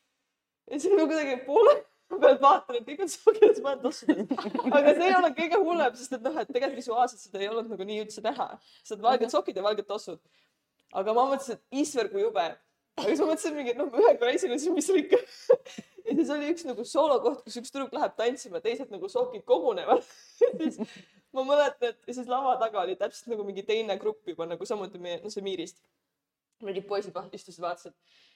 [0.71, 1.75] ja siis ma kuidagi poole
[2.23, 4.25] pealt vaatan, et kõik on sokkides, ma olen tossudes.
[4.71, 7.71] aga see ei ole kõige hullem, sest et noh, et tegelikult visuaalselt seda ei olnud
[7.71, 8.49] nagu nii üldse näha,
[8.81, 10.19] sest et valged sokid ja valged tossud.
[11.01, 12.47] aga ma mõtlesin, et issand, kui jube.
[12.97, 15.21] aga siis ma mõtlesin mingi, noh, ühe korra esinesin, mis seal ikka.
[16.07, 20.05] ja siis oli üks nagu soolokoht, kus üks tüdruk läheb tantsima, teised nagu sokid kogunevad.
[20.57, 20.81] siis
[21.33, 24.99] ma mäletan, et siis lava taga oli täpselt nagu mingi teine grupp juba nagu samuti
[25.01, 25.81] meie, noh, see Miirist.
[26.61, 27.95] mingid poisid istusid, vaatasid.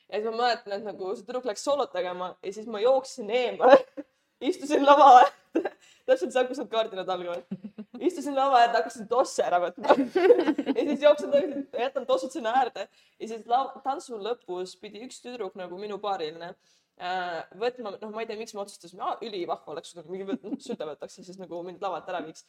[0.09, 3.31] Ja siis ma mäletan, et nagu see tüdruk läks soolot tegema ja siis ma jooksin
[3.31, 3.79] eemale.
[4.41, 5.71] istusin lava äärde,
[6.05, 7.45] täpselt seal, kus need kardinad algavad.
[8.07, 9.95] istusin lava äärde, hakkasin tosse ära võtma.
[10.77, 15.21] ja siis jooksen tagasi, jätan tossud sinna äärde ja siis lava, tantsu lõpus pidi üks
[15.23, 19.95] tüdruk nagu minu paariline äh, võtma, noh, ma ei tea, miks me otsustasime, ülivahva oleks,
[19.95, 22.45] kui mingi noh, süda võtaks ja siis nagu mind lavalt ära viiks.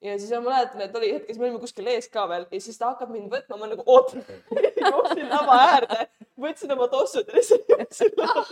[0.00, 2.64] ja siis ma mäletan, et oli hetk, siis me olime kuskil ees ka veel ja
[2.64, 4.24] siis ta hakkab mind võtma, ma nagu ootan.
[4.80, 6.08] jooksin lava äärde,
[6.42, 8.44] võtsin oma tossud ja lihtsalt jooksin ära.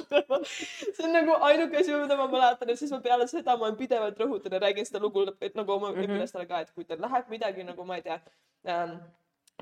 [0.46, 4.18] see on nagu ainuke asi, mida ma mäletan ja siis ma peale seda ma pidevalt
[4.18, 6.04] rõhutan ja räägin seda lugu, et nagu oma mm Mhm.
[6.04, 6.14] -hmm.
[6.18, 8.20] õpilastele ka, et kui teil läheb midagi nagu ma ei tea
[8.68, 8.96] ähm,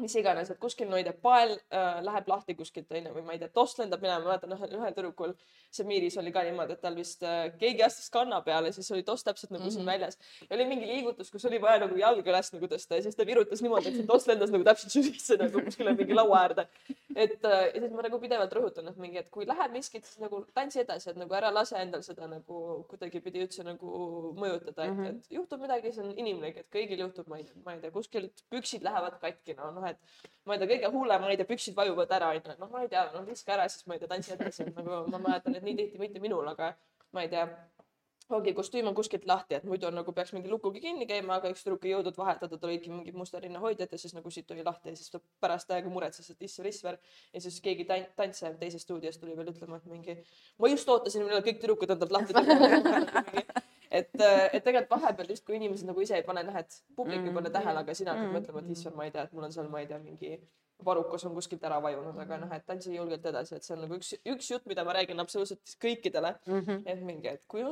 [0.01, 3.33] mis iganes, et kuskil, no ei tea, pael äh, läheb lahti kuskilt onju või ma
[3.33, 5.33] ei tea, toss lendab minema, ma mäletan ühel, ühel tüdrukul,
[5.73, 9.07] see Miiris oli ka niimoodi, et tal vist äh, keegi astus kanna peale, siis oli
[9.07, 9.73] toss täpselt nagu mm -hmm.
[9.73, 9.93] siin Mhm.
[9.93, 10.19] väljas.
[10.51, 13.27] ja oli mingi liigutus, kus oli vaja nagu jalga üles nagu tõsta ja siis ta
[13.27, 16.67] virutas niimoodi, et see toss lendas nagu täpselt sisse nagu kuskile mingi laua äärde.
[17.17, 20.21] et äh, ja siis ma nagu pidevalt rõhutan, et mingi, et kui läheb miskit, siis
[20.21, 24.93] nagu tantsi edasi, et nagu ära lase endal seda nagu kuidagipidi üldse nagu mõjutada, et
[24.93, 25.01] mm.
[25.01, 25.09] -hmm.
[25.09, 28.45] et juhtub midagi, see on inimlik, et kõigil juhtub, ma ei ma ei tea, kuskilt
[28.51, 31.79] püksid lähevad katki, no noh, et ma ei tea, kõige hullem, ma ei tea, püksid
[31.79, 34.35] vajuvad ära, onju, noh, ma ei tea, noh, viska ära, siis ma ei tea, tantsi
[34.37, 36.75] edasi, et nagu ma mäletan, et nii tihti mitte minul, aga
[37.17, 37.47] ma ei tea,
[38.35, 41.51] ongi kostüüm on kuskilt lahti, et muidu on nagu peaks mingi lukuga kinni käima, aga
[41.53, 44.51] üks tüdruk ei jõudnud vahetada, tal olidki mingid musta rinna hoidjad ja siis nagu siit
[44.51, 46.99] oli lahti ja siis ta pärast aega muretses, et issand, risver.
[47.33, 50.19] ja siis keegi tan- tantsijav teisest stuudiost tuli veel ütlema, et mingi,
[50.59, 53.55] ma just ootasin, millal kõik tüdrukud endalt lahti teevad.
[53.91, 54.11] et,
[54.53, 57.53] et tegelikult vahepeal justkui inimesed nagu ise ei pane, noh, et publik ei pane Mhm.
[57.59, 58.37] tähele, aga sina hakkad Mhm.
[58.37, 60.41] mõtlema, et issand, ma ei tea, et mul on seal, ma ei tea, mingi
[60.85, 63.95] varukas on kuskilt ära vajunud, aga noh, et tantsi julgelt edasi, et see on nagu
[63.95, 66.83] üks, üks jutt, mida ma räägin absoluutselt kõikidele, Mhm.
[66.87, 67.63] et mingi, et kui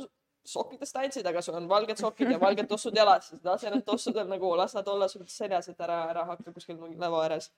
[0.47, 4.27] sokkides tantsid, aga sul on valged sokid ja valged tossud jalas, siis lase need tossudel
[4.28, 7.51] nagu, las nad olla sul seljas, et ära, ära hakka kuskil mingi lava ääres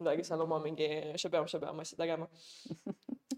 [0.00, 2.26] midagi seal oma mingi šabjam-šabjam asja tegema.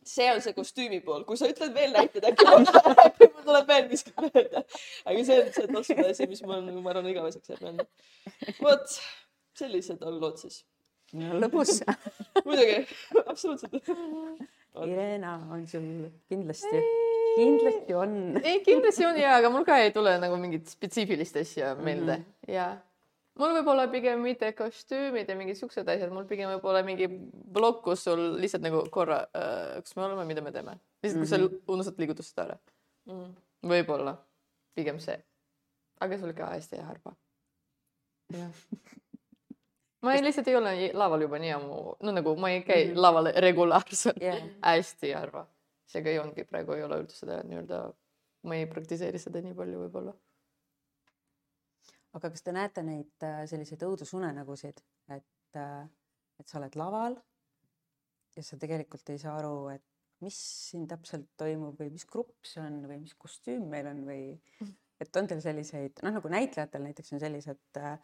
[0.09, 2.67] See on see kostüümi pool, kui sa ütled veel näiteid, äkki mul
[3.49, 4.65] tuleb veel miskit meelde.
[5.05, 7.89] aga see on see tossude asi, mis mul on, ma arvan, igaveseks jääb meelde.
[8.61, 8.97] vot,
[9.59, 10.63] sellised on lood siis.
[11.15, 11.81] lõbus.
[12.47, 12.81] muidugi,
[13.25, 13.93] absoluutselt.
[14.85, 15.91] Irena on sul
[16.31, 16.81] kindlasti,
[17.37, 18.17] kindlasti on.
[18.43, 22.25] ei, kindlasti on ja, aga mul ka ei tule nagu mingit spetsiifilist asja meelde mm
[22.25, 22.53] -hmm.
[22.57, 22.73] ja
[23.41, 27.09] mul võib-olla pigem mitte kostüümid ja mingid siuksed asjad, mul pigem võib-olla mingi
[27.55, 31.33] plokk, kus sul lihtsalt nagu korra äh,, kus me oleme, mida me teeme, lihtsalt kus
[31.35, 31.41] sa
[31.75, 32.59] unustad liigutused ära,
[33.65, 34.17] võib-olla
[34.79, 35.17] pigem see,
[36.03, 37.15] aga oli ka hästi harva.
[40.05, 42.93] ma ei, lihtsalt ei ole laval juba nii ammu, no nagu ma ei käi mm
[42.93, 43.03] -hmm.
[43.07, 44.39] laval regulaarselt Jah.
[44.71, 45.47] hästi harva.
[45.87, 47.81] seega ei ongi, praegu ei ole üldse seda nii-öelda,
[48.49, 50.15] ma ei praktiseeri seda nii palju võib-olla.
[52.15, 54.83] Aga kas te näete neid äh, selliseid õudusunenägusid,
[55.15, 57.19] et, et sa oled laval
[58.35, 59.85] ja sa tegelikult ei saa aru, et
[60.25, 60.37] mis
[60.71, 64.23] siin täpselt toimub või mis grupp see on või mis kostüüm meil on või
[65.03, 67.99] et on teil selliseid, noh nagu näitlejatel näiteks on sellised äh,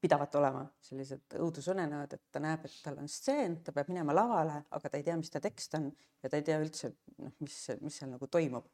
[0.00, 4.60] pidavat olema sellised õudusunenäod, et ta näeb, et tal on stseen, ta peab minema lavale,
[4.70, 5.88] aga ta ei tea, mis ta tekst on
[6.22, 8.68] ja ta ei tea üldse noh, mis, mis seal nagu toimub.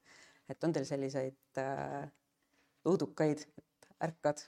[0.47, 2.05] et on teil selliseid äh,
[2.87, 3.47] õudukaid,
[4.03, 4.43] ärkad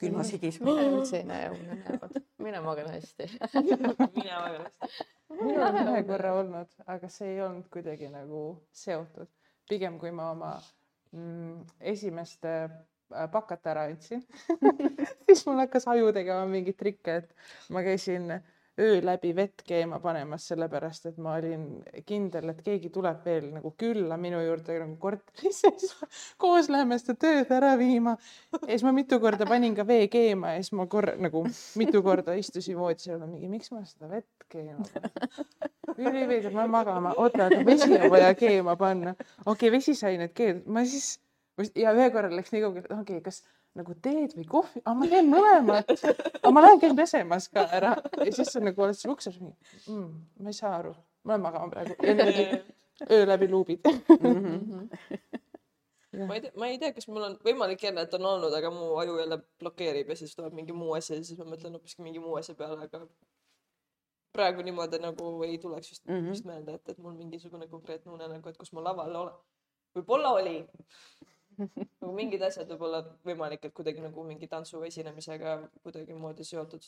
[0.00, 3.28] külmas higis mina üldse ei näe unenäod, mina magan hästi.
[4.18, 5.06] mina väga hästi.
[5.34, 8.44] minul on ühe korra olnud, aga see ei olnud kuidagi nagu
[8.84, 9.30] seotud.
[9.68, 10.50] pigem kui ma oma
[11.12, 11.62] mm,
[11.94, 12.68] esimest äh,
[13.32, 14.24] pakat ära andsin,
[15.26, 18.36] siis mul hakkas aju tegema mingeid trikke, et ma käisin
[18.78, 21.66] öö läbi vett keema panemas, sellepärast et ma olin
[22.06, 25.94] kindel, et keegi tuleb veel nagu külla minu juurde nagu korterisse, siis
[26.42, 28.16] koos läheme seda tööd ära viima.
[28.52, 31.44] ja siis ma mitu korda panin ka vee keema ja siis ma korra nagu
[31.80, 35.34] mitu korda istusin voodis ja mingi, miks ma seda vett keema panen.
[35.98, 39.14] üliveider, ma magama, oota, aga vesi on vaja keema panna.
[39.14, 41.14] okei okay,, vesi sai nüüd keeldud, ma siis
[41.78, 43.42] ja ühe korra läks nii kaugele, et okei okay,, kas
[43.78, 45.92] nagu teed või kohvi, aga ma teen mõlemat.
[46.40, 49.56] aga ma lähen käin pesemas ka ära ja siis sa nagu oled seal ukses mingi
[49.90, 50.08] mm,,
[50.42, 50.94] ma ei saa aru,
[51.24, 52.14] ma lähen magama praegu ja
[53.10, 53.80] öö läbi luubid.
[56.28, 58.70] ma ei tea, ma ei tea, kas mul on võimalik jälle, et on olnud, aga
[58.70, 62.06] mu aju jälle blokeerib ja siis tuleb mingi muu asi ja siis ma mõtlen hoopiski
[62.06, 63.02] mingi muu asja peale, aga
[64.34, 66.14] praegu niimoodi nagu ei tuleks vist mm.
[66.14, 66.30] -hmm.
[66.30, 69.34] vist meelde, et, et mul mingisugune konkreetne unenägu, et kus ma laval olen.
[69.96, 70.56] võib-olla oli.
[71.58, 76.84] Nagu mingid asjad võib-olla võimalik, et kuidagi nagu mingi tantsu esinemisega kuidagimoodi seotud.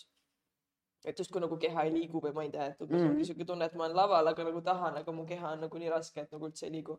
[1.07, 3.11] et justkui nagu keha ei liigu või ma ei tea, et umbes Mhm.
[3.13, 5.79] ongi siuke tunne, et ma olen laval, aga nagu tahan, aga mu keha on nagu
[5.79, 6.99] nii raske, et nagu üldse ei liigu.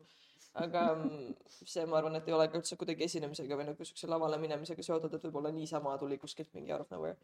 [0.54, 1.34] aga mm,
[1.64, 4.82] see, ma arvan, et ei ole ka üldse kuidagi esinemisega või nagu siukse lavale minemisega
[4.82, 7.16] seotud, et võib-olla niisama tuli kuskilt mingi out of nowhere.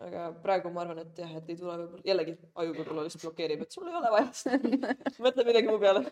[0.00, 3.62] aga praegu ma arvan, et jah, et ei tule võib-olla, jällegi aju võib-olla lihtsalt blokeerib,
[3.62, 4.94] et sul ei ole vaja seda.
[5.18, 6.04] mõtle midagi mu peale.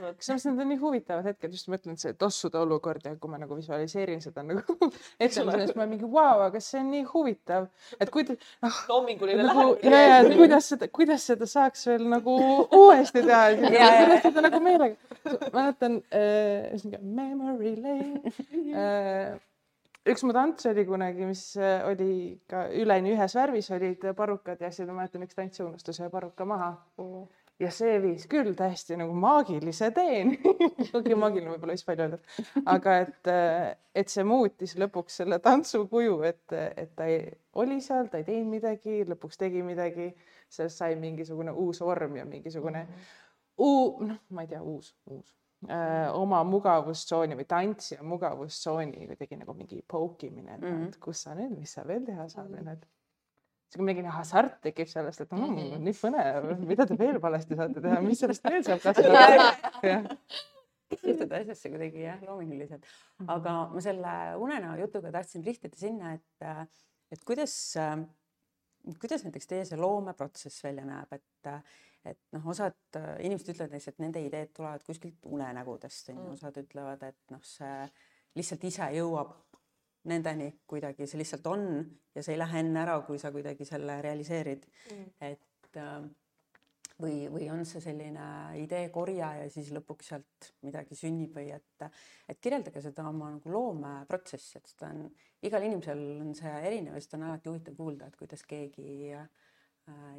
[0.00, 3.56] Kusjuures need on nii huvitavad hetked, just mõtlen see tossude olukord ja kui ma nagu
[3.58, 4.76] visualiseerin seda nagu
[5.20, 7.68] siis ma mingi vau, aga see on nii huvitav,
[8.00, 8.40] et kuidas
[8.88, 10.08] loominguline nagu ja, lähenemine.
[10.10, 12.36] ja et kuidas seda, kuidas seda saaks veel nagu
[12.66, 14.00] uuesti teha, Ja, ja, ja.
[14.06, 14.96] kuidas seda nagu meelega.
[15.52, 18.32] mäletan äh,, Memory Lane
[18.74, 19.38] äh,.
[20.08, 22.12] üks mu tants oli kunagi, mis äh, oli
[22.50, 26.46] ka üleni ühes värvis, olid parukad ja siis ma mäletan üks tants unustas ühe paruka
[26.48, 26.72] maha
[27.60, 30.38] ja see viis küll täiesti nagu maagilise teeni.
[30.98, 32.30] okei, maagiline võib-olla vist palju öeldud,
[32.72, 33.32] aga et,
[34.02, 37.26] et see muutis lõpuks selle tantsu kuju, et, et ta ei,
[37.60, 40.10] oli seal, ta ei teinud midagi, lõpuks tegi midagi,
[40.50, 42.86] sellest sai mingisugune uus vorm ja mingisugune
[43.60, 45.34] uu-, noh, ma ei tea, uus, uus
[45.68, 50.78] äh, oma mugavustsooni või tantsija mugavustsooni kuidagi nagu mingi poukimine, et mm.
[50.78, 50.96] -hmm.
[51.04, 52.88] kus sa nüüd, mis sa veel teha saad või need
[53.70, 55.82] sihuke mingi hasart tekib sellest, et mm, Mhm.
[55.86, 60.16] nii põnev, mida te veel valesti saate teha, mis sellest veel saab kasvada.
[61.00, 62.86] suhtud asjasse kuidagi jah, loominguliselt.
[63.30, 66.72] aga ma selle unenäo jutuga tahtsin rihtida sinna, et,
[67.14, 67.54] et kuidas,
[68.98, 71.52] kuidas näiteks teie see loomeprotsess välja näeb, et,
[72.10, 72.74] et noh, osad
[73.22, 77.86] inimesed ütlevad näiteks, et nende ideed tulevad kuskilt unenägudest onju, osad ütlevad, et noh, see
[78.38, 79.30] lihtsalt ise jõuab
[80.08, 81.66] nendeni kuidagi, see lihtsalt on
[82.14, 84.64] ja see ei lähe enne ära, kui sa kuidagi selle realiseerid.
[85.20, 86.00] Et äh,
[87.00, 88.26] või, või on see selline
[88.60, 91.86] ideekorje ja siis lõpuks sealt midagi sünnib või et,
[92.28, 95.06] et kirjeldage seda oma nagu loomeprotsessi, et seda on
[95.46, 99.26] igal inimesel on see erinev ja seda on alati huvitav kuulda, et kuidas keegi äh,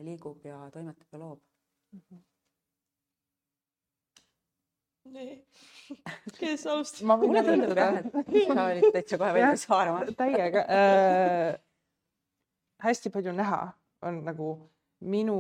[0.05, 1.47] liigub ja toimetab ja loob?
[5.05, 5.37] nii,
[6.39, 7.07] kes alustab?
[7.09, 8.11] ma mulle tundub jah, et
[8.47, 10.05] sa olid täitsa kohe valmis haarama.
[10.17, 11.55] täiega äh,.
[12.85, 13.63] hästi palju näha
[14.07, 14.51] on nagu
[15.01, 15.35] minu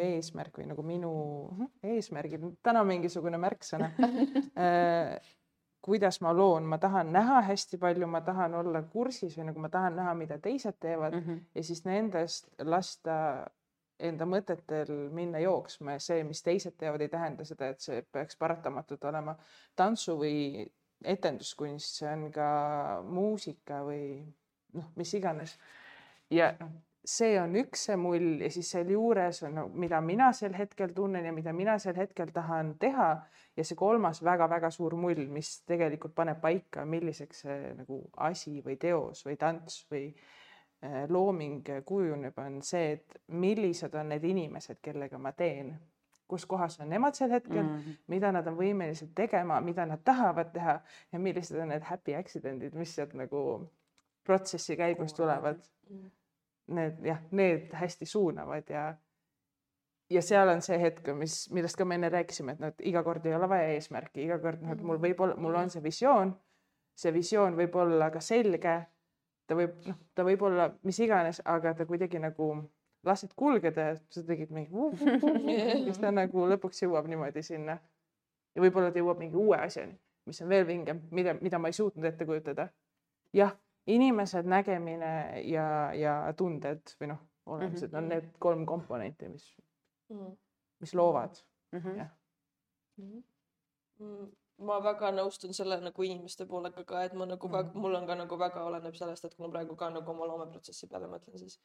[0.00, 1.12] eesmärk või nagu minu
[1.50, 3.92] mhm, eesmärgid, täna mingisugune märksõna
[4.56, 5.16] äh,.
[5.82, 9.68] kuidas ma loon, ma tahan näha hästi palju, ma tahan olla kursis või nagu ma
[9.68, 11.40] tahan näha, mida teised teevad Mhm.
[11.54, 13.16] ja siis nendest lasta
[14.08, 18.38] enda mõtetel minna jooksma ja see, mis teised teevad, ei tähenda seda, et see peaks
[18.40, 19.36] paratamatult olema.
[19.78, 20.64] Tantsu või
[21.04, 22.46] etenduskunst, see on ka
[23.08, 24.22] muusika või
[24.78, 25.56] noh, mis iganes.
[26.30, 26.72] ja noh,
[27.04, 31.24] see on üks see mull ja siis sealjuures on no,, mida mina sel hetkel tunnen
[31.26, 33.14] ja mida mina sel hetkel tahan teha.
[33.56, 37.98] Ja see kolmas väga-väga suur mull, mis tegelikult paneb paika, milliseks see nagu
[38.28, 40.22] asi või teos või tants või äh,
[41.08, 45.76] looming kujuneb, on see, et millised on need inimesed, kellega ma teen,
[46.28, 47.90] kus kohas on nemad sel hetkel mm., Mhm.
[48.08, 50.80] mida nad on võimelised tegema, mida nad tahavad teha
[51.12, 53.68] ja millised on need happy accident'id, mis sealt nagu
[54.24, 55.60] protsessi käigus tulevad.
[56.72, 58.94] Need jah, need hästi suunavad ja
[60.10, 63.02] ja seal on see hetk, mis, millest ka me enne rääkisime, et noh, et iga
[63.02, 65.80] kord ei ole vaja eesmärki, iga kord noh, et mul võib olla, mul on see
[65.82, 66.34] visioon,
[66.94, 68.74] see visioon võib olla ka selge,
[69.52, 72.52] ta võib noh, ta võib olla mis iganes, aga ta kuidagi nagu
[73.06, 74.70] lased kulgeda ja sa tegid mingi
[75.84, 77.78] siis ta nagu lõpuks jõuab niimoodi sinna.
[78.54, 79.96] ja võib-olla ta jõuab mingi uue asjani,
[80.28, 82.68] mis on veel vingem, mida, mida ma ei suutnud ette kujutada.
[83.36, 83.54] jah,
[83.86, 85.12] inimesed, nägemine
[85.48, 85.66] ja,
[85.96, 88.04] ja tunded või noh, olemused mm -hmm.
[88.04, 89.48] on need kolm komponenti, mis,
[90.80, 91.42] mis loovad.
[91.72, 91.98] Mhm.
[91.98, 92.10] jah.
[94.58, 97.78] Mm, ma väga nõustun selle nagu inimeste poolega ka, et ma nagu väga, Mhm.
[97.80, 100.86] mul on ka nagu väga oleneb sellest, et kui ma praegu ka nagu oma loomeprotsessi
[100.88, 101.58] peale mõtlen, siis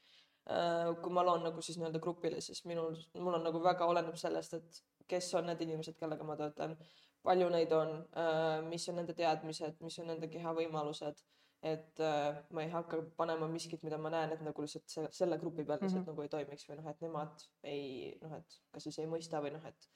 [0.50, 4.16] äh, kui ma loon nagu siis nii-öelda grupile, siis minul, mul on nagu väga oleneb
[4.16, 6.78] sellest, et kes on need inimesed, kellega ma töötan,
[7.24, 11.22] palju neid on äh,, mis on nende teadmised, mis on nende kehavõimalused,
[11.64, 15.38] et äh, ma ei hakka panema miskit, mida ma näen, et nagu lihtsalt se- selle
[15.38, 16.06] grupi peal lihtsalt mm.
[16.06, 16.16] -hmm.
[16.16, 19.52] nagu ei toimiks või noh, et nemad ei noh, et kas siis ei mõista või
[19.52, 19.90] noh, et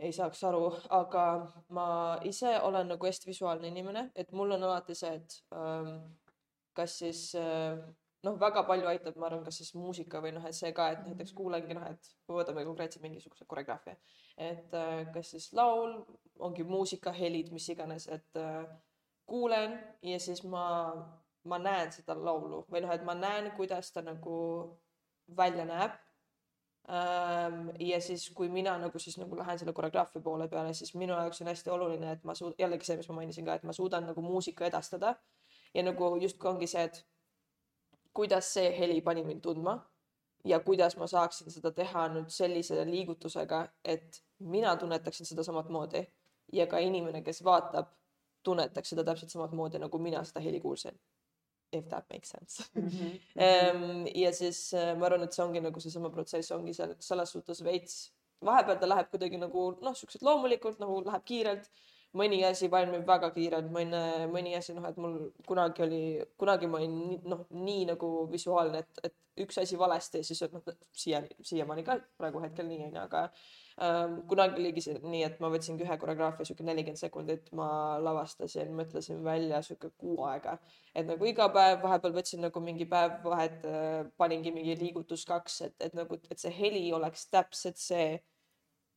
[0.00, 0.64] ei saaks aru,
[0.96, 1.24] aga
[1.76, 1.86] ma
[2.28, 5.96] ise olen nagu hästi visuaalne inimene, et mul on alati see, et ähm,
[6.76, 7.76] kas siis äh,
[8.24, 11.06] noh, väga palju aitab, ma arvan, kas siis muusika või noh, et see ka, et
[11.08, 13.96] näiteks kuulengi noh, et kui võtame konkreetselt mingisuguse koreograafia,
[14.50, 15.98] et äh, kas siis laul,
[16.40, 18.62] ongi muusika, helid, mis iganes, et äh,
[19.30, 20.66] kuulen ja siis ma,
[21.44, 24.38] ma näen seda laulu või noh, et ma näen, kuidas ta nagu
[25.36, 25.98] välja näeb
[27.78, 31.42] ja siis, kui mina nagu siis nagu lähen selle koreograafia poole peale, siis minu jaoks
[31.42, 34.06] on hästi oluline, et ma suud-, jällegi see, mis ma mainisin ka, et ma suudan
[34.10, 35.14] nagu muusika edastada
[35.74, 37.04] ja nagu justkui ongi see, et
[38.14, 39.76] kuidas see heli pani mind tundma
[40.44, 46.02] ja kuidas ma saaksin seda teha nüüd sellise liigutusega, et mina tunnetaksin seda samat moodi
[46.52, 47.92] ja ka inimene, kes vaatab,
[48.42, 50.96] tunnetaks seda täpselt samat moodi, nagu mina seda heli kuulsin.
[51.72, 53.10] If that makes sense Mhm.
[53.36, 57.30] Ehm, ja siis äh, ma arvan, et see ongi nagu seesama protsess ongi seal selles
[57.36, 57.98] suhtes veits,
[58.44, 61.70] vahepeal ta läheb kuidagi nagu noh, siukselt loomulikult nagu läheb kiirelt.
[62.18, 64.00] Mõni asi valmib väga kiirelt, mõni,
[64.32, 65.16] mõni asi noh, et mul
[65.46, 66.02] kunagi oli,
[66.40, 70.64] kunagi ma olin nii- noh, nii nagu visuaalne, et, et üks asi valesti, siis noh,
[70.96, 73.22] siiani, siiamaani ka praegu hetkel nii onju, aga
[73.86, 77.70] ähm, kunagi oligi see nii, et ma võtsingi ühe koreograafia siuke nelikümmend sekundit, ma
[78.02, 80.58] lavastasin, mõtlesin välja siuke kuu aega.
[80.94, 83.62] Et nagu iga päev vahepeal võtsin nagu mingi päev vahet,
[84.20, 88.18] paningi mingi liigutus kaks, et, et nagu, et see heli oleks täpselt see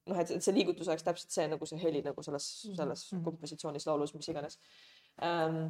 [0.10, 3.24] noh, et, see liigutus oleks täpselt see nagu see heli nagu selles, selles Mhm.
[3.24, 4.60] kompositsioonis, laulus, mis iganes
[5.22, 5.70] ähm,.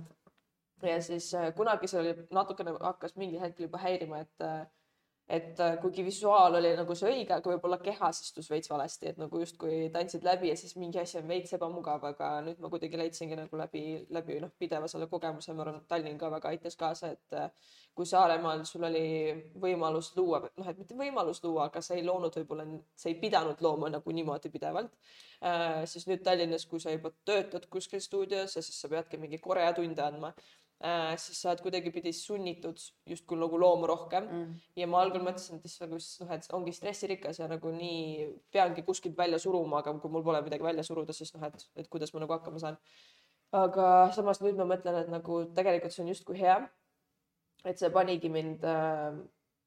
[0.83, 4.65] ja siis äh, kunagi see oli natukene hakkas mingil hetkel juba häirima, et äh,
[5.29, 9.19] et äh, kuigi visuaal oli nagu see õige, aga võib-olla kehas istus veits valesti, et
[9.21, 12.99] nagu justkui tantsid läbi ja siis mingi asi on veits ebamugav, aga nüüd ma kuidagi
[12.99, 13.83] leidsingi nagu läbi,
[14.13, 17.71] läbi noh, pideva selle kogemuse, ma arvan, et Tallinn ka väga aitas kaasa, et äh,
[17.95, 19.05] kui Saaremaal sul oli
[19.63, 22.65] võimalus luua, noh, et mitte võimalus luua, aga sa ei loonud võib-olla,
[22.97, 24.91] sa ei pidanud looma nagu niimoodi pidevalt.
[25.43, 29.39] Äh,, siis nüüd Tallinnas, kui sa juba töötad kuskil stuudios ja siis sa peadki mingi
[29.43, 30.33] koreatunde andma
[30.83, 32.79] äh,, siis sa oled kuidagipidi sunnitud
[33.09, 34.55] justkui nagu looma rohkem Mm.
[34.75, 38.83] ja ma algul mõtlesin, et issand, kus noh, et ongi stressirikas ja nagu nii peangi
[38.87, 42.13] kuskilt välja suruma, aga kui mul pole midagi välja suruda, siis noh, et, et kuidas
[42.13, 42.77] ma nagu hakkama saan.
[43.53, 46.57] aga samas nüüd ma mõtlen, et nagu tegelikult see on justkui hea.
[47.63, 49.21] et see panigi mind äh,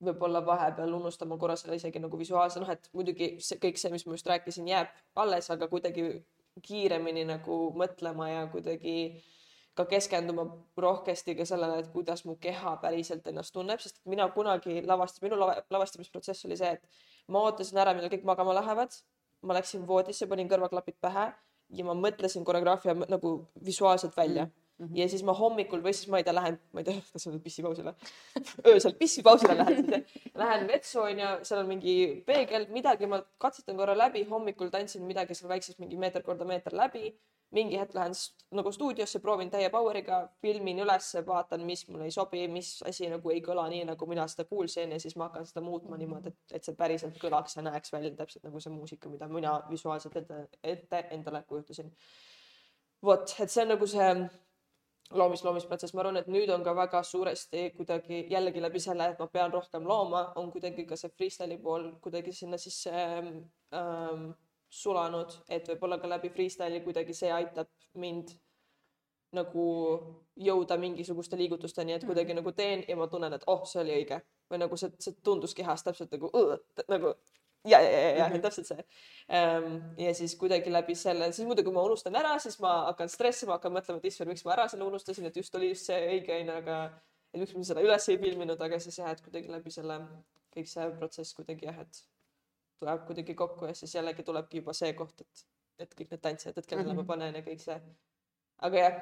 [0.05, 4.05] võib-olla vahepeal unustama korra selle isegi nagu visuaalse, noh et muidugi see kõik see, mis
[4.07, 4.91] ma just rääkisin, jääb
[5.23, 6.05] alles, aga kuidagi
[6.67, 8.97] kiiremini nagu mõtlema ja kuidagi
[9.77, 10.47] ka keskenduma
[10.81, 15.39] rohkesti ka sellele, et kuidas mu keha päriselt ennast tunneb, sest mina kunagi lavast-, minu
[15.41, 19.03] lava, lavastamisprotsess oli see, et ma ootasin ära, millal kõik magama lähevad.
[19.47, 21.27] ma läksin voodisse, panin kõrvaklapid pähe
[21.79, 23.33] ja ma mõtlesin koreograafia nagu
[23.65, 24.66] visuaalselt välja mm.
[24.79, 24.97] -hmm.
[24.97, 27.41] ja siis ma hommikul või siis ma ei tea, lähen, ma ei tea, kas on
[27.41, 27.95] pissipausile,
[28.73, 30.05] öösel pissipausile lähen,
[30.35, 31.97] lähen vetsu onju, seal on mingi
[32.27, 36.77] peegel, midagi ma katsetan korra läbi, hommikul tantsin midagi seal väikses mingi meeter korda meeter
[36.77, 37.17] läbi
[37.55, 38.15] mingi hetk lähen
[38.59, 43.31] nagu stuudiosse, proovin täie power'iga, filmin ülesse, vaatan, mis mulle ei sobi, mis asi nagu
[43.33, 46.57] ei kõla nii, nagu mina seda kuulsin ja siis ma hakkan seda muutma niimoodi, et,
[46.59, 50.41] et see päriselt kõlaks ja näeks välja täpselt nagu see muusika, mida mina visuaalselt ette,
[50.63, 51.93] ette endale kujutasin.
[53.07, 54.11] vot, et see on nagu see
[55.11, 59.21] loomis, loomisprotsess, ma arvan, et nüüd on ka väga suuresti kuidagi jällegi läbi selle, et
[59.23, 64.27] ma pean rohkem looma, on kuidagi ka see freestyle'i pool kuidagi sinna sisse ähm,
[64.71, 68.35] sulanud, et võib-olla ka läbi freestyle'i kuidagi see aitab mind
[69.37, 69.67] nagu
[70.41, 72.41] jõuda mingisuguste liigutusteni, et kuidagi mm.
[72.41, 74.21] nagu teen ja ma tunnen, et oh, see oli õige
[74.51, 76.31] või nagu see, see tundus kehas täpselt nagu
[76.89, 77.17] nagu
[77.67, 78.43] ja, ja, ja, ja mm -hmm.
[78.43, 78.85] täpselt see
[79.29, 79.81] um,.
[79.99, 83.73] ja siis kuidagi läbi selle, siis muidugi ma unustan ära, siis ma hakkan stressima, hakkan
[83.73, 86.57] mõtlema, et issand, miks ma ära selle unustasin, et just oli just see õige onju,
[86.63, 86.79] aga
[87.35, 90.01] et miks ma seda üles ei filminud, aga siis jah, et kuidagi läbi selle
[90.57, 92.03] kõik see protsess kuidagi jah, et
[92.81, 95.47] tuleb kuidagi kokku ja siis jällegi tulebki juba see koht, et,
[95.85, 97.05] et kõik need tantsijad, et kellele mm -hmm.
[97.05, 97.81] ma panen ja kõik see.
[98.69, 99.01] aga jah,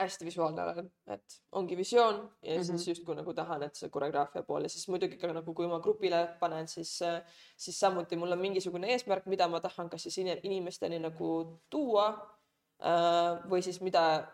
[0.00, 2.64] hästi visuaalne olen, et ongi visioon ja mm -hmm.
[2.64, 5.80] siis justkui nagu tahan, et see koreograafia pool ja siis muidugi ka nagu, kui ma
[5.80, 6.98] grupile panen, siis,
[7.56, 12.08] siis samuti mul on mingisugune eesmärk, mida ma tahan kas siis inimesteni nagu tuua
[12.82, 14.26] äh, või siis mida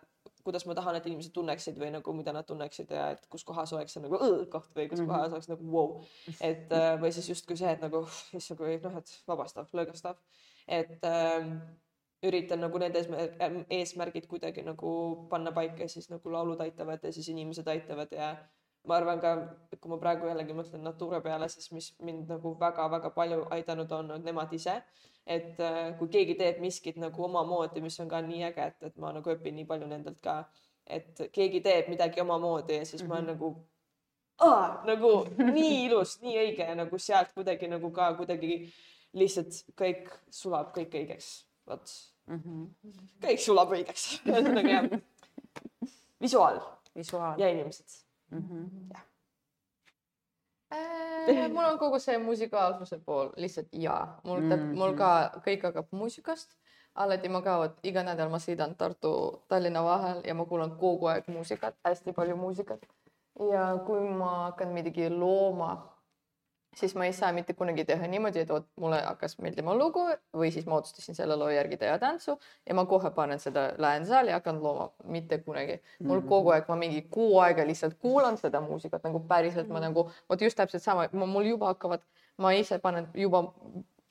[0.45, 3.73] kuidas ma tahan, et inimesed tunneksid või nagu mida nad tunneksid ja et kus kohas
[3.77, 4.19] oleks see nagu
[4.53, 5.11] koht või kus -hmm.
[5.11, 6.05] kohas oleks nagu vau wow..
[6.41, 8.07] et äh, või siis justkui see, et nagu
[8.39, 10.17] issand, kui noh, et vabastav, lõõgastav,
[10.69, 11.53] et äh,
[12.23, 12.97] üritan nagu need
[13.71, 14.91] eesmärgid, kuidagi nagu
[15.31, 18.35] panna paika ja siis nagu laulud aitavad ja siis inimesed aitavad ja
[18.89, 19.37] ma arvan ka,
[19.77, 24.11] kui ma praegu jällegi mõtlen Nature peale, siis mis mind nagu väga-väga palju aidanud on,
[24.17, 24.81] on nemad ise
[25.27, 28.97] et äh, kui keegi teeb miskit nagu omamoodi, mis on ka nii äge, et, et
[29.03, 30.41] ma nagu õpin nii palju nendelt ka,
[30.87, 33.15] et keegi teeb midagi omamoodi ja siis mm -hmm.
[33.15, 33.31] ma mhm.
[33.35, 33.67] nagu
[34.41, 38.73] Aa, nagu nii ilus, nii õige ja nagu sealt kuidagi nagu ka kuidagi
[39.13, 41.27] lihtsalt kõik sulab kõik õigeks,
[41.71, 41.95] vot
[42.27, 42.41] mm.
[42.41, 42.99] -hmm.
[43.27, 44.91] kõik sulab õigeks ühesõnaga jah,
[46.21, 46.61] visuaal,
[46.97, 48.43] visuaal ja inimesed mm.
[48.43, 48.91] -hmm.
[48.95, 49.07] jah
[50.73, 54.77] Äh, mul on kogu see musikaalsuse pool lihtsalt ja mul mm, -hmm.
[54.79, 56.57] mul ka kõik hakkab muusikast.
[56.95, 61.07] alati ma ka, vot iga nädal ma sõidan Tartu, Tallinna vahel ja ma kuulan kogu
[61.07, 62.87] aeg muusikat, hästi palju muusikat.
[63.53, 65.71] ja kui ma hakkan midagi looma
[66.77, 70.05] siis ma ei saa mitte kunagi teha niimoodi, et vot mulle hakkas meeldima lugu
[70.37, 72.37] või siis ma otsustasin selle loo järgi teha tantsu
[72.67, 75.81] ja ma kohe panen seda, lähen saali, hakkan looma, mitte kunagi.
[75.99, 76.29] mul mm.
[76.29, 80.47] kogu aeg, ma mingi kuu aega lihtsalt kuulan seda muusikat nagu päriselt ma nagu, vot
[80.47, 82.07] just täpselt sama, mul juba hakkavad,
[82.39, 83.45] ma ise panen juba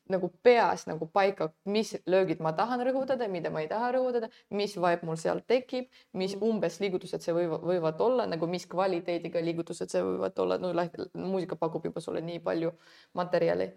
[0.10, 4.76] nagu peas nagu paika, mis löögid ma tahan rõhutada, mida ma ei taha rõhutada, mis
[4.77, 6.45] vibe mul seal tekib, mis mm.
[6.49, 10.73] umbes liigutused see võivad, võivad olla nagu, mis kvaliteediga liigutused see võivad olla, no
[11.14, 12.73] muusika pakub juba sulle nii palju
[13.14, 13.69] materjali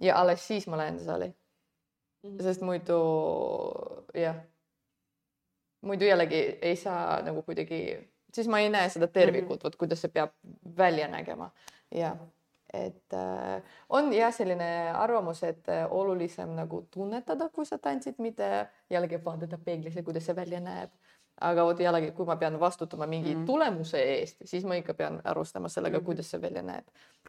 [0.00, 1.30] ja alles siis ma lähen saali
[2.22, 2.38] mm.
[2.42, 3.00] sest muidu
[4.14, 4.38] jah,
[5.86, 7.80] muidu jällegi ei saa nagu kuidagi,
[8.34, 9.64] siis ma ei näe seda tervikut mm, -hmm.
[9.64, 10.36] vot kuidas see peab
[10.76, 11.50] välja nägema
[11.94, 12.16] ja
[12.72, 18.50] et äh, on jah, selline arvamus, et äh, olulisem nagu tunnetada, kui sa tantsid, mitte
[18.90, 20.90] jällegi vaadata peeglisse, kuidas see välja näeb.
[21.40, 23.46] aga vot jällegi, kui ma pean vastutama mingi mm -hmm.
[23.46, 26.06] tulemuse eest, siis ma ikka pean arvestama sellega mm, -hmm.
[26.06, 26.84] kuidas see välja näeb.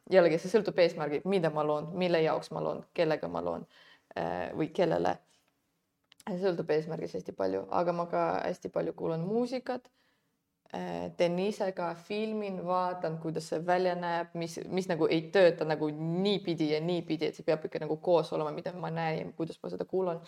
[0.09, 3.67] jällegi, see sõltub eesmärgist, mida ma loon, mille jaoks ma loon, kellega ma loon
[4.17, 5.17] äh, või kellele.
[6.29, 9.89] sõltub eesmärgist hästi palju, aga ma ka hästi palju kuulan muusikat
[10.71, 15.65] Äh, teen ise ka, filmin, vaatan, kuidas see välja näeb, mis, mis nagu ei tööta
[15.67, 19.33] nagu niipidi ja niipidi, et see peab ikka nagu koos olema, mida ma näen ja
[19.35, 20.21] kuidas ma seda kuulan.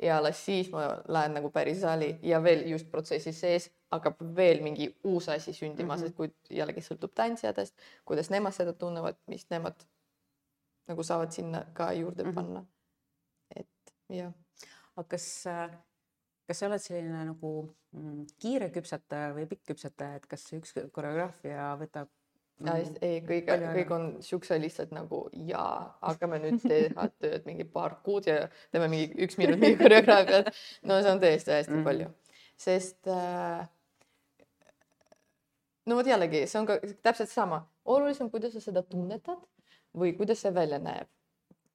[0.00, 4.62] ja alles siis ma lähen nagu päris saali ja veel just protsessi sees hakkab veel
[4.62, 6.04] mingi uus asi sündima mm, -hmm.
[6.06, 9.84] sest kui jällegi sõltub tantsijatest, kuidas nemad seda tunnevad, mis nemad
[10.88, 12.34] nagu saavad sinna ka juurde mm -hmm.
[12.34, 12.64] panna.
[13.56, 14.32] et jah.
[14.96, 15.70] aga kas äh,
[16.50, 17.50] kas sa oled selline nagu
[17.94, 22.10] mm, kiire küpsetaja või pikk küpsetaja, et kas üks koreograafia võtab
[22.60, 25.62] ja mm, ei, kõik, kõik on siukse lihtsalt nagu ja
[26.02, 30.50] hakkame nüüd teha tööd mingi paar kuud ja teeme mingi üks minut mingi koreograafiat.
[30.90, 31.86] no see on tõesti hästi mm.
[31.86, 32.10] palju,
[32.66, 33.62] sest äh,
[35.86, 39.40] no vot jällegi, see on ka täpselt sama, olulisem, kuidas sa seda tunnetad
[39.96, 41.08] või kuidas see välja näeb.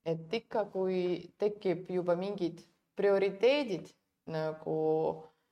[0.06, 2.60] et ikka, kui tekib juba mingid
[2.99, 3.89] prioriteedid
[4.31, 4.76] nagu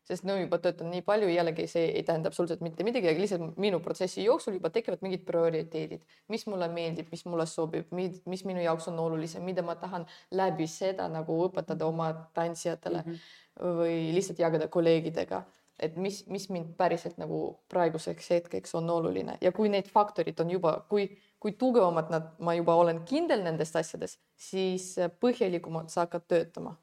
[0.07, 3.57] sest no juba töötan nii palju, jällegi see ei tähenda absoluutselt mitte midagi, aga lihtsalt
[3.61, 8.63] minu protsessi jooksul juba tekivad mingid prioriteedid, mis mulle meeldib, mis mulle sobib, mis minu
[8.63, 10.05] jaoks on olulisem, mida ma tahan
[10.35, 13.75] läbi seda nagu õpetada oma tantsijatele mm -hmm.
[13.79, 15.43] või lihtsalt jagada kolleegidega.
[15.79, 19.37] Et mis, mis mind päriselt nagu praeguseks hetkeks on oluline.
[19.41, 21.07] Ja kui need faktorid on juba, kui,
[21.39, 26.75] kui tugevamad nad, ma juba olen kindel nendes asjades, siis põhjalikumalt sa hakkad töötama,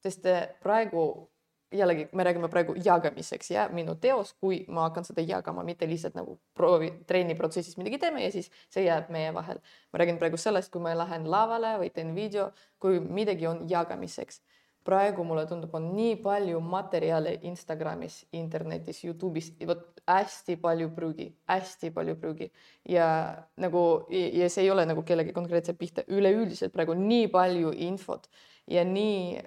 [0.00, 0.24] sest
[0.62, 1.28] praegu
[1.72, 6.16] jällegi me räägime praegu jagamiseks ja minu teos, kui ma hakkan seda jagama, mitte lihtsalt
[6.16, 9.60] nagu proovi, trenniprotsessis midagi teeme ja siis see jääb meie vahel.
[9.92, 12.50] ma räägin praegu sellest, kui ma lähen lavale või teen video,
[12.80, 14.40] kui midagi on jagamiseks.
[14.84, 21.90] praegu mulle tundub, on nii palju materjale Instagramis, internetis, Youtube'is, vot hästi palju prügi, hästi
[21.90, 22.50] palju prügi
[22.88, 28.30] ja nagu ja see ei ole nagu kellegi konkreetse pihta, üleüldiselt praegu nii palju infot
[28.66, 29.42] ja nii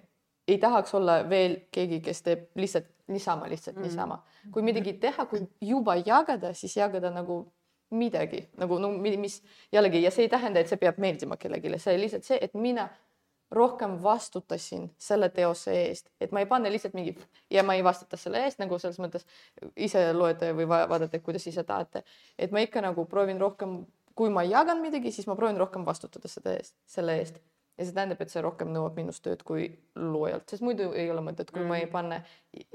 [0.51, 3.87] ei tahaks olla veel keegi, kes teeb lihtsalt niisama, lihtsalt mm.
[3.87, 4.21] niisama.
[4.51, 7.43] kui midagi teha, kui juba jagada, siis jagada nagu
[7.91, 9.41] midagi nagu no mis
[9.71, 12.87] jällegi ja see ei tähenda, et see peab meeldima kellelegi, see lihtsalt see, et mina
[13.51, 17.17] rohkem vastutasin selle teose eest, et ma ei pane lihtsalt mingi
[17.51, 19.27] ja ma ei vastuta selle eest nagu selles mõttes
[19.75, 22.05] ise loete või vaadata, kuidas ise tahate,
[22.39, 23.81] et ma ikka nagu proovin rohkem,
[24.15, 27.43] kui ma jagan midagi, siis ma proovin rohkem vastutada seda eest, selle eest
[27.81, 29.67] ja see tähendab, et see rohkem nõuab minust tööd kui
[29.97, 31.69] loojalt, sest muidu ei ole mõtet, kui mm.
[31.71, 31.93] ma ei mhm.
[31.93, 32.21] panne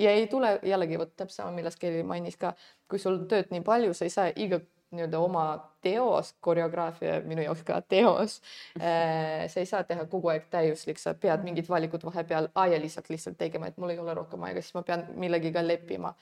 [0.03, 2.57] ja ei tule jällegi vot täpselt sama, millest Kelly mainis ka,
[2.91, 4.61] kui sul tööd nii palju, sa ei saa iga
[4.95, 5.45] nii-öelda oma
[5.83, 8.39] teos, koreograafia minu jaoks ka teos
[8.81, 9.47] äh,.
[9.51, 13.71] sa ei saa teha kogu aeg täiuslik, sa pead mingid valikud vahepeal ajaliselt lihtsalt tegema,
[13.71, 16.15] et mul ei ole rohkem aega, siis ma pean millegagi leppima.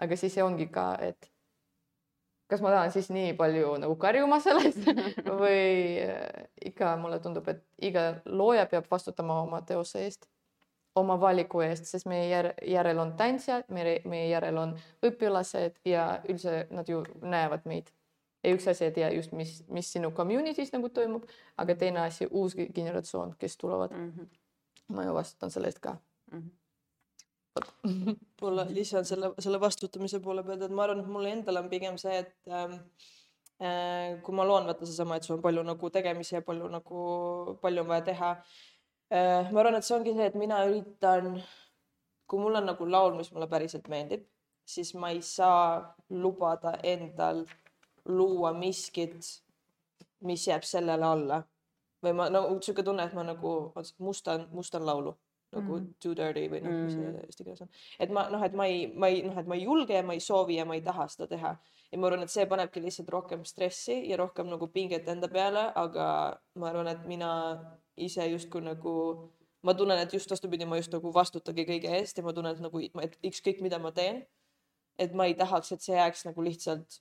[0.00, 1.30] aga siis see ongi ka, et
[2.50, 4.86] kas ma tahan siis nii palju nagu karjuma sellest
[5.42, 10.28] või äh, ikka mulle tundub, et iga looja peab vastutama oma teose eest,
[10.98, 12.26] oma valiku eest, sest meie
[12.66, 17.90] järel on tantsijad, meie, meie järel on õpilased ja üldse nad ju näevad meid.
[18.42, 21.26] ja üks asi ei tea just, mis, mis sinu community's nagu toimub,
[21.60, 24.12] aga teine asi, uus generatsioon, kes tulevad mm.
[24.16, 24.94] -hmm.
[24.96, 25.96] ma ju vastutan selle eest ka
[26.32, 26.38] mm.
[26.38, 26.59] -hmm
[28.42, 31.96] mulle lisan selle, selle vastutamise poole pealt, et ma arvan, et mulle endale on pigem
[32.00, 32.76] see, et ähm,
[33.62, 37.04] äh, kui ma loon, vaata seesama, et sul on palju nagu tegemisi ja palju nagu,
[37.62, 38.30] palju on vaja teha
[39.10, 39.50] äh,.
[39.50, 41.32] ma arvan, et see ongi see, et mina üritan,
[42.30, 44.26] kui mul on nagu laul, mis mulle päriselt meeldib,
[44.66, 47.44] siis ma ei saa lubada endal
[48.06, 49.18] luua miskit,
[50.26, 51.42] mis jääb sellele alla.
[52.00, 53.50] või ma nagu no, sihuke tunne, et ma nagu
[54.00, 55.18] mustan, mustan laulu
[55.56, 55.94] nagu mm.
[56.02, 57.26] too dirty või noh, mis see mm.
[57.26, 57.70] eesti keeles on.
[57.98, 60.14] et ma noh, et ma ei, ma ei noh, et ma ei julge ja ma
[60.14, 61.56] ei soovi ja ma ei taha seda teha.
[61.90, 65.66] ja ma arvan, et see panebki lihtsalt rohkem stressi ja rohkem nagu pinget enda peale,
[65.74, 66.06] aga
[66.54, 67.32] ma arvan, et mina
[67.98, 68.94] ise justkui nagu
[69.66, 72.64] ma tunnen, et just vastupidi, ma just nagu vastutangi kõige eest ja ma tunnen, et
[72.64, 74.22] nagu, et ükskõik, mida ma teen,
[75.00, 77.00] et ma ei tahaks, et see jääks nagu lihtsalt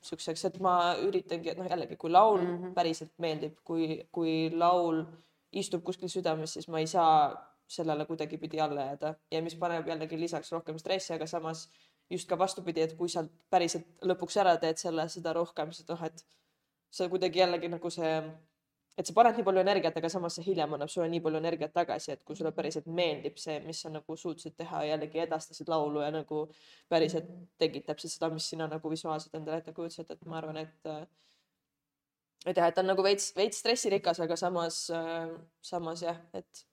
[0.00, 2.74] siukseks, et ma üritangi, et noh, jällegi, kui laul mm -hmm.
[2.74, 5.04] päriselt meeldib, kui, kui laul
[5.52, 7.30] istub kuskil südames, siis ma ei saa
[7.70, 9.14] sellele kuidagipidi alla jääda.
[9.30, 11.68] Ja mis paneb jällegi lisaks rohkem stressi, aga samas
[12.10, 16.06] just ka vastupidi, et kui sa päriselt lõpuks ära teed selle, seda rohkem seda noh,
[16.08, 16.24] et
[16.90, 18.14] see kuidagi jällegi nagu see,
[18.98, 21.72] et sa paned nii palju energiat, aga samas see hiljem annab sulle nii palju energiat
[21.76, 26.02] tagasi, et kui sulle päriselt meeldib see, mis sa nagu suutsid teha, jällegi edastasid laulu
[26.02, 26.42] ja nagu
[26.90, 27.30] päriselt
[27.62, 30.90] tegid täpselt seda, mis sina nagu visuaalselt endale ette kujutasid, et ma arvan, et
[32.48, 34.82] et jah, et ta on nagu veits, veits stressirikas, aga samas,
[35.70, 36.64] samas jah, et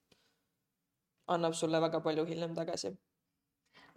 [1.36, 2.92] annab sulle väga palju hiljem tagasi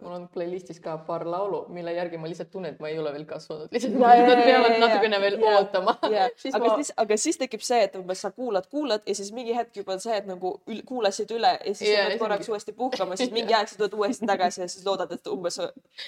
[0.01, 3.11] mul on playlist'is ka paar laulu, mille järgi ma lihtsalt tunnen, et ma ei ole
[3.13, 5.95] veel kasvanud, lihtsalt ja, nad peavad natukene veel ja, ootama.
[6.07, 6.75] aga ma...
[6.79, 9.95] siis, aga siis tekib see, et umbes sa kuulad, kuulad ja siis mingi hetk juba
[9.97, 12.55] on see, et nagu ül, kuulasid üle ja siis ja, pead korraks mingi...
[12.55, 15.59] uuesti puhkama, siis mingi aeg sa tuled uuesti tagasi ja siis loodad, et umbes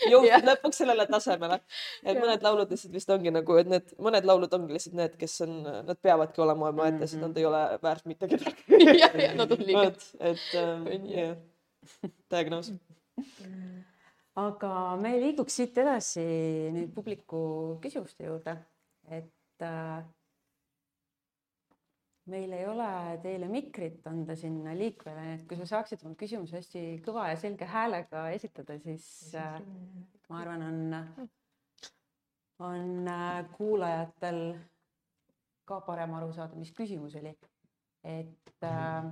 [0.10, 1.60] jõuad lõpuks sellele tasemele.
[2.04, 2.20] et ja.
[2.20, 5.60] mõned laulud lihtsalt vist ongi nagu, et need mõned laulud ongi lihtsalt need, kes on,
[5.90, 7.14] nad peavadki olema omaette mm, -hmm.
[7.14, 8.66] sest nad ei ole väärt mitte kedagi.
[9.04, 9.92] jah, jah, nad on liiga.
[10.20, 11.38] et ähm, jah,
[12.32, 12.74] diagnoos
[14.42, 16.26] aga me liiguks siit edasi
[16.74, 17.44] nüüd publiku
[17.84, 18.56] küsimuste juurde,
[19.14, 20.02] et äh,
[22.32, 22.90] meil ei ole
[23.24, 27.68] teile mikrit anda sinna liikvele, et kui sa saaksid oma küsimuse hästi kõva ja selge
[27.70, 29.08] häälega esitada, siis
[29.38, 29.60] äh,
[30.30, 31.28] ma arvan, on,
[32.70, 34.42] on äh, kuulajatel
[35.68, 37.36] ka parem aru saada, mis küsimus oli.
[38.04, 39.12] et äh,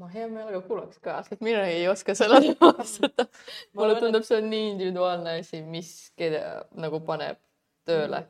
[0.00, 3.26] ma hea meelega kuulaks ka, sest mina ei oska sellele vastata.
[3.78, 7.38] mulle tundub, see on nii individuaalne asi, mis keda nagu paneb
[7.86, 8.24] tööle.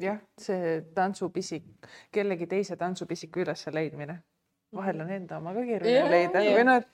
[0.00, 1.66] jah, see tantsupisik,
[2.14, 4.18] kellegi teise tantsupisiku ülesleidmine,
[4.74, 6.44] vahel on enda oma ka keeruline leida.
[6.54, 6.92] või noh, et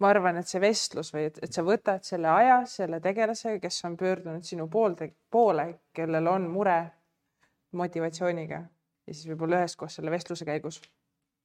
[0.00, 3.84] ma arvan, et see vestlus või et, et sa võtad selle aja selle tegelasega, kes
[3.88, 6.78] on pöördunud sinu poolde, poole, kellel on mure
[7.76, 8.62] motivatsiooniga.
[9.06, 10.80] Ja siis võib-olla üheskoos selle vestluse käigus,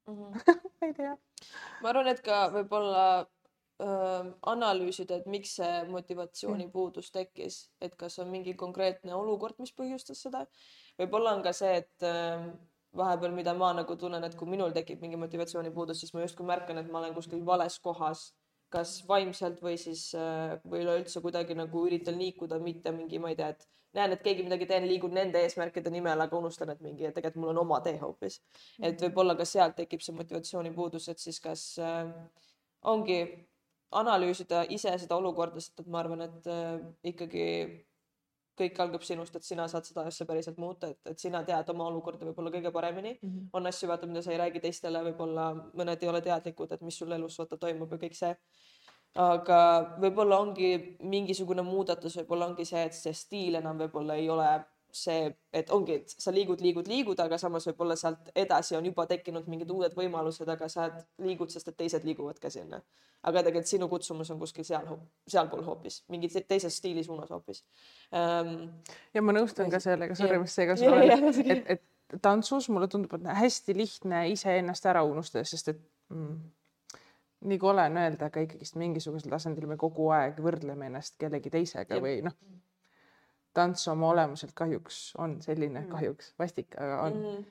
[0.08, 0.32] ma
[0.88, 1.16] ei tea.
[1.82, 8.32] ma arvan, et ka võib-olla äh, analüüsida, et miks see motivatsioonipuudus tekkis, et kas on
[8.32, 10.46] mingi konkreetne olukord, mis põhjustas seda.
[11.02, 12.48] võib-olla on ka see, et äh,
[12.96, 16.80] vahepeal, mida ma nagu tunnen, et kui minul tekib mingi motivatsioonipuudus, siis ma justkui märkan,
[16.80, 18.30] et ma olen kuskil vales kohas,
[18.74, 23.40] kas vaimselt või siis äh, või üleüldse kuidagi nagu üritan liikuda, mitte mingi, ma ei
[23.40, 27.08] tea, et näen, et keegi midagi teen, liigun nende eesmärkide nimel, aga unustan, et mingi,
[27.08, 28.42] et tegelikult mul on oma tee hoopis.
[28.82, 32.06] et võib-olla ka sealt tekib see motivatsioonipuudus, et siis kas äh,
[32.84, 33.20] ongi
[33.96, 36.80] analüüsida ise seda olukorda, sest et ma arvan, et äh,
[37.12, 37.46] ikkagi
[38.60, 41.90] kõik algab sinust, et sina saad seda asja päriselt muuta, et, et sina tead oma
[41.90, 43.30] olukorda võib-olla kõige paremini mm.
[43.30, 43.50] -hmm.
[43.54, 46.98] on asju, vaata, mida sa ei räägi teistele, võib-olla mõned ei ole teadlikud, et mis
[46.98, 48.36] sul elus vaata toimub ja kõik see.
[49.16, 49.58] Aga
[50.02, 54.48] võib-olla ongi mingisugune muudatus, võib-olla ongi see, et see stiil enam võib-olla ei ole
[54.96, 59.06] see, et ongi, et sa liigud, liigud, liigud, aga samas võib-olla sealt edasi on juba
[59.10, 60.88] tekkinud mingid uued võimalused, aga sa
[61.24, 62.82] liigud, sest et teised liiguvad ka sinna.
[63.26, 64.86] aga tegelikult sinu kutsumus on kuskil seal,
[65.28, 67.64] sealpool hoopis, mingi te- teises stiili suunas hoopis
[68.14, 68.70] ähm,.
[69.14, 71.56] ja ma nõustun ka sellega, sorry, Jah, jah, sulle, jah.
[71.56, 75.82] et, et tantsus mulle tundub, et hästi lihtne iseennast ära unustada, sest et
[76.14, 76.38] mm,
[77.42, 82.00] nii kole on öelda, aga ikkagist mingisugusel tasandil me kogu aeg võrdleme ennast kellegi teisega
[82.02, 82.34] või noh,
[83.54, 85.92] tants oma olemuselt kahjuks on selline Mm.
[85.92, 87.44] kahjuks vastik, aga on mm,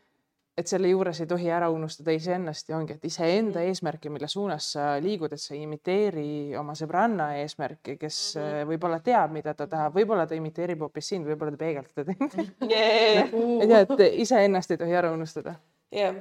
[0.58, 3.68] et selle juures ei tohi ära unustada iseennast ja ongi, et iseenda Mhm.
[3.68, 8.68] eesmärki, mille suunas sa liigud, et sa ei imiteeri oma sõbranna eesmärki, kes mm.
[8.68, 12.54] võib-olla teab, mida ta tahab, võib-olla ta imiteerib hoopis sind, võib-olla ta peegeldab sind.
[12.70, 13.32] yeah,
[13.62, 15.56] ei tea, et iseennast ei tohi ära unustada.
[15.92, 16.14] jah,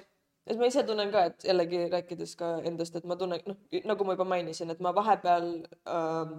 [0.47, 4.07] et ma ise tunnen ka, et jällegi rääkides ka endast, et ma tunnen, noh, nagu
[4.07, 5.49] ma juba mainisin, et ma vahepeal
[5.87, 6.33] äh,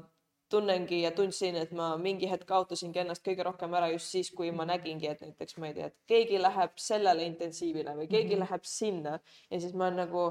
[0.52, 4.50] tunnengi ja tundsin, et ma mingi hetk kaotasingi ennast kõige rohkem ära just siis, kui
[4.54, 8.42] ma nägingi, et näiteks ma ei tea, et keegi läheb sellele intensiivile või keegi mm
[8.42, 8.44] -hmm.
[8.44, 9.18] läheb sinna
[9.50, 10.24] ja siis ma nagu,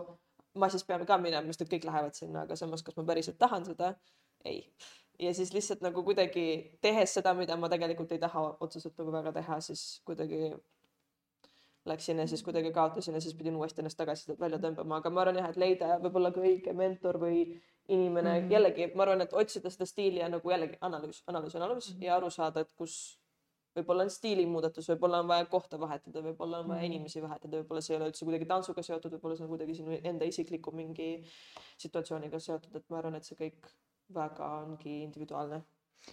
[0.55, 3.37] ma siis pean ka minema, sest et kõik lähevad sinna, aga samas, kas ma päriselt
[3.37, 3.95] tahan seda?
[4.45, 4.73] ei.
[5.19, 9.31] ja siis lihtsalt nagu kuidagi tehes seda, mida ma tegelikult ei taha otseselt nagu väga
[9.31, 10.53] teha, siis kuidagi
[11.85, 15.09] läksin ja siis kuidagi kaotasin ja siis pidin uuesti ennast tagasi sealt välja tõmbama, aga
[15.09, 17.41] ma arvan jah, et leida võib-olla ka õige mentor või
[17.87, 18.45] inimene mm.
[18.45, 18.51] -hmm.
[18.51, 22.05] jällegi ma arvan, et otsida seda stiili ja nagu jällegi analüüs, analüüs, analüüs mm -hmm.
[22.05, 23.19] ja aru saada, et kus
[23.77, 26.91] võib-olla on stiilimuudatus, võib-olla on vaja kohta vahetada, võib-olla on vaja Mhm.
[26.91, 29.99] inimesi vahetada, võib-olla see ei ole üldse kuidagi tantsuga seotud, võib-olla see on kuidagi sinu
[30.03, 31.23] enda isikliku mingi
[31.77, 33.71] situatsiooniga seotud, et ma arvan, et see kõik
[34.13, 35.63] väga ongi individuaalne.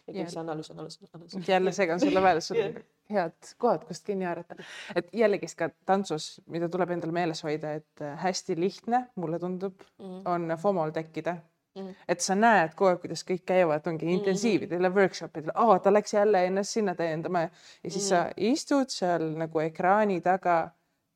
[0.06, 1.48] Ja kõik see analüüs, analüüs, analüüs.
[1.48, 2.74] jälle segan sulle vahele, sul on
[3.10, 4.54] head kohad, kust kinni haarata.
[4.96, 9.74] et jällegist ka tantsus, mida tuleb endal meeles hoida, et äh, hästi lihtne, mulle tundub,
[9.98, 10.20] Mhm.
[10.24, 11.36] on FOMO-l tekkida
[11.76, 11.94] Mhm.
[12.08, 14.14] et sa näed kogu aeg, kuidas kõik käivad, ongi Mhm.
[14.18, 17.40] intensiividel, workshop idel, aa, ta läks jälle ennast sinna täiendama
[17.84, 18.32] ja siis sa Mhm.
[18.36, 20.70] istud seal nagu ekraani taga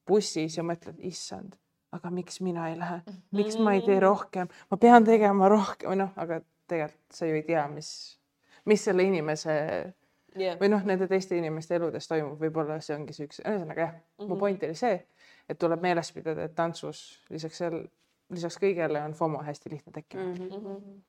[0.06, 1.54] bussis ja mõtled, issand,
[1.92, 3.00] aga miks mina ei lähe,
[3.32, 4.02] miks ma ei tee Mhm.
[4.02, 8.18] rohkem, ma pean tegema rohkem noh, aga tegelikult sa ju ei tea, mis,
[8.64, 9.54] mis selle inimese
[10.38, 13.92] jah, või noh, nende teiste inimeste eludes toimub, võib-olla see ongi see üks, ühesõnaga jah
[13.92, 14.28] mm, -hmm.
[14.28, 14.40] mu Mhm.
[14.40, 15.00] point oli see,
[15.48, 17.82] et tuleb meeles pidada, et tantsus lisaks seal,
[18.30, 20.30] lisaks kõigele on FOMO hästi lihtne tekkima mm.
[20.30, 20.54] Mhm.
[20.54, 21.02] Mhm.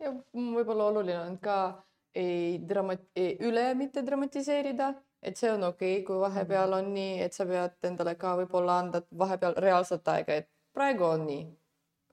[0.00, 1.82] ja võib-olla oluline on ka
[2.14, 2.98] ei drama-,
[3.40, 7.74] üle mitte dramatiseerida, et see on okei okay,, kui vahepeal on nii, et sa pead
[7.82, 11.44] endale ka võib-olla anda vahepeal reaalset aega, et praegu on nii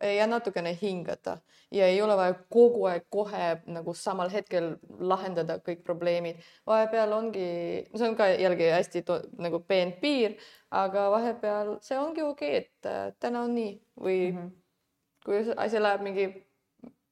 [0.02, 1.38] ja natukene hingata
[1.72, 6.40] ja ei ole vaja kogu aeg kohe nagu samal hetkel lahendada kõik probleemid.
[6.68, 7.48] vahepeal ongi,
[7.96, 10.38] see on ka jällegi hästi to, nagu peen piir,
[10.72, 14.48] aga vahepeal see ongi okei okay,, et äh, täna on nii või mm Mhm.
[14.48, 14.52] -hmm.
[15.26, 16.52] kui asi läheb mingi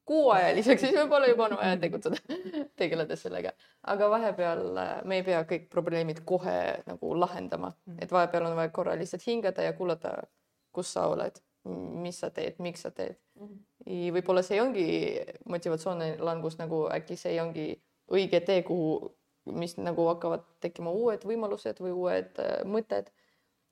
[0.04, 2.16] kuuajaliseks, siis võib-olla juba on vaja tegutseda,
[2.80, 3.52] tegeleda sellega,
[3.82, 8.68] aga vahepeal äh, me ei pea kõik probleemid kohe nagu lahendama, et vahepeal on vaja
[8.68, 10.16] korra lihtsalt hingata ja kuulata,
[10.72, 13.18] kus sa oled, mis sa teed, miks sa teed.
[13.86, 14.86] võib-olla see ongi
[15.44, 17.72] motivatsiooni langus nagu äkki see ongi
[18.10, 19.10] õige tee, kuhu,
[19.44, 23.10] mis nagu hakkavad tekkima uued võimalused või uued äh, mõtted.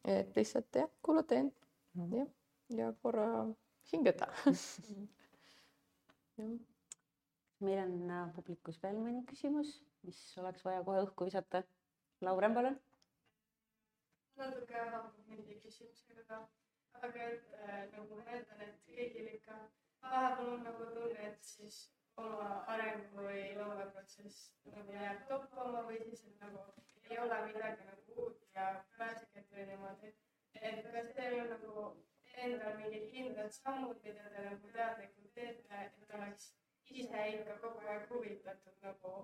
[0.09, 1.53] et lihtsalt jah, kuulata end
[1.99, 2.15] Mhm.
[2.15, 2.29] jah,
[2.69, 3.55] ja korra
[3.93, 4.27] hingata.
[7.65, 9.73] meil on äh, publikus veel mõni küsimus,
[10.07, 11.63] mis oleks vaja kohe õhku visata.
[12.23, 12.77] Lauren, palun.
[14.39, 16.37] natuke haakub mingi küsimusega ka,
[17.07, 19.57] aga et äh, nagu ma eeldan, et kõigil ikka
[20.03, 21.79] vahepeal on nagu tunne, et siis
[22.19, 26.65] oma arengu või loomeprotsess nagu jääb toppama või siis et nagu
[27.11, 28.69] ei ole midagi nagu uut ja
[28.99, 30.15] värsket või niimoodi.
[30.61, 31.85] et kas teil on nagu
[32.45, 36.51] endal mingid kindlad sammud, mida te nagu teadlikult teete, et oleks
[37.03, 39.15] ise ikka kogu aeg huvitatud nagu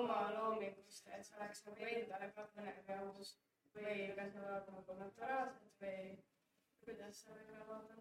[0.00, 3.36] oma loomingust, et see oleks nagu endale ka põnev ja uus
[3.76, 6.00] või kas see tuleb nagu naturaalselt või
[6.86, 7.96] kuidas see võib olla?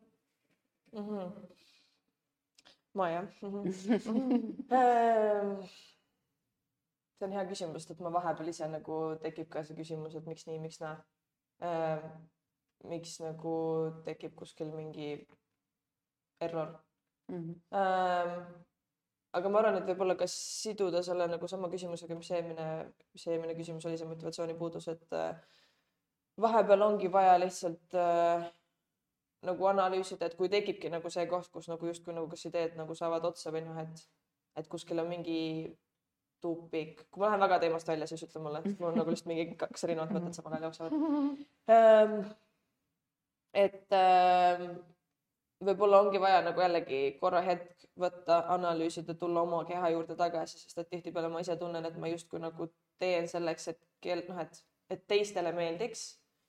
[0.93, 1.05] mm.
[1.09, 1.27] -hmm.
[2.93, 3.49] ma jah mm.
[3.51, 3.65] -hmm.
[7.17, 8.95] see on hea küsimus, et ma vahepeal ise nagu
[9.27, 10.97] tekib ka see küsimus, et miks nii, miks naa.
[12.83, 13.55] miks nagu
[14.05, 15.27] tekib kuskil mingi
[16.39, 16.85] error
[17.27, 17.55] Mhm.
[17.73, 18.43] ähm,.
[19.35, 22.67] aga ma arvan, et võib-olla ka siduda selle nagu sama küsimusega, mis eelmine,
[23.15, 25.33] mis eelmine küsimus oli, see motivatsioonipuudus, et äh,
[26.45, 28.45] vahepeal ongi vaja lihtsalt äh,
[29.47, 32.95] nagu analüüsida, et kui tekibki nagu see koht, kus nagu justkui nagu kas ideed nagu
[32.97, 34.05] saavad otsa või noh, et,
[34.59, 35.41] et kuskil on mingi
[36.43, 39.55] tupik, kui ma lähen väga teemast välja, siis ütle mulle, mul on nagu lihtsalt mingi
[39.59, 40.97] kaks erinevat mõtet samal ajal jooksevad
[41.75, 42.19] ähm,.
[43.65, 44.75] et ähm,
[45.65, 50.83] võib-olla ongi vaja nagu jällegi korra hetk võtta, analüüsida, tulla oma keha juurde tagasi, sest
[50.83, 52.67] et tihtipeale ma ise tunnen, et ma justkui nagu
[52.99, 54.61] teen selleks, et keel, noh, et,
[54.91, 56.05] et teistele meeldiks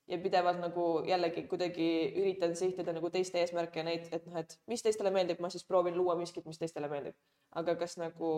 [0.08, 1.88] ja pidevalt nagu jällegi kuidagi
[2.20, 5.66] üritan sihtida nagu teiste eesmärke ja neid, et noh, et mis teistele meeldib, ma siis
[5.66, 7.16] proovin luua miskit, mis teistele meeldib.
[7.58, 8.30] aga kas nagu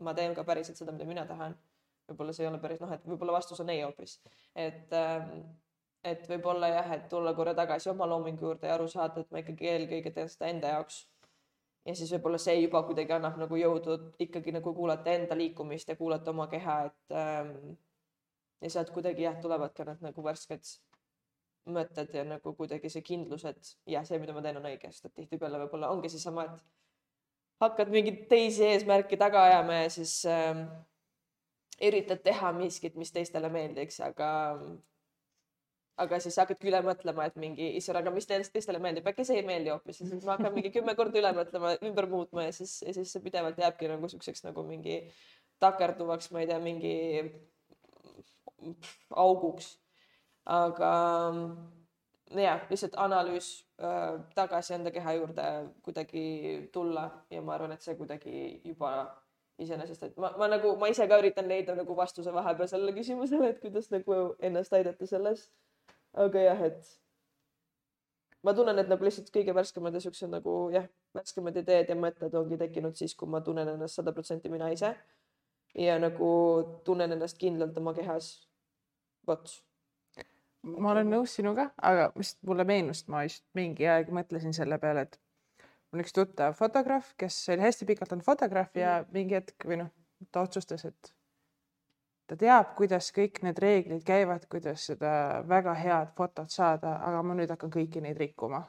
[0.00, 1.56] ma teen ka päriselt seda, mida mina tahan?
[2.08, 4.18] võib-olla see ei ole päris noh, et võib-olla vastus on ei hoopis,
[4.54, 5.44] et ähm,
[6.04, 9.40] et võib-olla jah, et tulla korra tagasi oma loomingu juurde ja aru saada, et ma
[9.40, 11.06] ikkagi eelkõige teen seda enda jaoks.
[11.88, 15.96] ja siis võib-olla see juba kuidagi annab nagu jõudu ikkagi nagu kuulata enda liikumist ja
[15.96, 17.76] kuulata oma keha, et ähm,
[18.60, 20.64] ja sealt kuidagi jah, tulevad ka need nagu värsked
[21.70, 25.08] mõtted ja nagu kuidagi see kindlus, et jah, see, mida ma teen, on õige, sest
[25.08, 30.66] et tihtipeale võib-olla ongi seesama, et hakkad mingeid teisi eesmärke taga ajama ja siis ähm,
[31.82, 34.28] üritad teha miskit, mis teistele meeldiks, aga
[36.02, 39.38] aga siis hakkadki üle mõtlema, et mingi issand, aga mis teist- teistele meeldib, äkki see
[39.38, 42.80] ei meeldi hoopis, siis ma hakkan mingi kümme korda üle mõtlema, ümber muutma ja siis,
[42.82, 44.98] ja siis see pidevalt jääbki nagu siukseks nagu mingi
[45.62, 46.94] takerduvaks, ma ei tea, mingi
[49.10, 49.74] auguks.
[50.44, 50.92] Aga
[52.34, 53.50] jah, lihtsalt analüüs
[53.80, 55.44] äh, tagasi enda keha juurde
[55.82, 56.24] kuidagi
[56.72, 58.94] tulla ja ma arvan, et see kuidagi juba
[59.58, 63.52] iseenesest, et ma, ma nagu, ma ise ka üritan leida nagu vastuse vahepeal sellele küsimusele,
[63.52, 65.48] et kuidas nagu ennast aidata selles.
[66.14, 66.90] aga jah, et
[68.46, 72.34] ma tunnen, et nagu lihtsalt kõige värskemad ja siuksed nagu jah, värskemad ideed ja mõtted
[72.38, 74.92] ongi tekkinud siis, kui ma tunnen ennast sada protsenti mina ise
[75.74, 76.30] ja nagu
[76.86, 78.48] tunnen ennast kindlalt oma kehas.
[79.26, 79.48] vot.
[80.64, 85.06] Ma olen nõus sinuga, aga mis mulle meenus, ma just mingi aeg mõtlesin selle peale,
[85.08, 85.18] et
[85.92, 89.90] mul üks tuttav fotograaf, kes oli hästi pikalt olnud fotograaf ja mingi hetk või noh,
[90.32, 91.12] ta otsustas, et
[92.26, 97.36] ta teab, kuidas kõik need reeglid käivad, kuidas seda väga head fotot saada, aga ma
[97.36, 98.62] nüüd hakkan kõiki neid rikkuma.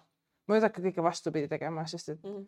[0.48, 2.44] ma nüüd hakkan kõike vastupidi tegema, sest et Mhm.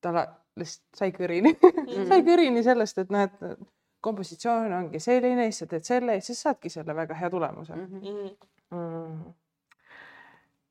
[0.00, 0.26] ta la-
[0.56, 1.54] lihtsalt sai kõrini
[2.10, 3.58] sai kõrini sellest, et noh, et
[4.00, 8.28] kompositsioon ongi selline, siis sa teed selle ja siis saadki selle väga hea tulemuse Mhm.
[8.74, 9.34] mm..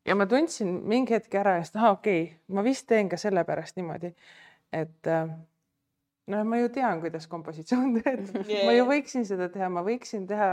[0.05, 3.79] ja ma tundsin mingi hetk ära et ahah, okei okay,, ma vist teen ka sellepärast
[3.79, 4.13] niimoodi,
[4.73, 5.29] et äh,
[6.33, 10.27] noh, ma ju tean, kuidas kompositsioon teed Jaa, ma ju võiksin seda teha, ma võiksin
[10.29, 10.51] teha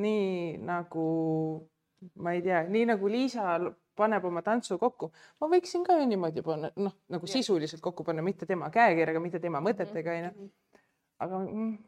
[0.00, 1.08] nii nagu
[2.20, 3.56] ma ei tea, nii nagu Liisa
[3.96, 7.36] paneb oma tantsu kokku, ma võiksin ka ju niimoodi panna, noh, nagu Jah.
[7.38, 10.32] sisuliselt kokku panna, mitte tema käekirjaga, mitte tema mõtetega, onju.
[10.34, 10.50] Mhm.
[11.24, 11.38] aga,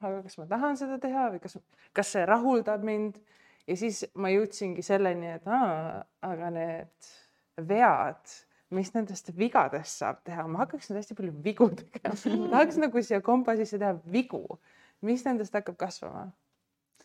[0.06, 1.58] aga kas ma tahan seda teha või kas,
[1.92, 3.18] kas see rahuldab mind
[3.66, 7.10] ja siis ma jõudsingi selleni, et aa, aga need
[7.68, 8.34] vead,
[8.76, 12.16] mis nendest vigadest saab teha, ma hakkaks nüüd hästi palju vigu tegema,
[12.52, 14.42] tahaks nagu siia komba sisse teha vigu,
[15.06, 16.28] mis nendest hakkab kasvama.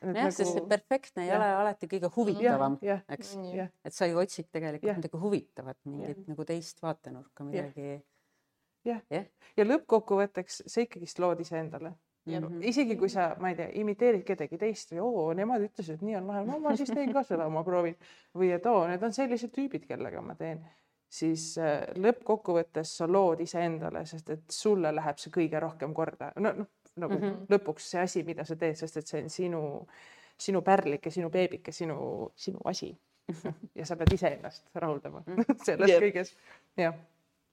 [0.02, 1.38] jah, sest see perfektne ei Jah.
[1.38, 4.98] ole alati kõige huvitavam, Nagu jah, eks, jah, et sa ju otsid tegelikult Jah.
[4.98, 8.00] midagi huvitavat, mingit nagu teist vaatenurka, midagi.
[9.58, 11.94] ja lõppkokkuvõtteks sa ikkagist lood iseendale.
[12.26, 12.62] Mhm.
[12.70, 16.20] isegi kui sa, ma ei tea, imiteerid kedagi teist või oo, nemad ütlesid, et nii
[16.20, 17.96] on lahe, no ma siis teen ka seda, ma proovin.
[18.38, 20.62] või et oo, need on sellised tüübid, kellega ma teen,
[21.10, 26.54] siis äh, lõppkokkuvõttes sa lood iseendale, sest et sulle läheb see kõige rohkem korda, no
[26.62, 27.24] noh, nagu mm.
[27.24, 27.46] -hmm.
[27.56, 29.64] lõpuks see asi, mida sa teed, sest et see on sinu,
[30.38, 32.94] sinu pärlik ja sinu beebik ja sinu, sinu asi.
[33.80, 35.24] ja sa pead iseennast rahuldama
[35.66, 36.04] selles Jep.
[36.04, 36.36] kõiges.
[36.78, 36.96] jah,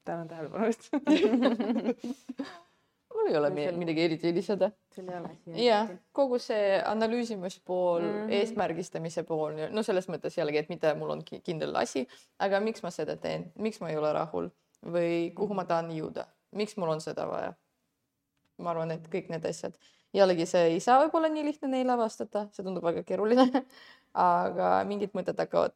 [0.05, 0.91] tänan tähelepanu eest.
[3.19, 4.71] mulle ei ole sul- midagi eriti lisada.
[4.95, 5.31] sul ei ole
[5.65, 8.25] jah, kogu see analüüsimispool mm, Mhm.
[8.29, 8.33] -hmm.
[8.39, 12.07] eesmärgistamise pool, no selles mõttes jällegi, et mitte mul on ki- kindel asi,
[12.39, 14.51] aga miks ma seda teen, miks ma ei ole rahul
[14.87, 17.55] või kuhu ma tahan jõuda, miks mul on seda vaja.
[18.59, 19.75] ma arvan, et kõik need asjad,
[20.15, 23.45] jällegi see ei saa võib-olla nii lihtne neile avastada, see tundub väga keeruline,
[24.15, 25.73] aga mingid mõtted hakkavad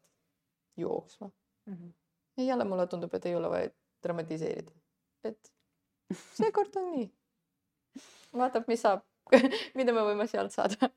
[0.76, 1.30] jooksma.
[2.36, 3.70] ja jälle mulle tundub, et ei ole vaja
[4.02, 4.72] dramatiseerida,
[5.24, 5.52] et
[6.40, 7.10] seekord on nii.
[8.36, 9.02] vaatab, mis saab,
[9.78, 10.90] mida me võime sealt saada.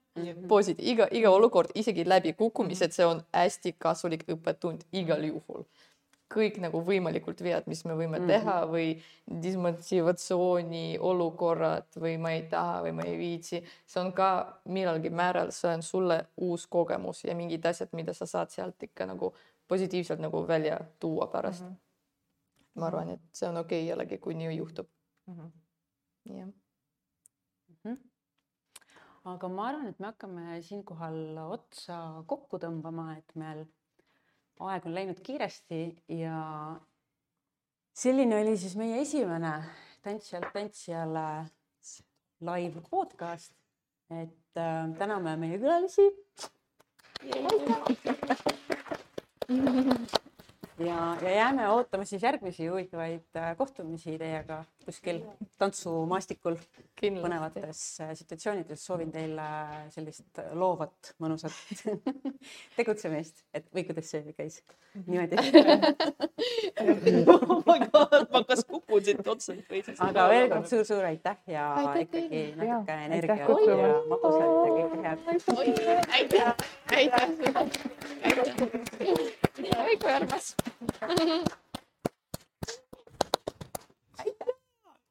[0.48, 5.66] positiiv, iga, iga olukord, isegi läbikukkumised, see on hästi kasulik õppetund igal juhul.
[6.36, 8.28] kõik nagu võimalikult vead, mis me võime Mhm.
[8.28, 8.88] teha või
[9.44, 15.52] dismotivatsiooni olukorrad või ma ei taha või ma ei viitsi, see on ka millalgi määral,
[15.52, 19.34] see on sulle uus kogemus ja mingid asjad, mida sa saad sealt ikka nagu
[19.68, 21.68] positiivselt nagu välja tuua pärast mm.
[21.70, 22.80] -hmm.
[22.80, 24.88] ma arvan, et see on okei okay jällegi, kui nii juhtub.
[26.26, 26.50] jah.
[29.26, 31.98] Aga ma arvan, et me hakkame siinkohal otsa
[32.30, 33.64] kokku tõmbama, et meil
[34.70, 35.80] aeg on läinud kiiresti
[36.20, 36.38] ja
[37.96, 39.58] selline oli siis meie esimene
[40.06, 41.50] Tantsijalt tantsijale
[42.46, 43.54] live podcast.
[44.10, 46.06] et äh, täname meie külalisi.
[50.78, 55.22] ja, ja jääme ootama siis järgmisi huvitavaid äh, kohtumisi teiega kuskil
[55.62, 56.58] tantsumaastikul
[57.02, 59.46] põnevates äh, situatsioonides soovin teile
[59.94, 61.56] sellist loovat, mõnusat
[62.78, 64.62] tegutsemist, et või kuidas see käis
[65.06, 65.36] niimoodi.
[67.34, 70.00] oh my god, ma kas kukun siit otsa või siis.
[70.04, 74.98] aga veel kord suur-suur aitäh ja Aitäh ikkagi natuke energiat aitäh ja magusat ja kõike
[75.06, 75.20] head.
[75.60, 76.54] aitäh, aitäh,
[76.96, 77.26] aitäh,
[79.90, 80.56] aitäh, armas.